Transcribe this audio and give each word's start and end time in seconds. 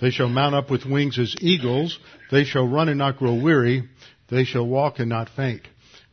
They 0.00 0.10
shall 0.10 0.28
mount 0.28 0.54
up 0.54 0.70
with 0.70 0.86
wings 0.86 1.18
as 1.18 1.36
eagles. 1.40 1.98
They 2.30 2.44
shall 2.44 2.66
run 2.66 2.88
and 2.88 2.98
not 2.98 3.18
grow 3.18 3.34
weary. 3.34 3.88
They 4.28 4.44
shall 4.44 4.66
walk 4.66 4.98
and 4.98 5.08
not 5.08 5.28
faint. 5.28 5.62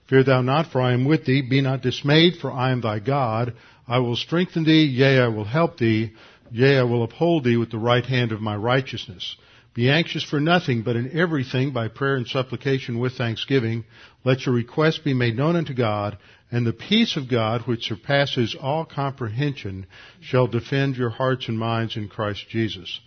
Fear 0.08 0.24
thou 0.24 0.42
not, 0.42 0.72
for 0.72 0.82
I 0.82 0.94
am 0.94 1.06
with 1.06 1.26
thee. 1.26 1.42
Be 1.42 1.62
not 1.62 1.82
dismayed, 1.82 2.36
for 2.36 2.52
I 2.52 2.72
am 2.72 2.82
thy 2.82 3.00
God. 3.00 3.54
I 3.88 4.00
will 4.00 4.16
strengthen 4.16 4.64
thee, 4.64 4.84
yea, 4.84 5.20
I 5.20 5.28
will 5.30 5.46
help 5.46 5.78
thee. 5.78 6.12
Yea, 6.52 6.80
I 6.80 6.84
will 6.84 7.04
uphold 7.04 7.44
thee 7.44 7.58
with 7.58 7.72
the 7.72 7.80
right 7.80 8.06
hand 8.06 8.32
of 8.32 8.42
my 8.42 8.56
righteousness. 8.56 9.38
Be 9.74 9.90
anxious 9.90 10.24
for 10.24 10.42
nothing, 10.42 10.82
but 10.84 10.98
in 10.98 11.18
everything 11.18 11.72
by 11.72 11.88
prayer 11.88 12.18
and 12.18 12.28
supplication 12.28 13.00
with 13.00 13.14
thanksgiving, 13.14 13.86
let 14.26 14.46
your 14.46 14.54
requests 14.54 14.98
be 14.98 15.14
made 15.14 15.38
known 15.38 15.56
unto 15.56 15.74
God, 15.74 16.18
and 16.52 16.68
the 16.68 16.74
peace 16.74 17.16
of 17.16 17.30
God, 17.30 17.62
which 17.62 17.86
surpasses 17.88 18.54
all 18.60 18.84
comprehension, 18.84 19.88
shall 20.20 20.48
defend 20.48 20.98
your 20.98 21.10
hearts 21.10 21.48
and 21.48 21.58
minds 21.58 21.96
in 21.96 22.10
Christ 22.10 22.50
Jesus. 22.50 23.00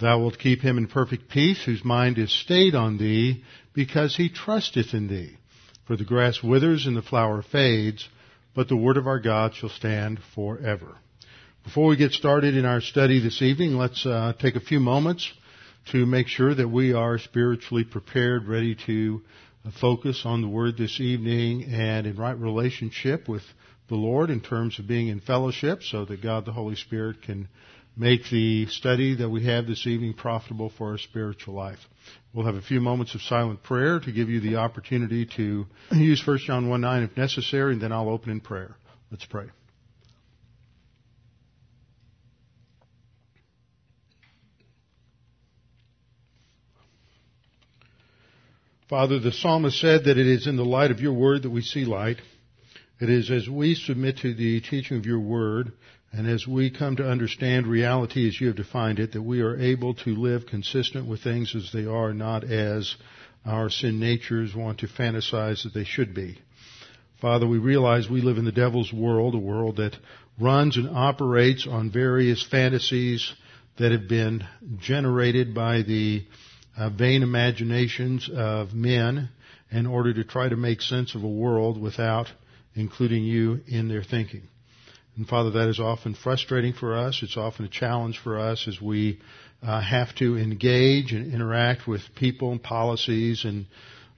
Thou 0.00 0.20
wilt 0.20 0.38
keep 0.38 0.60
him 0.60 0.78
in 0.78 0.86
perfect 0.86 1.28
peace, 1.28 1.62
whose 1.64 1.84
mind 1.84 2.18
is 2.18 2.32
stayed 2.32 2.74
on 2.74 2.96
thee, 2.96 3.44
because 3.74 4.16
he 4.16 4.28
trusteth 4.28 4.94
in 4.94 5.08
thee. 5.08 5.36
For 5.86 5.96
the 5.96 6.04
grass 6.04 6.42
withers 6.42 6.86
and 6.86 6.96
the 6.96 7.02
flower 7.02 7.42
fades, 7.42 8.08
but 8.54 8.68
the 8.68 8.76
word 8.76 8.96
of 8.96 9.06
our 9.06 9.20
God 9.20 9.54
shall 9.54 9.68
stand 9.68 10.20
forever. 10.34 10.96
Before 11.64 11.88
we 11.88 11.96
get 11.96 12.12
started 12.12 12.56
in 12.56 12.64
our 12.64 12.80
study 12.80 13.20
this 13.20 13.42
evening, 13.42 13.76
let's 13.76 14.06
uh, 14.06 14.32
take 14.38 14.56
a 14.56 14.60
few 14.60 14.80
moments 14.80 15.30
to 15.92 16.06
make 16.06 16.28
sure 16.28 16.54
that 16.54 16.68
we 16.68 16.92
are 16.92 17.18
spiritually 17.18 17.84
prepared, 17.84 18.48
ready 18.48 18.76
to 18.86 19.20
focus 19.80 20.22
on 20.24 20.40
the 20.40 20.48
Word 20.48 20.76
this 20.78 21.00
evening 21.00 21.64
and 21.64 22.06
in 22.06 22.16
right 22.16 22.38
relationship 22.38 23.28
with 23.28 23.42
the 23.88 23.96
Lord 23.96 24.30
in 24.30 24.40
terms 24.40 24.78
of 24.78 24.86
being 24.86 25.08
in 25.08 25.20
fellowship 25.20 25.82
so 25.82 26.04
that 26.06 26.22
God 26.22 26.46
the 26.46 26.52
Holy 26.52 26.76
Spirit 26.76 27.22
can 27.22 27.48
make 27.96 28.22
the 28.30 28.66
study 28.66 29.16
that 29.16 29.28
we 29.28 29.44
have 29.44 29.66
this 29.66 29.86
evening 29.86 30.14
profitable 30.14 30.70
for 30.76 30.92
our 30.92 30.98
spiritual 30.98 31.54
life. 31.54 31.78
We'll 32.32 32.46
have 32.46 32.54
a 32.54 32.62
few 32.62 32.80
moments 32.80 33.14
of 33.14 33.22
silent 33.22 33.62
prayer 33.62 34.00
to 34.00 34.12
give 34.12 34.28
you 34.28 34.40
the 34.40 34.56
opportunity 34.56 35.26
to 35.36 35.66
use 35.92 36.26
1 36.26 36.38
John 36.46 36.68
1 36.68 36.80
9 36.80 37.02
if 37.02 37.16
necessary, 37.16 37.72
and 37.74 37.82
then 37.82 37.92
I'll 37.92 38.08
open 38.08 38.30
in 38.30 38.40
prayer. 38.40 38.76
Let's 39.10 39.24
pray. 39.24 39.46
Father, 48.88 49.20
the 49.20 49.30
psalmist 49.30 49.80
said 49.80 50.06
that 50.06 50.18
it 50.18 50.26
is 50.26 50.48
in 50.48 50.56
the 50.56 50.64
light 50.64 50.90
of 50.90 51.00
your 51.00 51.12
word 51.12 51.42
that 51.42 51.50
we 51.50 51.62
see 51.62 51.84
light. 51.84 52.16
It 53.00 53.08
is 53.08 53.30
as 53.30 53.48
we 53.48 53.76
submit 53.76 54.18
to 54.18 54.34
the 54.34 54.60
teaching 54.60 54.96
of 54.96 55.06
your 55.06 55.20
word 55.20 55.72
and 56.12 56.26
as 56.26 56.46
we 56.46 56.70
come 56.70 56.96
to 56.96 57.08
understand 57.08 57.66
reality 57.66 58.26
as 58.26 58.40
you 58.40 58.48
have 58.48 58.56
defined 58.56 58.98
it, 58.98 59.12
that 59.12 59.22
we 59.22 59.42
are 59.42 59.56
able 59.56 59.94
to 59.94 60.10
live 60.10 60.46
consistent 60.46 61.06
with 61.06 61.22
things 61.22 61.54
as 61.54 61.70
they 61.72 61.86
are, 61.86 62.12
not 62.12 62.42
as 62.42 62.96
our 63.46 63.70
sin 63.70 64.00
natures 64.00 64.54
want 64.54 64.80
to 64.80 64.88
fantasize 64.88 65.62
that 65.62 65.72
they 65.72 65.84
should 65.84 66.12
be. 66.12 66.38
Father, 67.20 67.46
we 67.46 67.58
realize 67.58 68.08
we 68.08 68.22
live 68.22 68.38
in 68.38 68.44
the 68.44 68.52
devil's 68.52 68.92
world, 68.92 69.34
a 69.34 69.38
world 69.38 69.76
that 69.76 69.96
runs 70.40 70.76
and 70.76 70.88
operates 70.88 71.66
on 71.66 71.90
various 71.92 72.42
fantasies 72.42 73.32
that 73.78 73.92
have 73.92 74.08
been 74.08 74.42
generated 74.78 75.54
by 75.54 75.82
the 75.82 76.24
uh, 76.76 76.90
vain 76.90 77.22
imaginations 77.22 78.28
of 78.34 78.74
men 78.74 79.28
in 79.70 79.86
order 79.86 80.12
to 80.12 80.24
try 80.24 80.48
to 80.48 80.56
make 80.56 80.80
sense 80.80 81.14
of 81.14 81.22
a 81.22 81.28
world 81.28 81.80
without 81.80 82.26
including 82.74 83.22
you 83.22 83.60
in 83.68 83.88
their 83.88 84.02
thinking. 84.02 84.42
And 85.20 85.28
Father, 85.28 85.50
that 85.50 85.68
is 85.68 85.78
often 85.78 86.14
frustrating 86.14 86.72
for 86.72 86.96
us. 86.96 87.20
It's 87.22 87.36
often 87.36 87.66
a 87.66 87.68
challenge 87.68 88.18
for 88.24 88.38
us 88.38 88.66
as 88.66 88.80
we 88.80 89.20
uh, 89.62 89.78
have 89.78 90.14
to 90.14 90.38
engage 90.38 91.12
and 91.12 91.34
interact 91.34 91.86
with 91.86 92.00
people 92.14 92.52
and 92.52 92.62
policies 92.62 93.44
and 93.44 93.66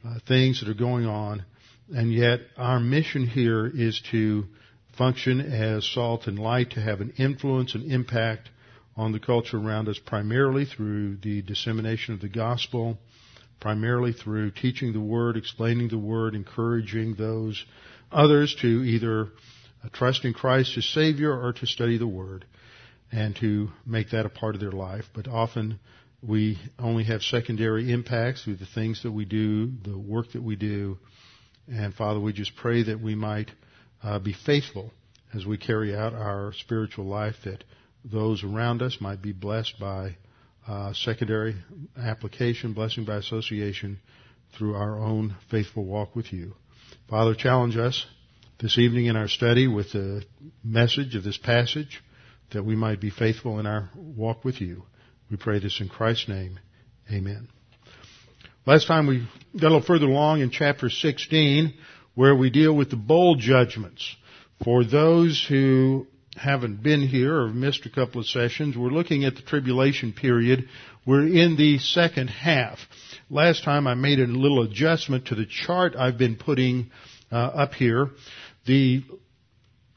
uh, 0.06 0.20
things 0.28 0.60
that 0.60 0.68
are 0.68 0.74
going 0.74 1.06
on. 1.06 1.44
And 1.92 2.12
yet 2.12 2.42
our 2.56 2.78
mission 2.78 3.26
here 3.26 3.66
is 3.66 4.00
to 4.12 4.44
function 4.96 5.40
as 5.40 5.84
salt 5.84 6.28
and 6.28 6.38
light, 6.38 6.70
to 6.70 6.80
have 6.80 7.00
an 7.00 7.14
influence 7.18 7.74
and 7.74 7.90
impact 7.90 8.50
on 8.96 9.10
the 9.10 9.18
culture 9.18 9.58
around 9.58 9.88
us 9.88 9.98
primarily 9.98 10.66
through 10.66 11.16
the 11.16 11.42
dissemination 11.42 12.14
of 12.14 12.20
the 12.20 12.28
gospel, 12.28 12.96
primarily 13.58 14.12
through 14.12 14.52
teaching 14.52 14.92
the 14.92 15.00
word, 15.00 15.36
explaining 15.36 15.88
the 15.88 15.98
word, 15.98 16.36
encouraging 16.36 17.16
those 17.16 17.66
others 18.12 18.54
to 18.60 18.68
either 18.84 19.30
trust 19.90 20.24
in 20.24 20.32
Christ 20.32 20.76
as 20.76 20.86
Savior 20.86 21.32
or 21.32 21.52
to 21.54 21.66
study 21.66 21.98
the 21.98 22.06
Word 22.06 22.44
and 23.10 23.36
to 23.36 23.70
make 23.84 24.10
that 24.10 24.26
a 24.26 24.30
part 24.30 24.54
of 24.54 24.60
their 24.60 24.72
life. 24.72 25.04
But 25.14 25.28
often 25.28 25.80
we 26.22 26.58
only 26.78 27.04
have 27.04 27.22
secondary 27.22 27.92
impacts 27.92 28.44
through 28.44 28.56
the 28.56 28.66
things 28.66 29.02
that 29.02 29.12
we 29.12 29.24
do, 29.24 29.70
the 29.84 29.98
work 29.98 30.32
that 30.32 30.42
we 30.42 30.56
do. 30.56 30.98
And 31.68 31.94
Father, 31.94 32.20
we 32.20 32.32
just 32.32 32.56
pray 32.56 32.84
that 32.84 33.00
we 33.00 33.14
might 33.14 33.50
uh, 34.02 34.18
be 34.18 34.34
faithful 34.46 34.92
as 35.34 35.46
we 35.46 35.58
carry 35.58 35.96
out 35.96 36.12
our 36.12 36.52
spiritual 36.58 37.06
life, 37.06 37.36
that 37.44 37.64
those 38.04 38.44
around 38.44 38.82
us 38.82 38.98
might 39.00 39.22
be 39.22 39.32
blessed 39.32 39.74
by 39.80 40.16
uh, 40.68 40.92
secondary 40.92 41.56
application, 41.98 42.72
blessing 42.72 43.04
by 43.04 43.16
association 43.16 43.98
through 44.56 44.74
our 44.74 44.98
own 44.98 45.34
faithful 45.50 45.84
walk 45.84 46.14
with 46.14 46.32
you. 46.32 46.54
Father, 47.08 47.34
challenge 47.34 47.76
us 47.76 48.06
this 48.62 48.78
evening 48.78 49.06
in 49.06 49.16
our 49.16 49.26
study 49.26 49.66
with 49.66 49.90
the 49.90 50.22
message 50.62 51.16
of 51.16 51.24
this 51.24 51.36
passage 51.36 52.00
that 52.52 52.62
we 52.62 52.76
might 52.76 53.00
be 53.00 53.10
faithful 53.10 53.58
in 53.58 53.66
our 53.66 53.90
walk 53.96 54.44
with 54.44 54.60
you. 54.60 54.84
We 55.28 55.36
pray 55.36 55.58
this 55.58 55.80
in 55.80 55.88
Christ's 55.88 56.28
name. 56.28 56.60
Amen. 57.12 57.48
Last 58.64 58.86
time 58.86 59.08
we 59.08 59.26
got 59.54 59.66
a 59.66 59.74
little 59.74 59.82
further 59.82 60.06
along 60.06 60.42
in 60.42 60.50
chapter 60.50 60.88
16 60.88 61.74
where 62.14 62.36
we 62.36 62.50
deal 62.50 62.72
with 62.72 62.90
the 62.90 62.96
bowl 62.96 63.34
judgments. 63.34 64.14
For 64.62 64.84
those 64.84 65.44
who 65.48 66.06
haven't 66.36 66.84
been 66.84 67.00
here 67.00 67.36
or 67.36 67.48
missed 67.48 67.84
a 67.84 67.90
couple 67.90 68.20
of 68.20 68.28
sessions, 68.28 68.76
we're 68.76 68.90
looking 68.90 69.24
at 69.24 69.34
the 69.34 69.42
tribulation 69.42 70.12
period. 70.12 70.68
We're 71.04 71.26
in 71.26 71.56
the 71.56 71.78
second 71.80 72.28
half. 72.28 72.78
Last 73.28 73.64
time 73.64 73.88
I 73.88 73.94
made 73.94 74.20
a 74.20 74.26
little 74.26 74.62
adjustment 74.62 75.26
to 75.26 75.34
the 75.34 75.46
chart 75.46 75.96
I've 75.96 76.16
been 76.16 76.36
putting 76.36 76.92
uh, 77.32 77.36
up 77.36 77.74
here. 77.74 78.10
The 78.66 79.02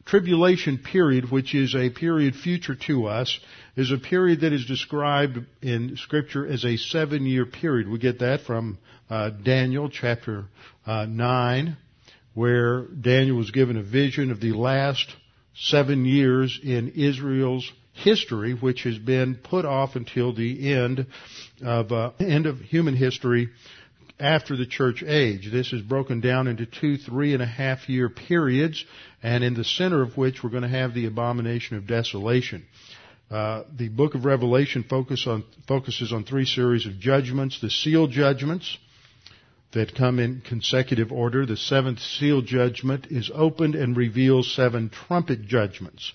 tribulation 0.06 0.78
period, 0.78 1.32
which 1.32 1.54
is 1.54 1.76
a 1.76 1.90
period 1.90 2.36
future 2.36 2.76
to 2.88 3.08
us, 3.08 3.40
is 3.76 3.92
a 3.92 3.98
period 3.98 4.42
that 4.42 4.54
is 4.54 4.66
described 4.66 5.40
in 5.62 5.98
Scripture 5.98 6.48
as 6.48 6.64
a 6.64 6.78
seven 6.78 7.26
year 7.26 7.46
period. 7.46 7.88
We 7.88 8.00
get 8.00 8.20
that 8.20 8.42
from 8.42 8.78
uh, 9.10 9.30
Daniel 9.30 9.90
chapter 9.90 10.46
uh, 10.86 11.06
9, 11.06 11.78
where 12.34 12.84
Daniel 12.86 13.38
was 13.38 13.52
given 13.52 13.78
a 13.78 13.84
vision 13.84 14.32
of 14.32 14.40
the 14.40 14.54
last 14.54 15.16
seven 15.56 16.06
years 16.06 16.60
in 16.62 16.90
Israel's 16.96 17.72
history, 17.94 18.54
which 18.54 18.84
has 18.84 18.98
been 18.98 19.36
put 19.36 19.66
off 19.66 19.96
until 19.96 20.34
the 20.34 20.74
end 20.74 21.08
of 21.64 21.92
uh, 21.92 22.12
end 22.20 22.46
of 22.46 22.60
human 22.60 22.96
history 22.96 23.50
after 24.20 24.56
the 24.56 24.66
church 24.66 25.04
age. 25.04 25.50
This 25.52 25.74
is 25.74 25.82
broken 25.82 26.22
down 26.22 26.48
into 26.48 26.66
two 26.66 26.98
three 26.98 27.34
and 27.34 27.44
a 27.44 27.48
half 27.48 27.90
year 27.90 28.10
periods, 28.10 28.86
and 29.22 29.44
in 29.44 29.54
the 29.54 29.64
center 29.64 30.02
of 30.02 30.18
which 30.18 30.44
we're 30.44 30.50
going 30.50 30.64
to 30.64 30.70
have 30.70 30.94
the 30.94 31.06
abomination 31.06 31.78
of 31.78 31.88
desolation. 31.88 32.66
Uh, 33.30 33.64
the 33.76 33.90
book 33.90 34.14
of 34.16 34.24
Revelation 34.24 34.84
focus 34.84 35.26
on, 35.28 35.44
focuses 35.68 36.14
on 36.14 36.24
three 36.24 36.46
series 36.46 36.86
of 36.86 37.00
judgments. 37.00 37.60
The 37.60 37.72
seal 37.72 38.08
judgments 38.08 38.78
that 39.72 39.96
come 39.96 40.20
in 40.20 40.42
consecutive 40.42 41.12
order. 41.12 41.46
The 41.46 41.58
seventh 41.58 42.00
seal 42.00 42.42
judgment 42.42 43.08
is 43.10 43.32
opened 43.34 43.76
and 43.76 43.98
reveals 43.98 44.54
seven 44.56 44.90
trumpet 44.90 45.46
judgments. 45.48 46.14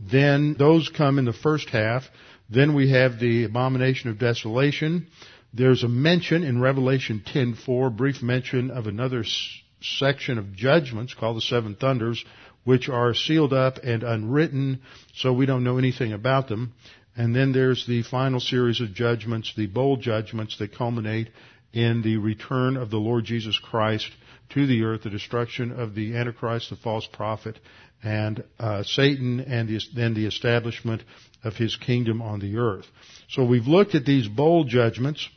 Then 0.00 0.54
those 0.58 0.88
come 0.88 1.18
in 1.18 1.26
the 1.26 1.32
first 1.32 1.68
half. 1.68 2.04
Then 2.48 2.74
we 2.74 2.90
have 2.90 3.18
the 3.18 3.44
abomination 3.44 4.10
of 4.10 4.18
desolation. 4.18 5.08
There's 5.54 5.82
a 5.82 5.88
mention 5.88 6.44
in 6.44 6.60
Revelation 6.60 7.22
10:4, 7.24 7.90
brief 7.90 8.22
mention 8.22 8.70
of 8.70 8.86
another 8.86 9.20
s- 9.20 9.60
section 9.80 10.38
of 10.38 10.56
judgments 10.56 11.12
called 11.12 11.36
the 11.36 11.42
seven 11.42 11.74
thunders, 11.74 12.24
which 12.64 12.88
are 12.88 13.12
sealed 13.12 13.52
up 13.52 13.78
and 13.82 14.02
unwritten, 14.02 14.80
so 15.14 15.32
we 15.32 15.46
don't 15.46 15.64
know 15.64 15.78
anything 15.78 16.12
about 16.12 16.48
them. 16.48 16.72
And 17.16 17.36
then 17.36 17.52
there's 17.52 17.84
the 17.86 18.02
final 18.02 18.40
series 18.40 18.80
of 18.80 18.94
judgments, 18.94 19.52
the 19.54 19.66
bowl 19.66 19.96
judgments 19.96 20.56
that 20.58 20.74
culminate 20.74 21.28
in 21.72 22.02
the 22.02 22.16
return 22.16 22.76
of 22.76 22.90
the 22.90 22.98
Lord 22.98 23.24
Jesus 23.24 23.58
Christ 23.58 24.10
to 24.50 24.66
the 24.66 24.84
earth, 24.84 25.02
the 25.02 25.10
destruction 25.10 25.72
of 25.72 25.94
the 25.94 26.16
Antichrist, 26.16 26.70
the 26.70 26.76
false 26.76 27.06
prophet, 27.06 27.58
and 28.02 28.42
uh, 28.58 28.82
Satan, 28.82 29.40
and 29.40 29.68
the, 29.68 29.80
then 29.94 30.14
the 30.14 30.26
establishment 30.26 31.02
of 31.44 31.56
his 31.56 31.76
kingdom 31.76 32.22
on 32.22 32.40
the 32.40 32.56
earth. 32.56 32.86
So 33.28 33.44
we've 33.44 33.66
looked 33.66 33.94
at 33.94 34.04
these 34.04 34.28
bowl 34.28 34.64
judgments. 34.64 35.28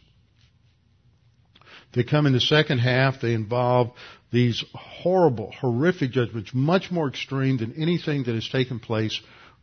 They 1.96 2.04
come 2.04 2.28
in 2.28 2.34
the 2.34 2.42
second 2.42 2.80
half. 2.80 3.22
They 3.22 3.34
involve 3.34 3.92
these 4.32 4.64
horrible, 4.74 5.52
horrific 5.60 6.12
judgments, 6.12 6.52
much 6.54 6.92
more 6.92 7.08
extreme 7.08 7.58
than 7.58 7.74
anything 7.82 8.24
that 8.26 8.36
has 8.36 8.48
taken 8.50 8.80
place 8.80 9.20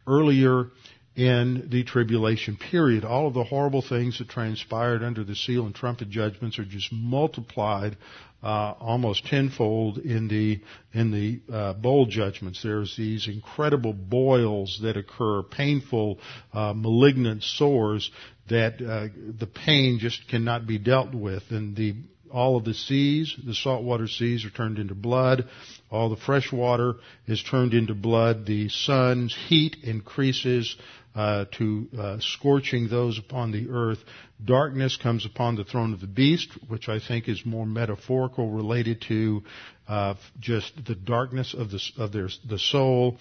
earlier 0.06 0.70
in 1.14 1.68
the 1.70 1.84
tribulation 1.84 2.56
period. 2.56 3.04
All 3.04 3.26
of 3.26 3.34
the 3.34 3.44
horrible 3.44 3.82
things 3.82 4.18
that 4.18 4.30
transpired 4.30 5.02
under 5.02 5.24
the 5.24 5.34
seal 5.34 5.66
and 5.66 5.74
trumpet 5.74 6.08
judgments 6.08 6.58
are 6.58 6.64
just 6.64 6.90
multiplied 6.90 7.98
uh, 8.42 8.74
almost 8.80 9.26
tenfold 9.26 9.98
in 9.98 10.26
the 10.26 10.60
in 10.92 11.12
the 11.12 11.40
uh, 11.54 11.74
bowl 11.74 12.06
judgments. 12.06 12.62
There's 12.62 12.96
these 12.96 13.28
incredible 13.28 13.92
boils 13.92 14.80
that 14.82 14.96
occur, 14.96 15.42
painful, 15.42 16.18
uh, 16.52 16.72
malignant 16.74 17.44
sores 17.44 18.10
that 18.48 18.82
uh, 18.82 19.08
the 19.38 19.46
pain 19.46 19.98
just 20.00 20.26
cannot 20.28 20.66
be 20.66 20.78
dealt 20.78 21.14
with, 21.14 21.44
and 21.50 21.76
the 21.76 21.94
all 22.32 22.56
of 22.56 22.64
the 22.64 22.74
seas, 22.74 23.36
the 23.44 23.54
saltwater 23.54 24.08
seas, 24.08 24.44
are 24.44 24.50
turned 24.50 24.78
into 24.78 24.94
blood. 24.94 25.48
All 25.90 26.08
the 26.08 26.16
fresh 26.16 26.50
water 26.50 26.94
is 27.26 27.42
turned 27.42 27.74
into 27.74 27.94
blood. 27.94 28.46
The 28.46 28.68
sun's 28.70 29.36
heat 29.48 29.76
increases 29.82 30.74
uh, 31.14 31.44
to 31.58 31.88
uh, 31.98 32.16
scorching 32.20 32.88
those 32.88 33.18
upon 33.18 33.52
the 33.52 33.68
earth. 33.70 33.98
Darkness 34.42 34.96
comes 34.96 35.26
upon 35.26 35.56
the 35.56 35.64
throne 35.64 35.92
of 35.92 36.00
the 36.00 36.06
beast, 36.06 36.48
which 36.68 36.88
I 36.88 36.98
think 36.98 37.28
is 37.28 37.44
more 37.44 37.66
metaphorical, 37.66 38.50
related 38.50 39.02
to 39.08 39.42
uh, 39.86 40.14
just 40.40 40.72
the 40.86 40.94
darkness 40.94 41.54
of 41.54 41.70
the 41.70 41.80
of 41.98 42.12
their 42.12 42.28
the 42.48 42.58
soul. 42.58 43.18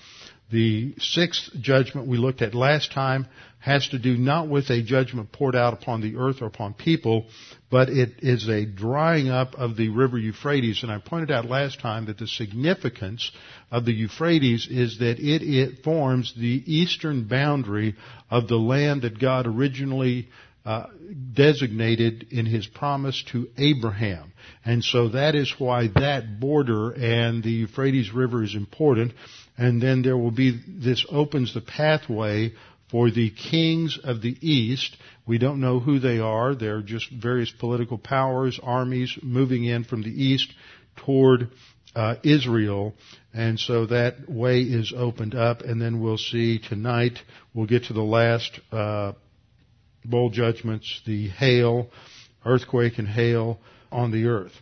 The 0.52 0.96
sixth 1.00 1.52
judgment 1.60 2.08
we 2.08 2.18
looked 2.18 2.42
at 2.42 2.54
last 2.54 2.92
time 2.92 3.28
has 3.62 3.88
to 3.90 4.00
do 4.00 4.18
not 4.18 4.50
with 4.50 4.70
a 4.70 4.82
judgment 4.82 5.32
poured 5.32 5.56
out 5.56 5.74
upon 5.74 6.02
the 6.02 6.18
earth 6.18 6.42
or 6.42 6.48
upon 6.48 6.74
people, 6.74 7.28
but 7.70 7.90
it 7.90 8.10
is 8.20 8.50
a 8.50 8.66
drying 8.66 9.30
up 9.30 9.54
of 9.56 9.78
the 9.78 9.90
river 9.90 10.18
Euphrates. 10.18 10.82
And 10.84 10.92
I 10.92 10.98
pointed 10.98 11.32
out 11.32 11.46
last 11.46 11.80
time 11.80 12.08
that 12.08 12.18
the 12.18 12.28
significance 12.28 13.32
of 13.70 13.86
the 13.86 13.94
Euphrates 13.94 14.68
is 14.70 14.98
that 15.00 15.20
it, 15.20 15.44
it 15.44 15.84
forms 15.84 16.34
the 16.36 16.64
eastern 16.66 17.28
boundary 17.28 17.96
of 18.30 18.48
the 18.48 18.58
land 18.58 19.04
that 19.04 19.20
God 19.20 19.46
originally 19.46 20.28
uh, 20.66 20.86
designated 21.34 22.28
in 22.30 22.46
his 22.46 22.68
promise 22.68 23.24
to 23.32 23.48
Abraham. 23.58 24.32
And 24.64 24.84
so 24.84 25.10
that 25.10 25.34
is 25.36 25.54
why 25.58 25.88
that 25.96 26.40
border 26.40 26.92
and 26.92 27.44
the 27.44 27.50
Euphrates 27.50 28.12
River 28.14 28.44
is 28.44 28.56
important. 28.56 29.14
And 29.58 29.82
then 29.82 30.02
there 30.02 30.18
will 30.18 30.32
be, 30.32 30.60
this 30.68 31.06
opens 31.10 31.54
the 31.54 31.62
pathway 31.62 32.54
for 32.92 33.10
the 33.10 33.32
kings 33.32 33.98
of 34.04 34.22
the 34.22 34.38
east. 34.42 34.98
We 35.26 35.38
don't 35.38 35.62
know 35.62 35.80
who 35.80 36.00
they 36.00 36.20
are. 36.20 36.54
They're 36.54 36.82
just 36.82 37.10
various 37.10 37.52
political 37.52 37.98
powers, 37.98 38.60
armies 38.62 39.18
moving 39.24 39.64
in 39.64 39.86
from 39.86 40.04
the 40.04 40.10
east 40.10 40.54
toward 40.98 41.50
uh, 41.96 42.16
Israel. 42.24 42.94
And 43.34 43.60
so 43.60 43.86
that 43.88 44.30
way 44.30 44.62
is 44.62 44.94
opened 44.96 45.36
up. 45.36 45.62
And 45.62 45.82
then 45.82 46.02
we'll 46.02 46.18
see 46.18 46.60
tonight, 46.60 47.18
we'll 47.54 47.66
get 47.66 47.86
to 47.86 47.94
the 47.94 48.02
last 48.02 48.60
uh, 48.72 49.14
bowl 50.04 50.30
judgments, 50.30 51.02
the 51.06 51.30
hail, 51.30 51.90
earthquake 52.46 52.98
and 52.98 53.08
hail 53.08 53.60
on 53.92 54.12
the 54.12 54.26
earth. 54.26 54.54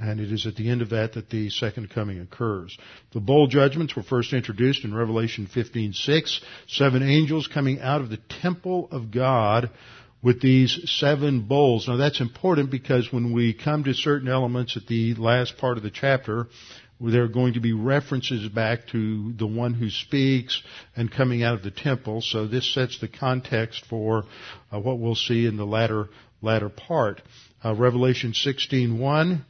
And 0.00 0.18
it 0.18 0.32
is 0.32 0.46
at 0.46 0.56
the 0.56 0.70
end 0.70 0.80
of 0.80 0.90
that 0.90 1.12
that 1.14 1.28
the 1.28 1.50
second 1.50 1.90
coming 1.90 2.20
occurs. 2.20 2.76
The 3.12 3.20
bowl 3.20 3.46
judgments 3.46 3.94
were 3.94 4.02
first 4.02 4.32
introduced 4.32 4.84
in 4.84 4.94
Revelation 4.94 5.46
15:6. 5.46 6.40
Seven 6.68 7.02
angels 7.02 7.46
coming 7.46 7.80
out 7.80 8.00
of 8.00 8.08
the 8.08 8.20
temple 8.40 8.88
of 8.90 9.10
God 9.10 9.70
with 10.22 10.40
these 10.40 10.90
seven 10.98 11.42
bowls. 11.42 11.86
Now 11.88 11.96
that's 11.96 12.20
important 12.20 12.70
because 12.70 13.12
when 13.12 13.32
we 13.32 13.52
come 13.52 13.84
to 13.84 13.94
certain 13.94 14.28
elements 14.28 14.76
at 14.76 14.86
the 14.86 15.14
last 15.14 15.58
part 15.58 15.76
of 15.76 15.82
the 15.82 15.90
chapter, 15.90 16.46
there 17.00 17.24
are 17.24 17.28
going 17.28 17.54
to 17.54 17.60
be 17.60 17.72
references 17.72 18.48
back 18.48 18.86
to 18.88 19.32
the 19.32 19.46
one 19.46 19.72
who 19.72 19.88
speaks 19.88 20.62
and 20.94 21.10
coming 21.10 21.42
out 21.42 21.54
of 21.54 21.62
the 21.62 21.70
temple. 21.70 22.20
So 22.20 22.46
this 22.46 22.72
sets 22.74 22.98
the 23.00 23.08
context 23.08 23.84
for 23.88 24.24
uh, 24.70 24.78
what 24.78 24.98
we'll 24.98 25.14
see 25.14 25.46
in 25.46 25.56
the 25.56 25.64
latter 25.64 26.08
latter 26.42 26.68
part. 26.68 27.22
Uh, 27.64 27.74
Revelation 27.74 28.32
16:1. 28.32 29.44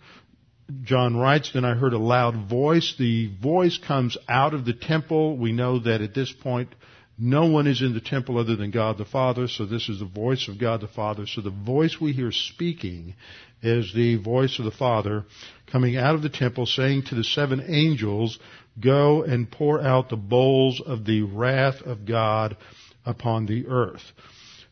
John 0.83 1.17
writes, 1.17 1.53
Then 1.53 1.65
I 1.65 1.75
heard 1.75 1.93
a 1.93 1.99
loud 1.99 2.49
voice. 2.49 2.95
The 2.99 3.29
voice 3.41 3.79
comes 3.79 4.17
out 4.29 4.55
of 4.55 4.65
the 4.65 4.73
temple. 4.73 5.37
We 5.37 5.53
know 5.53 5.79
that 5.81 6.01
at 6.01 6.15
this 6.15 6.33
point 6.33 6.75
no 7.19 7.47
one 7.47 7.67
is 7.67 7.83
in 7.83 7.93
the 7.93 8.01
temple 8.01 8.39
other 8.39 8.57
than 8.57 8.71
God 8.71 8.97
the 8.97 9.05
Father, 9.05 9.47
so 9.47 9.67
this 9.67 9.91
is 9.91 9.99
the 9.99 10.07
voice 10.07 10.49
of 10.49 10.59
God 10.59 10.81
the 10.81 10.89
Father. 10.89 11.27
So 11.27 11.43
the 11.43 11.51
voice 11.51 12.01
we 12.01 12.13
hear 12.13 12.33
speaking 12.33 13.15
is 13.63 13.93
the 13.93 14.17
voice 14.17 14.59
of 14.59 14.65
the 14.65 14.71
Father 14.71 15.25
coming 15.71 15.97
out 15.97 16.15
of 16.15 16.23
the 16.23 16.31
temple 16.31 16.65
saying 16.65 17.03
to 17.05 17.15
the 17.15 17.25
seven 17.25 17.63
angels, 17.69 18.39
Go 18.81 19.23
and 19.23 19.51
pour 19.51 19.83
out 19.83 20.09
the 20.09 20.17
bowls 20.17 20.81
of 20.81 21.05
the 21.05 21.23
wrath 21.23 21.83
of 21.83 22.07
God 22.07 22.57
upon 23.05 23.45
the 23.45 23.67
earth. 23.67 24.13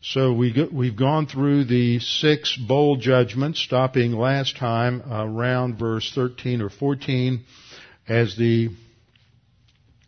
So 0.00 0.32
we 0.32 0.52
have 0.52 0.96
gone 0.96 1.26
through 1.26 1.64
the 1.64 1.98
six 1.98 2.56
bowl 2.56 2.96
judgments, 2.96 3.60
stopping 3.60 4.12
last 4.12 4.56
time 4.56 5.02
around 5.10 5.76
verse 5.76 6.12
13 6.14 6.62
or 6.62 6.70
14 6.70 7.44
as 8.08 8.36
the 8.36 8.68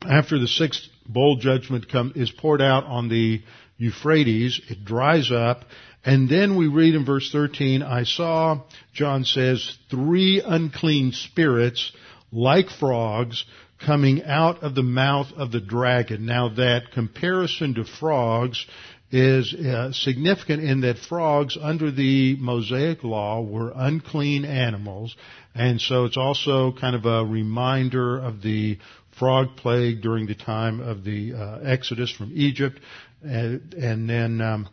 after 0.03 0.39
the 0.39 0.47
sixth 0.47 0.83
bowl 1.07 1.37
judgment 1.37 1.89
come, 1.91 2.13
is 2.15 2.31
poured 2.31 2.63
out 2.63 2.85
on 2.85 3.09
the 3.09 3.43
Euphrates, 3.79 4.61
it 4.69 4.85
dries 4.85 5.33
up, 5.33 5.65
and 6.05 6.29
then 6.29 6.57
we 6.57 6.69
read 6.69 6.95
in 6.95 7.05
verse 7.05 7.31
13, 7.33 7.83
I 7.83 8.05
saw, 8.05 8.63
John 8.95 9.25
says, 9.25 9.77
three 9.91 10.41
unclean 10.45 11.13
spirits 11.13 11.93
like 12.33 12.71
frogs 12.71 13.45
coming 13.85 14.23
out 14.25 14.63
of 14.63 14.75
the 14.75 14.83
mouth 14.83 15.33
of 15.37 15.53
the 15.53 15.61
dragon. 15.61 16.27
Now 16.27 16.49
that 16.51 16.93
comparison 16.93 17.75
to 17.75 17.85
frogs 17.85 18.65
is 19.13 19.53
uh, 19.55 19.93
significant 19.93 20.63
in 20.63 20.83
that 20.83 20.99
frogs 20.99 21.57
under 21.61 21.91
the 21.91 22.37
Mosaic 22.37 23.03
law 23.03 23.43
were 23.43 23.73
unclean 23.75 24.45
animals, 24.45 25.17
and 25.55 25.81
so 25.81 26.05
it's 26.05 26.17
also 26.17 26.73
kind 26.73 26.95
of 26.95 27.05
a 27.07 27.25
reminder 27.25 28.19
of 28.19 28.41
the 28.43 28.79
frog 29.19 29.57
plague 29.57 30.01
during 30.01 30.27
the 30.27 30.35
time 30.35 30.81
of 30.81 31.05
the 31.05 31.35
uh, 31.35 31.59
Exodus 31.65 32.11
from 32.11 32.31
Egypt, 32.35 32.79
and, 33.23 33.75
and 33.75 34.09
then 34.09 34.41
um, 34.41 34.69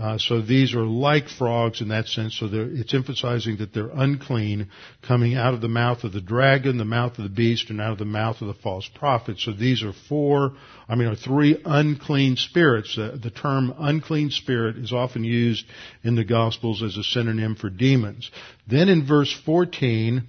uh, 0.00 0.16
so 0.16 0.40
these 0.40 0.74
are 0.74 0.84
like 0.84 1.28
frogs 1.28 1.82
in 1.82 1.88
that 1.88 2.06
sense. 2.06 2.38
So 2.38 2.48
it's 2.50 2.94
emphasizing 2.94 3.58
that 3.58 3.74
they're 3.74 3.90
unclean, 3.92 4.70
coming 5.06 5.34
out 5.34 5.52
of 5.52 5.60
the 5.60 5.68
mouth 5.68 6.04
of 6.04 6.14
the 6.14 6.22
dragon, 6.22 6.78
the 6.78 6.86
mouth 6.86 7.18
of 7.18 7.24
the 7.24 7.28
beast, 7.28 7.68
and 7.68 7.82
out 7.82 7.92
of 7.92 7.98
the 7.98 8.06
mouth 8.06 8.40
of 8.40 8.48
the 8.48 8.54
false 8.62 8.88
prophet. 8.94 9.38
So 9.38 9.52
these 9.52 9.82
are 9.82 9.92
four, 10.08 10.52
I 10.88 10.94
mean, 10.94 11.06
are 11.08 11.14
three 11.16 11.60
unclean 11.66 12.36
spirits. 12.36 12.96
Uh, 12.96 13.18
the 13.22 13.30
term 13.30 13.74
unclean 13.78 14.30
spirit 14.30 14.78
is 14.78 14.90
often 14.90 15.22
used 15.22 15.66
in 16.02 16.14
the 16.14 16.24
Gospels 16.24 16.82
as 16.82 16.96
a 16.96 17.04
synonym 17.04 17.54
for 17.54 17.68
demons. 17.68 18.30
Then 18.66 18.88
in 18.88 19.06
verse 19.06 19.38
14, 19.44 20.22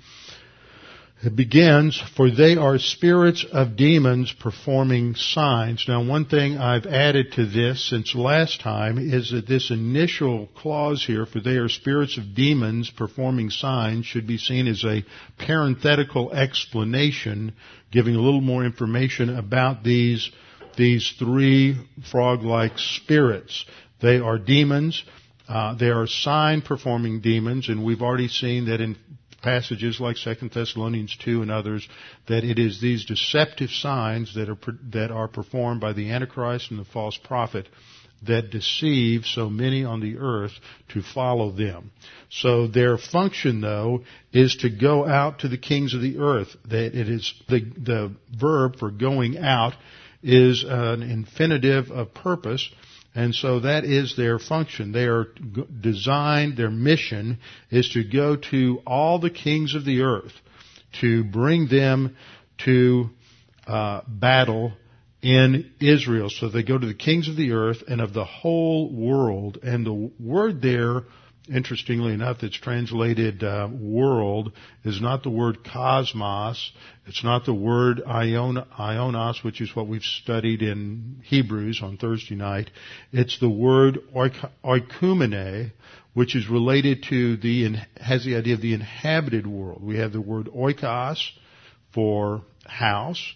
it 1.24 1.36
begins, 1.36 2.01
for 2.16 2.32
they 2.32 2.56
are 2.56 2.80
spirits 2.80 3.46
of 3.51 3.75
demons 3.75 4.34
performing 4.40 5.13
signs. 5.13 5.86
Now 5.88 6.04
one 6.04 6.25
thing 6.25 6.58
I've 6.58 6.88
added 6.88 7.34
to 7.34 7.46
this 7.46 7.88
since 7.88 8.16
last 8.16 8.62
time 8.62 8.98
is 8.98 9.30
that 9.30 9.48
this 9.48 9.70
initial 9.70 10.48
clause 10.56 11.06
here, 11.06 11.28
for 11.28 11.40
they 11.40 11.58
are 11.58 11.70
spirits 11.70 12.18
of 12.18 12.34
demons 12.34 12.90
performing 12.90 13.51
signs, 13.51 14.08
should 14.08 14.25
be 14.25 14.40
seen 14.40 14.66
as 14.66 14.84
a 14.84 15.06
parenthetical 15.38 16.34
explanation, 16.34 17.54
giving 17.92 18.16
a 18.16 18.22
little 18.22 18.42
more 18.42 18.66
information 18.66 19.38
about 19.38 19.84
these, 19.84 20.32
these 20.75 21.13
three 21.20 21.78
frog-like 22.10 22.80
spirits. 22.80 23.63
They 24.01 24.20
are 24.20 24.40
demons. 24.40 25.04
Uh, 25.48 25.75
they 25.75 25.90
are 25.90 26.08
sign 26.08 26.62
performing 26.62 27.22
demons, 27.22 27.70
and 27.70 27.84
we've 27.84 28.01
already 28.01 28.30
seen 28.30 28.66
that 28.66 28.82
in 28.82 28.96
passages 29.42 30.00
like 30.00 30.18
2 30.18 30.50
Thessalonians 30.50 31.18
2 31.24 31.42
and 31.42 31.52
others 31.52 31.88
that 32.28 32.44
it 32.44 32.60
is 32.60 32.80
these 32.80 33.06
deceptive 33.06 33.70
signs 33.70 34.36
that 34.36 34.50
are, 34.50 34.58
that 34.92 35.12
are 35.12 35.28
performed 35.28 35.82
by 35.82 35.94
the 35.94 36.12
Antichrist 36.12 36.72
and 36.72 36.80
the 36.80 36.86
false 36.86 37.18
prophet 37.18 37.68
that 38.24 38.52
deceive 38.52 39.26
so 39.26 39.50
many 39.50 39.84
on 39.84 40.00
the 40.00 40.18
earth 40.18 40.52
to 40.90 41.02
follow 41.02 41.52
them. 41.52 41.92
So 42.30 42.68
their 42.68 42.98
function 42.98 43.62
though 43.62 44.04
is 44.32 44.58
to 44.58 44.70
go 44.70 45.08
out 45.08 45.40
to 45.40 45.48
the 45.48 45.58
kings 45.58 45.94
of 45.94 46.02
the 46.02 46.20
earth. 46.20 46.56
That 46.66 46.96
it 46.96 47.10
is 47.10 47.34
the, 47.50 47.62
the 47.62 48.16
verb 48.40 48.78
for 48.78 48.92
going 48.92 49.38
out 49.40 49.74
is 50.22 50.64
an 50.68 51.02
infinitive 51.02 51.90
of 51.90 52.14
purpose 52.14 52.70
and 53.13 53.36
so 53.36 53.62
that 53.62 53.84
is 53.84 54.15
their 54.15 54.39
function. 54.39 54.91
They 54.91 55.06
are 55.06 55.27
designed, 55.82 56.56
their 56.56 56.70
mission 56.70 57.39
is 57.70 57.89
to 57.89 58.03
go 58.03 58.38
to 58.51 58.82
all 58.88 59.20
the 59.20 59.30
kings 59.30 59.75
of 59.75 59.84
the 59.84 60.01
earth 60.01 60.34
to 61.00 61.24
bring 61.24 61.68
them 61.68 62.15
to 62.65 63.10
uh, 63.68 64.01
battle 64.08 64.74
in 65.22 65.72
Israel. 65.80 66.30
So 66.30 66.50
they 66.50 66.63
go 66.63 66.77
to 66.77 66.88
the 66.88 66.94
kings 66.94 67.27
of 67.27 67.36
the 67.36 67.51
earth 67.51 67.84
and 67.88 68.01
of 68.01 68.13
the 68.13 68.25
whole 68.25 68.91
world. 68.91 69.60
And 69.62 69.86
the 69.86 70.12
word 70.20 70.62
there 70.62 71.03
interestingly 71.53 72.13
enough, 72.13 72.38
that's 72.41 72.58
translated 72.58 73.43
uh, 73.43 73.67
world 73.72 74.51
is 74.84 75.01
not 75.01 75.24
the 75.24 75.29
word 75.29 75.63
cosmos. 75.63 76.72
It's 77.05 77.24
not 77.24 77.46
the 77.46 77.53
word 77.53 78.01
aion, 78.05 78.65
aionos, 78.77 79.43
which 79.43 79.62
is 79.62 79.75
what 79.75 79.88
we've 79.88 80.01
studied 80.01 80.62
in 80.62 81.22
Hebrews 81.24 81.81
on 81.84 81.98
Thursday 81.98 82.36
night. 82.36 82.72
It's 83.12 83.39
the 83.39 83.50
word 83.50 84.00
oikumene, 84.15 85.72
which 86.13 86.36
is 86.36 86.50
related 86.50 87.05
to 87.10 87.38
the, 87.38 87.75
has 87.98 88.24
the 88.24 88.36
idea 88.36 88.55
of 88.55 88.62
the 88.62 88.74
inhabited 88.74 89.46
world. 89.46 89.84
We 89.84 89.98
have 89.98 90.13
the 90.13 90.22
word 90.22 90.48
oikos 90.48 91.20
for 91.93 92.43
house, 92.65 93.34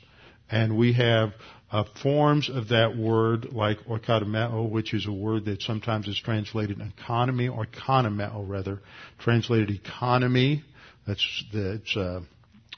and 0.50 0.78
we 0.78 0.94
have 0.94 1.34
uh, 1.72 1.84
forms 2.02 2.50
of 2.50 2.70
that 2.70 2.96
word, 2.96 3.52
like 3.52 3.80
oikodomeo, 3.86 4.70
which 4.70 4.94
is 4.94 5.08
a 5.08 5.12
word 5.12 5.46
that 5.46 5.62
sometimes 5.62 6.08
is 6.08 6.20
translated 6.20 6.80
economy, 6.80 7.48
or 7.48 7.66
oikonomeo 7.66 8.48
rather, 8.48 8.82
translated 9.20 9.72
economy. 9.72 10.64
That's 11.08 11.44
that's 11.54 11.98
uh, 11.98 12.22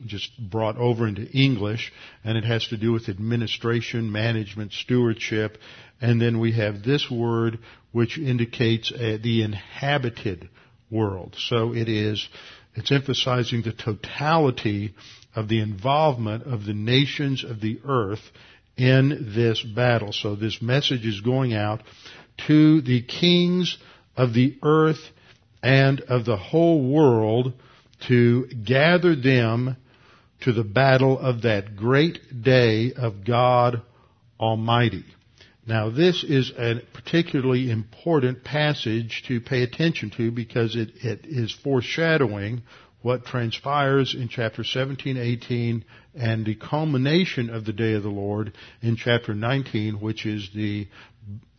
just 0.05 0.31
brought 0.37 0.77
over 0.77 1.07
into 1.07 1.27
English, 1.31 1.91
and 2.23 2.37
it 2.37 2.43
has 2.43 2.67
to 2.67 2.77
do 2.77 2.91
with 2.91 3.09
administration, 3.09 4.11
management, 4.11 4.71
stewardship, 4.71 5.57
and 6.01 6.21
then 6.21 6.39
we 6.39 6.53
have 6.53 6.83
this 6.83 7.09
word 7.09 7.59
which 7.91 8.17
indicates 8.17 8.91
uh, 8.91 9.17
the 9.21 9.41
inhabited 9.41 10.49
world. 10.91 11.35
So 11.37 11.73
it 11.73 11.89
is, 11.89 12.27
it's 12.75 12.91
emphasizing 12.91 13.63
the 13.63 13.73
totality 13.73 14.93
of 15.35 15.47
the 15.47 15.61
involvement 15.61 16.43
of 16.43 16.65
the 16.65 16.73
nations 16.73 17.43
of 17.43 17.61
the 17.61 17.79
earth 17.85 18.21
in 18.77 19.33
this 19.35 19.61
battle. 19.61 20.13
So 20.13 20.35
this 20.35 20.61
message 20.61 21.05
is 21.05 21.21
going 21.21 21.53
out 21.53 21.81
to 22.47 22.81
the 22.81 23.01
kings 23.01 23.77
of 24.15 24.33
the 24.33 24.57
earth 24.61 24.99
and 25.63 26.01
of 26.01 26.25
the 26.25 26.37
whole 26.37 26.87
world 26.91 27.53
to 28.07 28.47
gather 28.47 29.15
them 29.15 29.75
to 30.41 30.53
the 30.53 30.63
battle 30.63 31.17
of 31.17 31.41
that 31.41 31.75
great 31.75 32.19
day 32.43 32.93
of 32.93 33.25
God 33.25 33.81
Almighty. 34.39 35.05
Now 35.65 35.89
this 35.89 36.23
is 36.23 36.51
a 36.57 36.81
particularly 36.93 37.71
important 37.71 38.43
passage 38.43 39.23
to 39.27 39.41
pay 39.41 39.63
attention 39.63 40.11
to 40.11 40.31
because 40.31 40.75
it, 40.75 40.91
it 41.03 41.25
is 41.25 41.51
foreshadowing 41.51 42.61
what 43.07 43.23
transpires 43.23 44.13
in 44.13 44.27
chapter 44.27 44.65
17, 44.65 45.15
18, 45.15 45.85
and 46.13 46.45
the 46.45 46.55
culmination 46.55 47.49
of 47.49 47.63
the 47.63 47.71
day 47.71 47.93
of 47.93 48.03
the 48.03 48.09
Lord 48.09 48.51
in 48.81 48.97
chapter 48.97 49.33
19, 49.33 50.01
which 50.01 50.25
is 50.25 50.49
the 50.53 50.89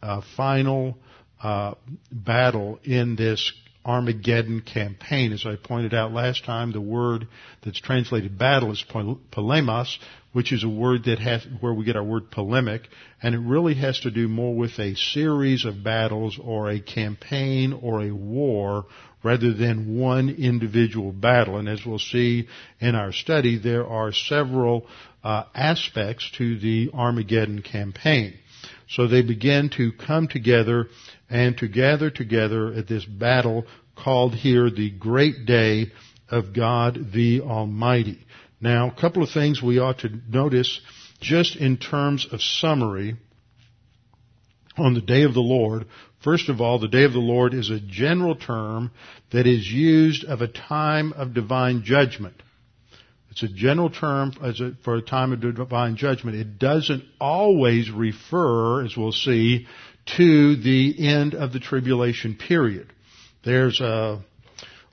uh, 0.02 0.21
final 0.37 0.99
uh, 1.43 1.73
battle 2.12 2.78
in 2.85 3.17
this 3.17 3.50
Armageddon 3.83 4.61
campaign. 4.61 5.33
As 5.33 5.47
I 5.47 5.57
pointed 5.57 5.95
out 5.95 6.12
last 6.12 6.45
time, 6.45 6.73
the 6.73 6.83
word 6.83 7.26
that's 7.64 7.81
translated 7.81 8.38
battle 8.38 8.71
is 8.71 8.85
polemos, 8.87 9.97
which 10.35 10.52
is 10.52 10.64
a 10.64 10.69
word 10.69 11.05
that 11.05 11.19
has, 11.19 11.47
where 11.61 11.73
we 11.73 11.87
get 11.87 11.97
our 11.97 12.05
word 12.05 12.31
polemic, 12.31 12.83
and 13.23 13.35
it 13.35 13.38
really 13.38 13.73
has 13.73 13.99
to 14.00 14.11
do 14.11 14.28
more 14.28 14.55
with 14.55 14.78
a 14.78 14.95
series 14.97 15.64
of 15.64 15.83
battles 15.83 16.38
or 16.38 16.69
a 16.69 16.78
campaign 16.78 17.73
or 17.73 18.02
a 18.02 18.11
war 18.11 18.85
rather 19.23 19.53
than 19.53 19.99
one 19.99 20.29
individual 20.31 21.13
battle. 21.13 21.57
And 21.57 21.69
as 21.69 21.85
we'll 21.85 21.99
see 21.99 22.49
in 22.81 22.95
our 22.95 23.13
study, 23.13 23.59
there 23.59 23.87
are 23.87 24.13
several 24.13 24.87
uh, 25.25 25.45
aspects 25.55 26.31
to 26.39 26.59
the 26.59 26.91
Armageddon 26.95 27.63
campaign. 27.63 28.35
So 28.89 29.07
they 29.07 29.23
begin 29.23 29.71
to 29.77 29.93
come 29.93 30.29
together 30.29 30.87
and 31.29 31.57
to 31.59 31.69
gather 31.69 32.11
together 32.11 32.73
at 32.73 32.89
this 32.89 33.05
battle 33.05 33.67
called 33.97 34.35
here 34.35 34.71
the 34.71 34.91
Great 34.91 35.45
Day 35.45 35.93
of 36.31 36.55
God 36.55 37.13
the 37.13 37.41
Almighty. 37.43 38.27
Now, 38.61 38.89
a 38.91 39.01
couple 39.01 39.23
of 39.23 39.31
things 39.31 39.63
we 39.63 39.79
ought 39.79 40.01
to 40.01 40.11
notice 40.29 40.81
just 41.21 41.57
in 41.57 41.77
terms 41.77 42.27
of 42.31 42.41
summary 42.41 43.17
on 44.77 44.95
the 44.95 45.01
day 45.01 45.23
of 45.23 45.35
the 45.35 45.41
Lord. 45.41 45.87
First 46.21 46.49
of 46.49 46.61
all, 46.61 46.79
the 46.79 46.89
day 46.89 47.05
of 47.05 47.13
the 47.13 47.21
Lord 47.21 47.55
is 47.55 47.71
a 47.71 47.79
general 47.81 48.35
term 48.35 48.91
that 49.31 49.47
is 49.47 49.71
used 49.71 50.25
of 50.25 50.41
a 50.41 50.49
time 50.49 51.13
of 51.13 51.33
divine 51.33 51.85
judgment. 51.85 52.43
It's 53.31 53.43
a 53.45 53.49
general 53.49 53.89
term 53.89 54.33
for 54.83 54.97
a 54.97 55.03
time 55.03 55.33
of 55.33 55.41
divine 55.41 55.97
judgment. 55.97 56.37
It 56.37 56.59
doesn't 56.59 57.05
always 57.21 57.89
refer, 57.91 58.85
as 58.85 58.97
we'll 58.97 59.13
see, 59.13 59.69
to 60.17 60.57
the 60.57 60.95
end 60.99 61.35
of 61.35 61.53
the 61.53 61.61
tribulation 61.61 62.35
period. 62.35 62.93
There's 63.45 63.81
a 63.81 64.21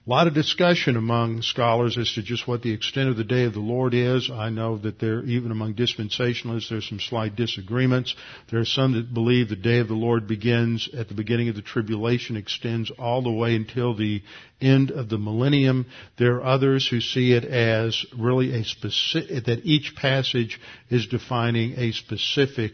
a 0.06 0.10
lot 0.10 0.28
of 0.28 0.36
discussion 0.36 0.98
among 0.98 1.42
scholars 1.42 1.98
as 1.98 2.12
to 2.14 2.22
just 2.22 2.48
what 2.48 2.62
the 2.62 2.72
extent 2.72 3.10
of 3.10 3.18
the 3.18 3.24
day 3.24 3.46
of 3.46 3.54
the 3.54 3.60
Lord 3.60 3.96
is. 3.96 4.30
I 4.32 4.50
know 4.50 4.78
that 4.78 5.00
there, 5.00 5.24
even 5.24 5.52
among 5.52 5.74
dispensationalists, 5.74 6.70
there's 6.70 6.88
some 6.88 7.00
slight 7.00 7.36
disagreements. 7.36 8.16
There 8.52 8.60
are 8.60 8.66
some 8.66 8.94
that 8.94 9.16
believe 9.16 9.50
the 9.50 9.56
day 9.56 9.80
of 9.80 9.88
the 9.88 9.96
Lord 9.96 10.28
begins 10.28 10.88
at 10.96 11.08
the 11.08 11.16
beginning 11.16 11.50
of 11.50 11.56
the 11.56 11.64
tribulation, 11.64 12.38
extends 12.38 12.92
all 13.00 13.24
the 13.24 13.32
way 13.32 13.56
until 13.56 13.96
the 13.96 14.22
end 14.62 14.92
of 14.92 15.10
the 15.10 15.18
millennium. 15.18 15.88
There 16.20 16.36
are 16.36 16.46
others 16.46 16.88
who 16.88 17.02
see 17.02 17.34
it 17.34 17.44
as 17.44 18.06
really 18.16 18.54
a 18.54 18.64
specific, 18.64 19.46
that 19.46 19.66
each 19.66 19.96
passage 19.96 20.62
is 20.88 21.08
defining 21.08 21.80
a 21.80 21.92
specific 21.94 22.74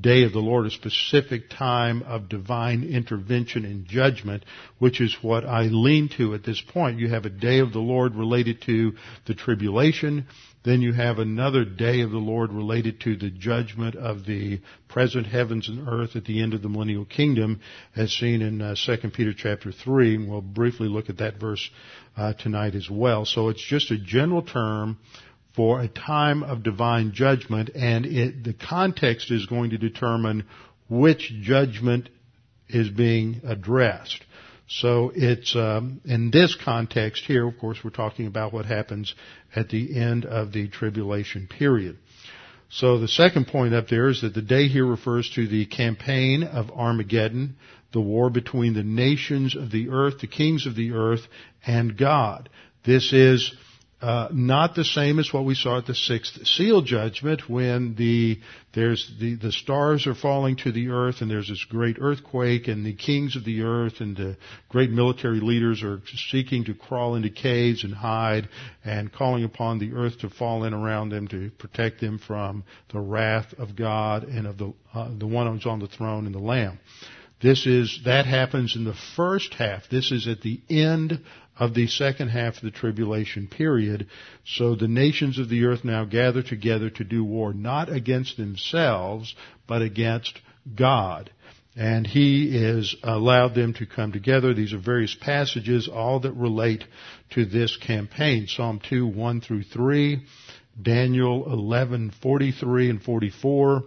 day 0.00 0.24
of 0.24 0.32
the 0.32 0.40
Lord, 0.40 0.66
a 0.66 0.70
specific 0.70 1.50
time 1.50 2.02
of 2.02 2.28
divine 2.28 2.84
intervention 2.84 3.64
and 3.64 3.86
judgment, 3.86 4.44
which 4.78 5.00
is 5.00 5.16
what 5.22 5.44
I 5.44 5.62
lean 5.62 6.08
to 6.16 6.34
at 6.34 6.44
this 6.44 6.60
point. 6.60 6.98
You 6.98 7.08
have 7.08 7.24
a 7.24 7.30
day 7.30 7.60
of 7.60 7.72
the 7.72 7.80
Lord 7.80 8.14
related 8.14 8.62
to 8.62 8.94
the 9.26 9.34
tribulation, 9.34 10.26
then 10.66 10.82
you 10.82 10.92
have 10.92 11.20
another 11.20 11.64
day 11.64 12.00
of 12.00 12.10
the 12.10 12.18
Lord 12.18 12.52
related 12.52 13.00
to 13.02 13.16
the 13.16 13.30
judgment 13.30 13.94
of 13.94 14.26
the 14.26 14.60
present 14.88 15.28
heavens 15.28 15.68
and 15.68 15.88
earth 15.88 16.16
at 16.16 16.24
the 16.24 16.42
end 16.42 16.54
of 16.54 16.62
the 16.62 16.68
millennial 16.68 17.04
kingdom, 17.04 17.60
as 17.94 18.12
seen 18.12 18.42
in 18.42 18.60
uh, 18.60 18.74
2 18.74 19.10
Peter 19.10 19.32
chapter 19.32 19.70
3. 19.70 20.16
And 20.16 20.28
we'll 20.28 20.40
briefly 20.40 20.88
look 20.88 21.08
at 21.08 21.18
that 21.18 21.38
verse 21.38 21.70
uh, 22.16 22.32
tonight 22.32 22.74
as 22.74 22.90
well. 22.90 23.24
So 23.24 23.48
it's 23.48 23.64
just 23.64 23.92
a 23.92 23.96
general 23.96 24.42
term 24.42 24.98
for 25.56 25.80
a 25.80 25.88
time 25.88 26.42
of 26.42 26.62
divine 26.62 27.12
judgment, 27.12 27.70
and 27.74 28.04
it, 28.04 28.44
the 28.44 28.52
context 28.52 29.30
is 29.30 29.46
going 29.46 29.70
to 29.70 29.78
determine 29.78 30.44
which 30.88 31.32
judgment 31.40 32.10
is 32.68 32.90
being 32.90 33.40
addressed. 33.44 34.22
So 34.68 35.12
it's 35.14 35.56
um, 35.56 36.00
in 36.04 36.30
this 36.30 36.56
context 36.56 37.24
here. 37.24 37.48
Of 37.48 37.58
course, 37.58 37.78
we're 37.82 37.90
talking 37.90 38.26
about 38.26 38.52
what 38.52 38.66
happens 38.66 39.14
at 39.54 39.70
the 39.70 39.98
end 39.98 40.26
of 40.26 40.52
the 40.52 40.68
tribulation 40.68 41.48
period. 41.48 41.96
So 42.68 42.98
the 42.98 43.08
second 43.08 43.46
point 43.46 43.74
up 43.74 43.88
there 43.88 44.08
is 44.08 44.22
that 44.22 44.34
the 44.34 44.42
day 44.42 44.66
here 44.66 44.84
refers 44.84 45.30
to 45.36 45.46
the 45.46 45.66
campaign 45.66 46.42
of 46.42 46.70
Armageddon, 46.70 47.56
the 47.92 48.00
war 48.00 48.28
between 48.28 48.74
the 48.74 48.82
nations 48.82 49.54
of 49.54 49.70
the 49.70 49.90
earth, 49.90 50.18
the 50.20 50.26
kings 50.26 50.66
of 50.66 50.74
the 50.74 50.92
earth, 50.92 51.22
and 51.64 51.96
God. 51.96 52.48
This 52.84 53.12
is 53.12 53.54
uh, 54.02 54.28
not 54.30 54.74
the 54.74 54.84
same 54.84 55.18
as 55.18 55.32
what 55.32 55.46
we 55.46 55.54
saw 55.54 55.78
at 55.78 55.86
the 55.86 55.94
sixth 55.94 56.46
seal 56.46 56.82
judgment 56.82 57.48
when 57.48 57.94
the 57.94 58.38
there's 58.74 59.10
the 59.18 59.36
the 59.36 59.50
stars 59.50 60.06
are 60.06 60.14
falling 60.14 60.54
to 60.54 60.70
the 60.70 60.90
earth 60.90 61.22
and 61.22 61.30
there's 61.30 61.48
this 61.48 61.64
great 61.64 61.96
earthquake 61.98 62.68
and 62.68 62.84
the 62.84 62.92
kings 62.92 63.36
of 63.36 63.44
the 63.46 63.62
earth 63.62 63.94
and 64.00 64.14
the 64.14 64.36
great 64.68 64.90
military 64.90 65.40
leaders 65.40 65.82
are 65.82 66.02
seeking 66.30 66.64
to 66.64 66.74
crawl 66.74 67.14
into 67.14 67.30
caves 67.30 67.84
and 67.84 67.94
hide 67.94 68.46
and 68.84 69.10
calling 69.10 69.44
upon 69.44 69.78
the 69.78 69.92
earth 69.94 70.18
to 70.18 70.28
fall 70.28 70.64
in 70.64 70.74
around 70.74 71.08
them 71.08 71.26
to 71.26 71.50
protect 71.58 71.98
them 71.98 72.18
from 72.18 72.64
the 72.92 73.00
wrath 73.00 73.54
of 73.56 73.74
God 73.74 74.24
and 74.24 74.46
of 74.46 74.58
the 74.58 74.74
uh, 74.92 75.08
the 75.16 75.26
one 75.26 75.50
who's 75.50 75.64
on 75.64 75.78
the 75.78 75.88
throne 75.88 76.26
and 76.26 76.34
the 76.34 76.38
Lamb. 76.38 76.78
This 77.40 77.66
is 77.66 78.00
that 78.04 78.26
happens 78.26 78.76
in 78.76 78.84
the 78.84 78.96
first 79.14 79.54
half. 79.54 79.88
This 79.90 80.10
is 80.12 80.26
at 80.26 80.40
the 80.40 80.60
end 80.68 81.20
of 81.58 81.74
the 81.74 81.86
second 81.86 82.28
half 82.28 82.56
of 82.56 82.62
the 82.62 82.70
tribulation 82.70 83.48
period. 83.48 84.08
So 84.44 84.74
the 84.74 84.88
nations 84.88 85.38
of 85.38 85.48
the 85.48 85.64
earth 85.64 85.84
now 85.84 86.04
gather 86.04 86.42
together 86.42 86.90
to 86.90 87.04
do 87.04 87.24
war 87.24 87.52
not 87.52 87.90
against 87.90 88.36
themselves, 88.36 89.34
but 89.66 89.82
against 89.82 90.38
God. 90.74 91.30
and 91.76 92.06
He 92.06 92.62
has 92.62 92.94
allowed 93.02 93.54
them 93.54 93.74
to 93.74 93.86
come 93.86 94.10
together. 94.10 94.54
These 94.54 94.72
are 94.72 94.78
various 94.78 95.14
passages, 95.14 95.88
all 95.88 96.20
that 96.20 96.32
relate 96.32 96.84
to 97.30 97.44
this 97.44 97.76
campaign. 97.76 98.46
Psalm 98.48 98.80
2, 98.88 99.06
1 99.06 99.40
through 99.42 99.64
3, 99.64 100.22
Daniel 100.80 101.52
11, 101.52 102.12
43 102.22 102.90
and 102.90 103.02
44, 103.02 103.84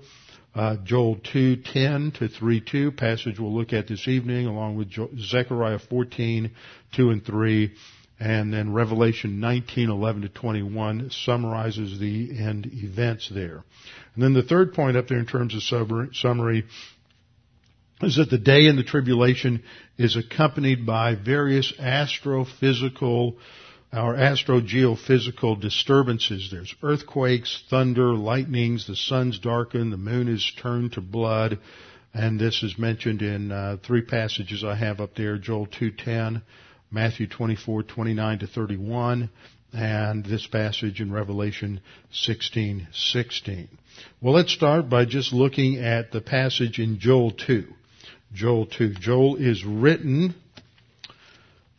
uh, 0.55 0.77
Joel 0.83 1.17
2, 1.31 1.57
10 1.57 2.13
to 2.19 2.27
3, 2.27 2.61
2, 2.61 2.91
passage 2.91 3.39
we'll 3.39 3.53
look 3.53 3.73
at 3.73 3.87
this 3.87 4.07
evening, 4.07 4.47
along 4.47 4.75
with 4.75 4.91
Zechariah 5.19 5.79
14, 5.79 6.51
2 6.95 7.09
and 7.09 7.25
3, 7.25 7.71
and 8.19 8.53
then 8.53 8.73
Revelation 8.73 9.39
19, 9.39 9.89
11 9.89 10.23
to 10.23 10.29
21 10.29 11.11
summarizes 11.11 11.99
the 11.99 12.37
end 12.37 12.69
events 12.73 13.29
there. 13.33 13.63
And 14.15 14.23
then 14.23 14.33
the 14.33 14.43
third 14.43 14.73
point 14.73 14.97
up 14.97 15.07
there 15.07 15.19
in 15.19 15.25
terms 15.25 15.55
of 15.55 15.63
summary 15.63 16.65
is 18.01 18.15
that 18.15 18.29
the 18.29 18.37
day 18.37 18.65
in 18.65 18.75
the 18.75 18.83
tribulation 18.83 19.63
is 19.97 20.17
accompanied 20.17 20.85
by 20.85 21.15
various 21.15 21.71
astrophysical 21.79 23.35
or 23.91 24.15
astrogeophysical 24.15 25.59
disturbances. 25.59 26.49
There's 26.51 26.75
earthquakes, 26.83 27.63
thunder, 27.69 28.13
lightnings, 28.13 28.85
the 28.85 28.95
sun's 28.95 29.39
darkened, 29.39 29.91
the 29.91 29.97
moon 29.97 30.27
is 30.27 30.51
turned 30.61 30.93
to 30.93 31.01
blood, 31.01 31.59
and 32.13 32.39
this 32.39 32.63
is 32.63 32.77
mentioned 32.77 33.21
in 33.21 33.51
uh, 33.51 33.77
three 33.83 34.01
passages 34.01 34.63
I 34.63 34.75
have 34.75 34.99
up 34.99 35.15
there: 35.15 35.37
Joel 35.37 35.67
2:10, 35.67 36.41
Matthew 36.91 37.27
24:29 37.27 38.39
to 38.41 38.47
31, 38.47 39.29
and 39.73 40.25
this 40.25 40.45
passage 40.47 41.01
in 41.01 41.11
Revelation 41.11 41.81
16:16. 42.13 43.67
Well, 44.21 44.33
let's 44.35 44.53
start 44.53 44.89
by 44.89 45.05
just 45.05 45.33
looking 45.33 45.77
at 45.77 46.11
the 46.11 46.21
passage 46.21 46.79
in 46.79 46.99
Joel 46.99 47.31
2. 47.31 47.65
Joel 48.33 48.67
2. 48.67 48.93
Joel 48.95 49.37
is 49.37 49.65
written 49.65 50.35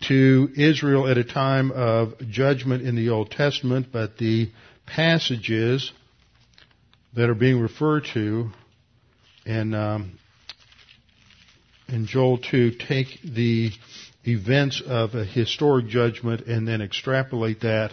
to 0.09 0.50
Israel 0.57 1.07
at 1.09 1.19
a 1.19 1.25
time 1.25 1.71
of 1.73 2.14
judgment 2.28 2.87
in 2.87 2.97
the 2.97 3.11
Old 3.11 3.30
Testament, 3.30 3.88
but 3.92 4.19
the 4.19 4.50
passages 4.87 5.92
that 7.14 7.28
are 7.28 7.35
being 7.35 7.61
referred 7.61 8.04
to 8.14 8.50
in, 9.45 9.75
um, 9.75 10.19
in 11.88 12.07
Joel 12.07 12.38
2 12.38 12.73
take 12.73 13.21
the 13.23 13.71
events 14.26 14.83
of 14.87 15.14
a 15.14 15.25
historic 15.25 15.87
judgment 15.87 16.47
and 16.47 16.66
then 16.66 16.80
extrapolate 16.83 17.61
that 17.61 17.92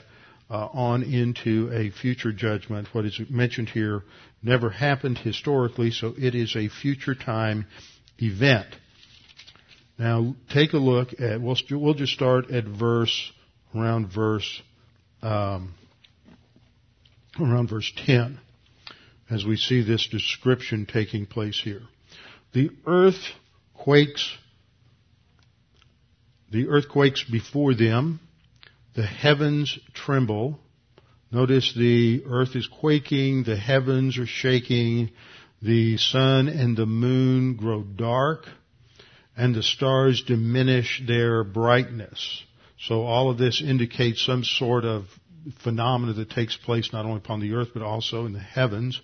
uh, 0.49 0.67
on 0.73 1.03
into 1.03 1.69
a 1.73 1.89
future 1.89 2.31
judgment. 2.31 2.87
What 2.93 3.05
is 3.05 3.19
mentioned 3.29 3.69
here 3.69 4.03
never 4.41 4.69
happened 4.69 5.17
historically, 5.17 5.91
so 5.91 6.13
it 6.17 6.35
is 6.35 6.55
a 6.55 6.69
future 6.69 7.15
time 7.15 7.65
event. 8.19 8.67
Now, 9.97 10.35
take 10.53 10.73
a 10.73 10.77
look 10.77 11.19
at, 11.19 11.41
we'll, 11.41 11.57
we'll 11.71 11.95
just 11.95 12.13
start 12.13 12.51
at 12.51 12.65
verse, 12.65 13.31
around 13.75 14.13
verse, 14.13 14.61
um, 15.23 15.73
around 17.39 17.69
verse 17.69 17.91
10, 18.05 18.39
as 19.31 19.43
we 19.43 19.57
see 19.57 19.81
this 19.81 20.07
description 20.07 20.85
taking 20.85 21.25
place 21.25 21.59
here. 21.63 21.81
The 22.53 22.69
earth 22.85 23.19
quakes, 23.73 24.37
the 26.51 26.67
earth 26.67 26.89
quakes 26.89 27.23
before 27.23 27.73
them, 27.73 28.19
the 28.95 29.05
heavens 29.05 29.79
tremble. 29.93 30.59
Notice 31.31 31.73
the 31.75 32.23
earth 32.27 32.55
is 32.55 32.67
quaking, 32.67 33.43
the 33.43 33.57
heavens 33.57 34.19
are 34.19 34.27
shaking, 34.27 35.09
the 35.61 35.97
sun 35.97 36.47
and 36.47 36.77
the 36.77 36.85
moon 36.85 37.55
grow 37.55 37.81
dark, 37.81 38.45
and 39.37 39.53
the 39.53 39.63
stars 39.63 40.23
diminish 40.23 41.01
their 41.05 41.43
brightness. 41.43 42.43
So 42.79 43.03
all 43.03 43.29
of 43.29 43.37
this 43.37 43.61
indicates 43.61 44.25
some 44.25 44.43
sort 44.43 44.83
of 44.83 45.05
phenomena 45.63 46.13
that 46.13 46.31
takes 46.31 46.57
place 46.57 46.91
not 46.91 47.05
only 47.05 47.17
upon 47.17 47.39
the 47.39 47.53
earth 47.53 47.69
but 47.73 47.83
also 47.83 48.25
in 48.25 48.33
the 48.33 48.39
heavens. 48.39 48.99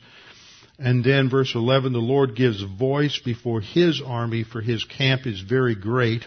And 0.80 1.04
then 1.04 1.30
verse 1.30 1.54
11, 1.54 1.94
the 1.94 2.00
Lord 2.00 2.36
gives 2.36 2.64
voice 2.64 3.20
before 3.24 3.62
His 3.62 4.02
army 4.04 4.44
for 4.44 4.60
His 4.60 4.84
camp 4.84 5.28
is 5.28 5.40
very 5.40 5.76
great. 5.76 6.26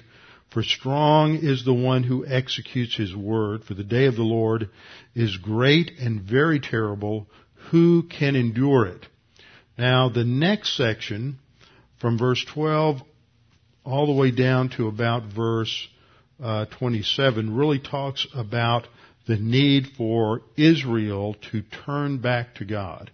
For 0.53 0.63
strong 0.63 1.41
is 1.43 1.65
the 1.65 1.75
one 1.75 2.05
who 2.05 2.25
executes 2.25 2.97
His 2.97 3.14
word. 3.14 3.64
For 3.64 3.75
the 3.75 3.85
day 3.85 4.07
of 4.07 4.14
the 4.14 4.23
Lord 4.23 4.71
is 5.16 5.37
great 5.37 5.90
and 5.99 6.23
very 6.23 6.61
terrible. 6.61 7.27
Who 7.71 8.05
can 8.05 8.37
endure 8.37 8.87
it? 8.87 9.05
Now, 9.77 10.09
the 10.09 10.25
next 10.25 10.77
section, 10.77 11.38
from 11.99 12.16
verse 12.16 12.42
12 12.45 13.03
all 13.87 14.07
the 14.07 14.12
way 14.12 14.31
down 14.31 14.68
to 14.70 14.88
about 14.88 15.25
verse 15.25 15.88
uh, 16.42 16.66
27, 16.79 17.55
really 17.57 17.79
talks 17.79 18.27
about 18.35 18.87
the 19.27 19.37
need 19.37 19.87
for 19.96 20.42
Israel 20.57 21.35
to 21.53 21.62
turn 21.62 22.18
back 22.18 22.57
to 22.57 22.64
God 22.64 23.11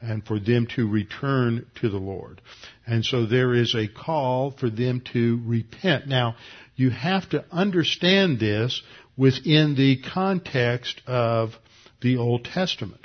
and 0.00 0.24
for 0.24 0.40
them 0.40 0.66
to 0.74 0.88
return 0.88 1.66
to 1.80 1.88
the 1.88 1.98
Lord. 1.98 2.40
And 2.86 3.04
so 3.04 3.26
there 3.26 3.54
is 3.54 3.74
a 3.74 3.88
call 3.88 4.50
for 4.50 4.70
them 4.70 5.02
to 5.12 5.40
repent. 5.44 6.08
Now, 6.08 6.36
you 6.74 6.90
have 6.90 7.28
to 7.30 7.44
understand 7.52 8.40
this 8.40 8.82
within 9.16 9.74
the 9.76 10.00
context 10.02 11.00
of 11.06 11.50
the 12.00 12.16
Old 12.16 12.44
Testament 12.44 13.01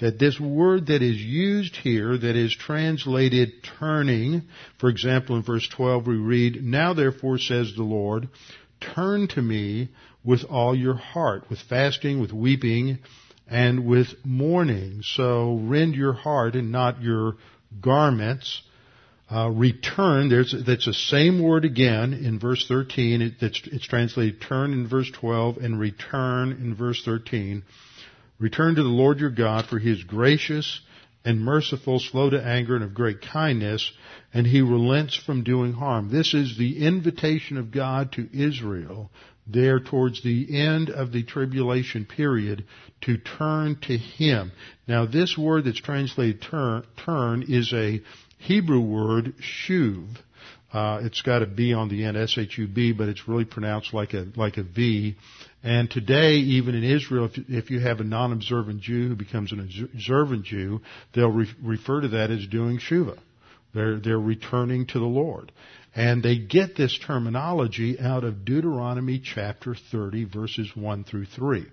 that 0.00 0.18
this 0.18 0.40
word 0.40 0.86
that 0.86 1.02
is 1.02 1.16
used 1.16 1.76
here, 1.76 2.16
that 2.16 2.36
is 2.36 2.54
translated 2.54 3.62
turning, 3.78 4.42
for 4.78 4.88
example, 4.88 5.36
in 5.36 5.42
verse 5.42 5.68
12 5.68 6.06
we 6.06 6.16
read, 6.16 6.64
Now 6.64 6.94
therefore 6.94 7.38
says 7.38 7.74
the 7.76 7.82
Lord, 7.82 8.28
turn 8.80 9.28
to 9.28 9.42
me 9.42 9.90
with 10.24 10.44
all 10.44 10.74
your 10.74 10.94
heart, 10.94 11.44
with 11.50 11.60
fasting, 11.68 12.20
with 12.20 12.32
weeping, 12.32 12.98
and 13.46 13.86
with 13.86 14.08
mourning. 14.24 15.02
So 15.02 15.60
rend 15.62 15.94
your 15.94 16.14
heart 16.14 16.54
and 16.54 16.72
not 16.72 17.02
your 17.02 17.36
garments. 17.80 18.62
Uh, 19.30 19.50
return, 19.50 20.28
there's, 20.28 20.54
that's 20.66 20.86
the 20.86 20.94
same 20.94 21.42
word 21.42 21.64
again 21.64 22.14
in 22.14 22.38
verse 22.38 22.66
13. 22.66 23.22
It, 23.22 23.32
it's, 23.40 23.60
it's 23.70 23.86
translated 23.86 24.40
turn 24.40 24.72
in 24.72 24.88
verse 24.88 25.10
12 25.10 25.58
and 25.58 25.78
return 25.78 26.52
in 26.52 26.74
verse 26.74 27.02
13. 27.04 27.62
Return 28.40 28.74
to 28.74 28.82
the 28.82 28.88
Lord 28.88 29.20
your 29.20 29.30
God, 29.30 29.66
for 29.66 29.78
he 29.78 29.90
is 29.90 30.02
gracious 30.02 30.80
and 31.24 31.40
merciful, 31.40 31.98
slow 31.98 32.30
to 32.30 32.42
anger, 32.42 32.74
and 32.74 32.82
of 32.82 32.94
great 32.94 33.20
kindness, 33.20 33.92
and 34.32 34.46
he 34.46 34.62
relents 34.62 35.14
from 35.14 35.44
doing 35.44 35.74
harm. 35.74 36.10
This 36.10 36.32
is 36.32 36.56
the 36.56 36.84
invitation 36.84 37.58
of 37.58 37.70
God 37.70 38.12
to 38.12 38.28
Israel 38.32 39.10
there 39.46 39.80
towards 39.80 40.22
the 40.22 40.58
end 40.58 40.90
of 40.90 41.12
the 41.12 41.22
tribulation 41.22 42.04
period 42.04 42.64
to 43.02 43.18
turn 43.18 43.76
to 43.82 43.96
him. 43.96 44.52
Now 44.86 45.06
this 45.06 45.36
word 45.36 45.64
that's 45.64 45.80
translated 45.80 46.42
turn, 46.42 46.84
turn 47.04 47.44
is 47.48 47.72
a 47.72 48.00
Hebrew 48.38 48.80
word, 48.80 49.34
shuv. 49.38 50.06
Uh, 50.72 51.00
it's 51.02 51.22
got 51.22 51.42
a 51.42 51.46
B 51.46 51.74
on 51.74 51.88
the 51.88 52.04
end, 52.04 52.16
S-H-U-B, 52.16 52.92
but 52.92 53.08
it's 53.08 53.26
really 53.26 53.44
pronounced 53.44 53.92
like 53.92 54.14
a, 54.14 54.28
like 54.36 54.56
a 54.56 54.62
V. 54.62 55.16
And 55.62 55.90
today, 55.90 56.36
even 56.36 56.74
in 56.74 56.84
Israel, 56.84 57.26
if, 57.26 57.38
if 57.48 57.70
you 57.70 57.80
have 57.80 58.00
a 58.00 58.04
non-observant 58.04 58.80
Jew 58.80 59.08
who 59.08 59.14
becomes 59.14 59.52
an 59.52 59.60
observant 59.60 60.44
Jew, 60.44 60.80
they'll 61.14 61.30
re- 61.30 61.54
refer 61.62 62.00
to 62.00 62.08
that 62.08 62.30
as 62.30 62.46
doing 62.46 62.78
Shuva. 62.78 63.18
They're, 63.74 64.00
they're 64.00 64.18
returning 64.18 64.86
to 64.86 64.98
the 64.98 65.04
Lord. 65.04 65.52
And 65.94 66.22
they 66.22 66.38
get 66.38 66.76
this 66.76 66.98
terminology 66.98 67.98
out 67.98 68.24
of 68.24 68.44
Deuteronomy 68.44 69.20
chapter 69.22 69.74
30 69.74 70.24
verses 70.24 70.70
1 70.74 71.04
through 71.04 71.26
3. 71.26 71.66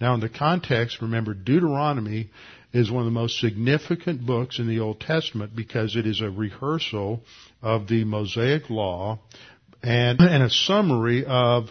Now 0.00 0.14
in 0.14 0.20
the 0.20 0.28
context, 0.28 1.00
remember 1.00 1.34
Deuteronomy 1.34 2.30
is 2.72 2.90
one 2.90 3.02
of 3.02 3.06
the 3.06 3.18
most 3.18 3.38
significant 3.38 4.26
books 4.26 4.58
in 4.58 4.68
the 4.68 4.80
Old 4.80 5.00
Testament 5.00 5.54
because 5.54 5.96
it 5.96 6.06
is 6.06 6.20
a 6.20 6.30
rehearsal 6.30 7.22
of 7.62 7.88
the 7.88 8.04
Mosaic 8.04 8.70
Law 8.70 9.20
and, 9.82 10.20
and 10.20 10.42
a 10.42 10.50
summary 10.50 11.24
of 11.24 11.70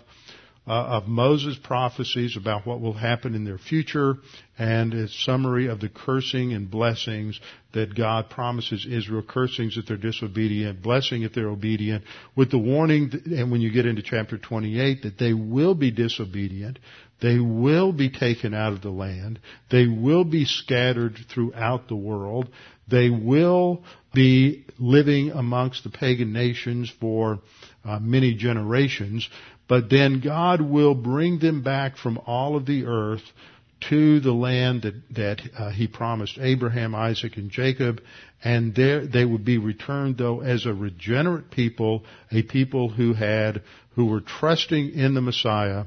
uh, 0.67 0.71
of 0.71 1.07
Moses' 1.07 1.57
prophecies 1.63 2.37
about 2.37 2.67
what 2.67 2.79
will 2.79 2.93
happen 2.93 3.33
in 3.33 3.43
their 3.43 3.57
future 3.57 4.17
and 4.57 4.93
a 4.93 5.07
summary 5.07 5.67
of 5.67 5.79
the 5.79 5.89
cursing 5.89 6.53
and 6.53 6.69
blessings 6.69 7.39
that 7.73 7.95
God 7.95 8.29
promises 8.29 8.85
Israel, 8.89 9.23
cursings 9.27 9.77
if 9.77 9.85
they're 9.85 9.97
disobedient, 9.97 10.81
blessing 10.81 11.23
if 11.23 11.33
they're 11.33 11.49
obedient, 11.49 12.03
with 12.35 12.51
the 12.51 12.57
warning, 12.57 13.11
and 13.25 13.51
when 13.51 13.61
you 13.61 13.71
get 13.71 13.85
into 13.85 14.01
chapter 14.01 14.37
28, 14.37 15.03
that 15.03 15.17
they 15.17 15.33
will 15.33 15.75
be 15.75 15.91
disobedient, 15.91 16.77
they 17.21 17.39
will 17.39 17.91
be 17.91 18.09
taken 18.09 18.53
out 18.53 18.73
of 18.73 18.81
the 18.81 18.89
land, 18.89 19.39
they 19.71 19.87
will 19.87 20.23
be 20.23 20.45
scattered 20.45 21.17
throughout 21.33 21.87
the 21.87 21.95
world, 21.95 22.49
they 22.87 23.09
will 23.09 23.83
be 24.13 24.65
living 24.79 25.31
amongst 25.31 25.83
the 25.83 25.89
pagan 25.89 26.33
nations 26.33 26.91
for 26.99 27.39
uh, 27.85 27.99
many 27.99 28.33
generations, 28.33 29.29
but 29.69 29.89
then 29.89 30.19
God 30.19 30.59
will 30.59 30.95
bring 30.95 31.39
them 31.39 31.63
back 31.63 31.95
from 31.95 32.19
all 32.25 32.57
of 32.57 32.65
the 32.65 32.85
earth 32.85 33.21
to 33.89 34.19
the 34.19 34.33
land 34.33 34.81
that, 34.81 34.95
that 35.11 35.41
uh, 35.57 35.69
he 35.69 35.87
promised 35.87 36.37
Abraham, 36.37 36.93
Isaac, 36.93 37.37
and 37.37 37.49
Jacob, 37.49 38.01
and 38.43 38.75
there 38.75 39.05
they 39.07 39.23
would 39.23 39.45
be 39.45 39.57
returned 39.57 40.17
though 40.17 40.41
as 40.41 40.65
a 40.65 40.73
regenerate 40.73 41.51
people, 41.51 42.03
a 42.31 42.41
people 42.41 42.89
who 42.89 43.13
had 43.13 43.61
who 43.95 44.07
were 44.07 44.21
trusting 44.21 44.91
in 44.91 45.13
the 45.13 45.21
Messiah, 45.21 45.85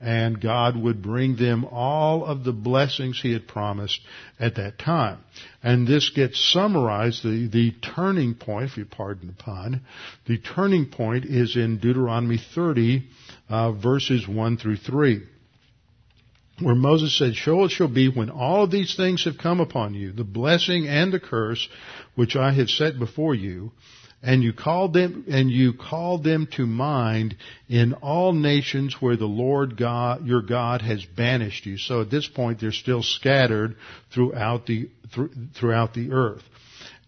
and 0.00 0.40
God 0.40 0.76
would 0.76 1.02
bring 1.02 1.36
them 1.36 1.64
all 1.64 2.24
of 2.26 2.44
the 2.44 2.52
blessings 2.52 3.20
he 3.20 3.32
had 3.32 3.48
promised 3.48 4.00
at 4.38 4.56
that 4.56 4.78
time. 4.78 5.18
And 5.62 5.86
this 5.86 6.10
gets 6.10 6.52
summarized, 6.52 7.24
the, 7.24 7.48
the 7.50 7.72
turning 7.94 8.34
point, 8.34 8.70
if 8.70 8.76
you 8.76 8.84
pardon 8.84 9.28
the 9.28 9.32
pun, 9.32 9.80
the 10.26 10.38
turning 10.38 10.86
point 10.90 11.24
is 11.24 11.56
in 11.56 11.78
Deuteronomy 11.78 12.38
30, 12.54 13.04
uh, 13.48 13.72
verses 13.72 14.26
1 14.26 14.56
through 14.56 14.76
3 14.76 15.22
where 16.60 16.74
Moses 16.74 17.16
said, 17.18 17.34
So 17.34 17.64
it 17.64 17.70
shall 17.70 17.88
be 17.88 18.08
when 18.08 18.30
all 18.30 18.64
of 18.64 18.70
these 18.70 18.94
things 18.94 19.24
have 19.24 19.38
come 19.38 19.60
upon 19.60 19.94
you, 19.94 20.12
the 20.12 20.24
blessing 20.24 20.86
and 20.86 21.12
the 21.12 21.20
curse 21.20 21.68
which 22.14 22.36
I 22.36 22.52
have 22.52 22.70
set 22.70 22.98
before 22.98 23.34
you, 23.34 23.72
and 24.22 24.42
you 24.42 24.52
called 24.52 24.94
them 24.94 25.24
and 25.28 25.50
you 25.50 25.74
called 25.74 26.24
them 26.24 26.48
to 26.52 26.64
mind 26.64 27.36
in 27.68 27.92
all 27.94 28.32
nations 28.32 28.96
where 29.00 29.16
the 29.16 29.26
Lord 29.26 29.76
God 29.76 30.26
your 30.26 30.40
God 30.40 30.80
has 30.80 31.04
banished 31.04 31.66
you. 31.66 31.76
So 31.76 32.00
at 32.00 32.10
this 32.10 32.26
point 32.26 32.60
they're 32.60 32.72
still 32.72 33.02
scattered 33.02 33.76
throughout 34.12 34.64
the 34.64 34.88
throughout 35.54 35.92
the 35.92 36.12
earth. 36.12 36.42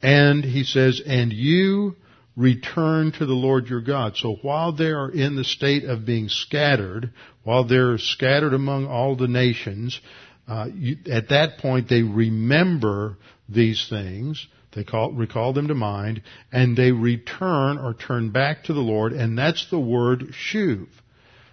And 0.03 0.45
he 0.45 0.65
says, 0.65 1.01
and 1.07 1.33
you 1.33 1.97
return 2.37 3.13
to 3.13 3.27
the 3.27 3.35
Lord 3.35 3.69
your 3.69 3.81
God. 3.81 4.17
So 4.17 4.37
while 4.43 4.73
they 4.73 4.91
are 4.91 5.11
in 5.11 5.37
the 5.37 5.45
state 5.45 5.85
of 5.85 6.05
being 6.05 6.29
scattered, 6.29 7.11
while 7.43 7.65
they're 7.65 7.99
scattered 7.99 8.53
among 8.53 8.87
all 8.87 9.17
the 9.17 9.29
nations, 9.29 9.99
uh, 10.47 10.69
you, 10.73 10.99
at 11.11 11.31
that 11.31 11.59
point 11.59 11.89
they 11.89 12.03
remember 12.03 13.17
these 13.49 13.87
things. 13.89 14.47
They 14.75 14.85
call, 14.85 15.13
recall 15.13 15.55
them 15.55 15.69
to 15.69 15.75
mind, 15.75 16.21
and 16.53 16.77
they 16.77 16.93
return 16.93 17.79
or 17.79 17.95
turn 17.95 18.31
back 18.31 18.65
to 18.65 18.75
the 18.75 18.81
Lord, 18.81 19.15
and 19.15 19.39
that's 19.39 19.71
the 19.71 19.81
word 19.81 20.35
shuv. 20.53 20.87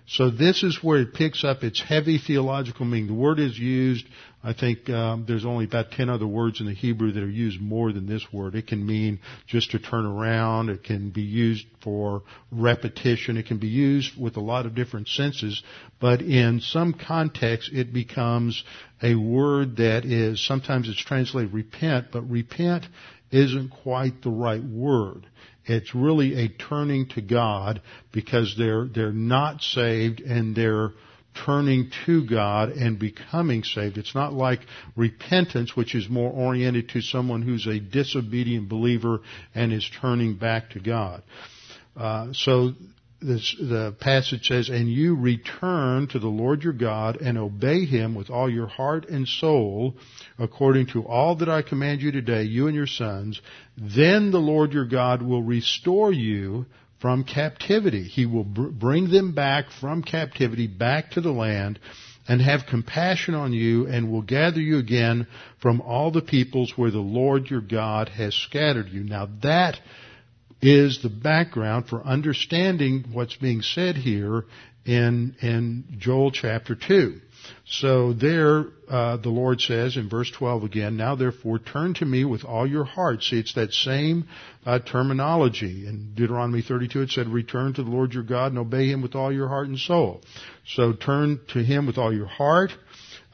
So 0.05 0.29
this 0.29 0.63
is 0.63 0.83
where 0.83 0.99
it 0.99 1.13
picks 1.13 1.45
up 1.45 1.63
its 1.63 1.81
heavy 1.81 2.17
theological 2.17 2.85
meaning. 2.85 3.07
The 3.07 3.13
word 3.13 3.39
is 3.39 3.57
used, 3.57 4.05
I 4.45 4.51
think 4.51 4.89
um, 4.89 5.23
there's 5.25 5.45
only 5.45 5.63
about 5.63 5.91
10 5.91 6.09
other 6.09 6.27
words 6.27 6.59
in 6.59 6.65
the 6.65 6.73
Hebrew 6.73 7.13
that 7.13 7.23
are 7.23 7.29
used 7.29 7.61
more 7.61 7.93
than 7.93 8.05
this 8.05 8.25
word. 8.33 8.55
It 8.55 8.67
can 8.67 8.85
mean 8.85 9.19
just 9.47 9.71
to 9.71 9.79
turn 9.79 10.05
around. 10.05 10.69
It 10.69 10.83
can 10.83 11.11
be 11.11 11.21
used 11.21 11.65
for 11.81 12.23
repetition. 12.51 13.37
It 13.37 13.45
can 13.45 13.57
be 13.57 13.67
used 13.67 14.19
with 14.19 14.35
a 14.35 14.41
lot 14.41 14.65
of 14.65 14.75
different 14.75 15.07
senses. 15.07 15.63
But 16.01 16.21
in 16.21 16.59
some 16.59 16.93
contexts, 16.93 17.71
it 17.73 17.93
becomes 17.93 18.61
a 19.01 19.15
word 19.15 19.77
that 19.77 20.03
is, 20.03 20.45
sometimes 20.45 20.89
it's 20.89 21.01
translated 21.01 21.53
repent, 21.53 22.07
but 22.11 22.29
repent 22.29 22.85
isn't 23.31 23.69
quite 23.69 24.21
the 24.23 24.29
right 24.29 24.63
word. 24.63 25.25
It's 25.65 25.95
really 25.95 26.43
a 26.43 26.49
turning 26.49 27.07
to 27.09 27.21
God 27.21 27.81
because 28.11 28.55
they're, 28.57 28.85
they're 28.85 29.13
not 29.13 29.61
saved 29.61 30.19
and 30.19 30.53
they're 30.53 30.91
turning 31.33 31.91
to 32.05 32.25
God 32.25 32.69
and 32.69 32.99
becoming 32.99 33.63
saved. 33.63 33.97
It's 33.97 34.15
not 34.15 34.33
like 34.33 34.61
repentance, 34.95 35.75
which 35.75 35.95
is 35.95 36.09
more 36.09 36.31
oriented 36.31 36.89
to 36.89 37.01
someone 37.01 37.41
who's 37.41 37.67
a 37.67 37.79
disobedient 37.79 38.69
believer 38.69 39.21
and 39.53 39.73
is 39.73 39.89
turning 40.01 40.35
back 40.35 40.71
to 40.71 40.79
God. 40.79 41.23
Uh, 41.95 42.27
so 42.33 42.73
this, 43.23 43.55
the 43.59 43.95
passage 43.99 44.47
says, 44.47 44.69
and 44.69 44.89
you 44.89 45.15
return 45.15 46.07
to 46.07 46.19
the 46.19 46.27
Lord 46.27 46.63
your 46.63 46.73
God 46.73 47.21
and 47.21 47.37
obey 47.37 47.85
him 47.85 48.15
with 48.15 48.29
all 48.29 48.49
your 48.49 48.67
heart 48.67 49.07
and 49.07 49.27
soul 49.27 49.95
according 50.37 50.87
to 50.87 51.05
all 51.05 51.35
that 51.37 51.49
I 51.49 51.61
command 51.61 52.01
you 52.01 52.11
today, 52.11 52.43
you 52.43 52.67
and 52.67 52.75
your 52.75 52.87
sons, 52.87 53.41
then 53.77 54.31
the 54.31 54.39
Lord 54.39 54.73
your 54.73 54.85
God 54.85 55.21
will 55.21 55.41
restore 55.41 56.11
you 56.11 56.65
from 57.03 57.25
captivity. 57.25 58.03
He 58.03 58.25
will 58.25 58.45
br- 58.45 58.69
bring 58.69 59.11
them 59.11 59.33
back 59.33 59.65
from 59.81 60.03
captivity 60.03 60.67
back 60.67 61.11
to 61.11 61.21
the 61.21 61.33
land 61.33 61.77
and 62.29 62.41
have 62.41 62.65
compassion 62.65 63.35
on 63.35 63.51
you 63.51 63.87
and 63.87 64.09
will 64.09 64.21
gather 64.21 64.61
you 64.61 64.77
again 64.77 65.27
from 65.61 65.81
all 65.81 66.11
the 66.11 66.21
peoples 66.21 66.77
where 66.77 66.91
the 66.91 66.99
Lord 66.99 67.49
your 67.49 67.59
God 67.59 68.07
has 68.07 68.33
scattered 68.33 68.87
you. 68.87 69.03
Now 69.03 69.27
that 69.41 69.81
is 70.61 71.01
the 71.01 71.09
background 71.09 71.89
for 71.89 72.01
understanding 72.07 73.03
what's 73.11 73.35
being 73.35 73.63
said 73.63 73.97
here 73.97 74.45
in, 74.85 75.35
in 75.41 75.97
Joel 75.97 76.31
chapter 76.31 76.73
2. 76.73 77.19
So 77.65 78.13
there, 78.13 78.65
uh, 78.89 79.17
the 79.17 79.29
Lord 79.29 79.61
says 79.61 79.97
in 79.97 80.09
verse 80.09 80.31
12 80.31 80.63
again, 80.63 80.97
now 80.97 81.15
therefore 81.15 81.59
turn 81.59 81.93
to 81.95 82.05
me 82.05 82.25
with 82.25 82.43
all 82.43 82.67
your 82.67 82.83
heart. 82.83 83.23
See, 83.23 83.39
it's 83.39 83.53
that 83.55 83.73
same 83.73 84.27
uh, 84.65 84.79
terminology. 84.79 85.87
In 85.87 86.13
Deuteronomy 86.15 86.61
32 86.61 87.01
it 87.01 87.09
said, 87.11 87.27
return 87.27 87.73
to 87.73 87.83
the 87.83 87.89
Lord 87.89 88.13
your 88.13 88.23
God 88.23 88.51
and 88.51 88.59
obey 88.59 88.87
him 88.89 89.01
with 89.01 89.15
all 89.15 89.31
your 89.31 89.47
heart 89.47 89.67
and 89.67 89.79
soul. 89.79 90.21
So 90.67 90.93
turn 90.93 91.39
to 91.49 91.59
him 91.59 91.85
with 91.85 91.97
all 91.97 92.13
your 92.13 92.27
heart. 92.27 92.71